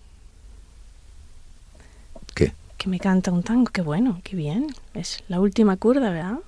¿Qué? 2.36 2.54
Que 2.78 2.90
me 2.90 3.00
canta 3.00 3.32
un 3.32 3.44
tango, 3.44 3.72
qué 3.72 3.82
bueno, 3.82 4.22
qué 4.24 4.36
bien. 4.36 4.68
Es 4.94 5.24
la 5.28 5.40
última 5.40 5.78
curda, 5.78 6.10
¿verdad? 6.12 6.40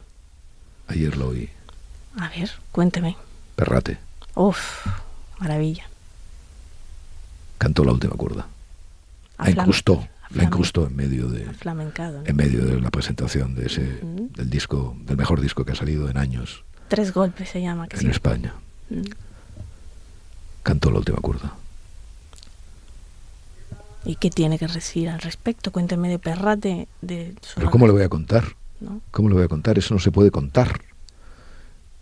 Ayer 0.87 1.15
lo 1.17 1.29
oí. 1.29 1.49
A 2.17 2.29
ver, 2.29 2.51
cuénteme. 2.71 3.15
Perrate. 3.55 3.97
Uf, 4.35 4.85
maravilla 5.39 5.91
cantó 7.61 7.85
la 7.85 7.91
última 7.91 8.15
curda. 8.15 8.47
La 9.37 9.51
incrustó, 9.51 10.07
la 10.31 10.43
incrustó 10.43 10.87
en 10.87 10.95
medio 10.95 11.27
de 11.27 11.45
¿no? 11.45 12.23
en 12.25 12.35
medio 12.35 12.65
de 12.65 12.81
la 12.81 12.89
presentación 12.89 13.53
de 13.53 13.67
ese 13.67 13.81
uh 14.01 14.15
-huh. 14.15 14.35
del 14.35 14.49
disco, 14.49 14.97
del 15.05 15.15
mejor 15.15 15.39
disco 15.41 15.63
que 15.63 15.73
ha 15.73 15.75
salido 15.75 16.09
en 16.09 16.17
años. 16.17 16.63
Tres 16.87 17.13
golpes 17.13 17.49
se 17.49 17.61
llama. 17.61 17.87
en 17.91 17.99
sí. 17.99 18.07
España. 18.07 18.55
Uh 18.89 18.95
-huh. 18.95 19.13
Cantó 20.63 20.89
la 20.89 20.97
última 20.97 21.19
curda. 21.19 21.53
¿Y 24.05 24.15
qué 24.15 24.29
tiene 24.29 24.57
que 24.57 24.67
decir 24.67 25.09
al 25.09 25.21
respecto? 25.21 25.71
Cuénteme 25.71 26.09
de 26.09 26.19
Perrate. 26.19 26.87
De 27.01 27.35
Pero 27.55 27.69
¿cómo 27.69 27.85
le 27.85 27.93
voy 27.93 28.03
a 28.03 28.09
contar? 28.09 28.55
¿No? 28.79 29.01
¿Cómo 29.11 29.29
le 29.29 29.35
voy 29.35 29.43
a 29.43 29.47
contar? 29.47 29.77
Eso 29.77 29.93
no 29.93 29.99
se 29.99 30.11
puede 30.11 30.31
contar. 30.31 30.81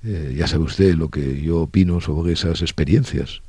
Eh, 0.04 0.34
ya 0.38 0.48
sabe 0.48 0.64
usted 0.64 0.96
lo 0.96 1.10
que 1.10 1.42
yo 1.42 1.62
opino 1.62 2.00
sobre 2.00 2.34
esas 2.34 2.62
experiencias. 2.62 3.42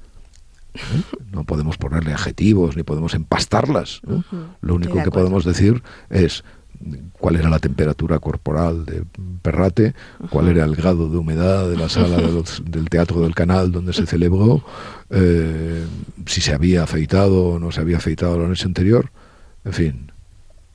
¿Eh? 0.74 1.02
No 1.30 1.44
podemos 1.44 1.78
ponerle 1.78 2.12
adjetivos 2.12 2.76
ni 2.76 2.82
podemos 2.82 3.14
empastarlas. 3.14 4.00
¿eh? 4.08 4.14
Uh 4.14 4.22
-huh. 4.22 4.46
Lo 4.62 4.74
único 4.74 5.00
que 5.00 5.12
podemos 5.12 5.44
decir 5.44 5.84
es 6.10 6.42
cuál 7.12 7.36
era 7.36 7.50
la 7.50 7.58
temperatura 7.58 8.18
corporal 8.18 8.84
de 8.84 9.04
Perrate, 9.42 9.94
cuál 10.30 10.48
era 10.48 10.64
el 10.64 10.74
grado 10.74 11.08
de 11.08 11.16
humedad 11.18 11.68
de 11.68 11.76
la 11.76 11.88
sala 11.88 12.16
de 12.16 12.32
los, 12.32 12.62
del 12.70 12.88
Teatro 12.88 13.20
del 13.20 13.34
Canal 13.34 13.72
donde 13.72 13.92
se 13.92 14.06
celebró, 14.06 14.64
eh, 15.10 15.84
si 16.26 16.40
se 16.40 16.52
había 16.52 16.82
afeitado 16.82 17.48
o 17.48 17.58
no 17.58 17.72
se 17.72 17.80
había 17.80 17.98
afeitado 17.98 18.38
la 18.38 18.48
noche 18.48 18.66
anterior. 18.66 19.10
En 19.64 19.72
fin, 19.72 20.12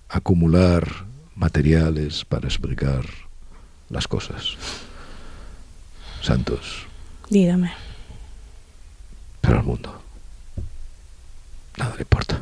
acumular 0.09 0.87
materiales 1.35 2.23
para 2.25 2.47
explicar 2.47 3.03
las 3.89 4.07
cosas. 4.07 4.55
Santos. 6.21 6.85
Dígame 7.29 7.71
pero 9.45 9.59
al 9.59 9.65
mundo 9.65 10.01
nada 11.77 11.93
le 11.95 12.01
importa. 12.01 12.41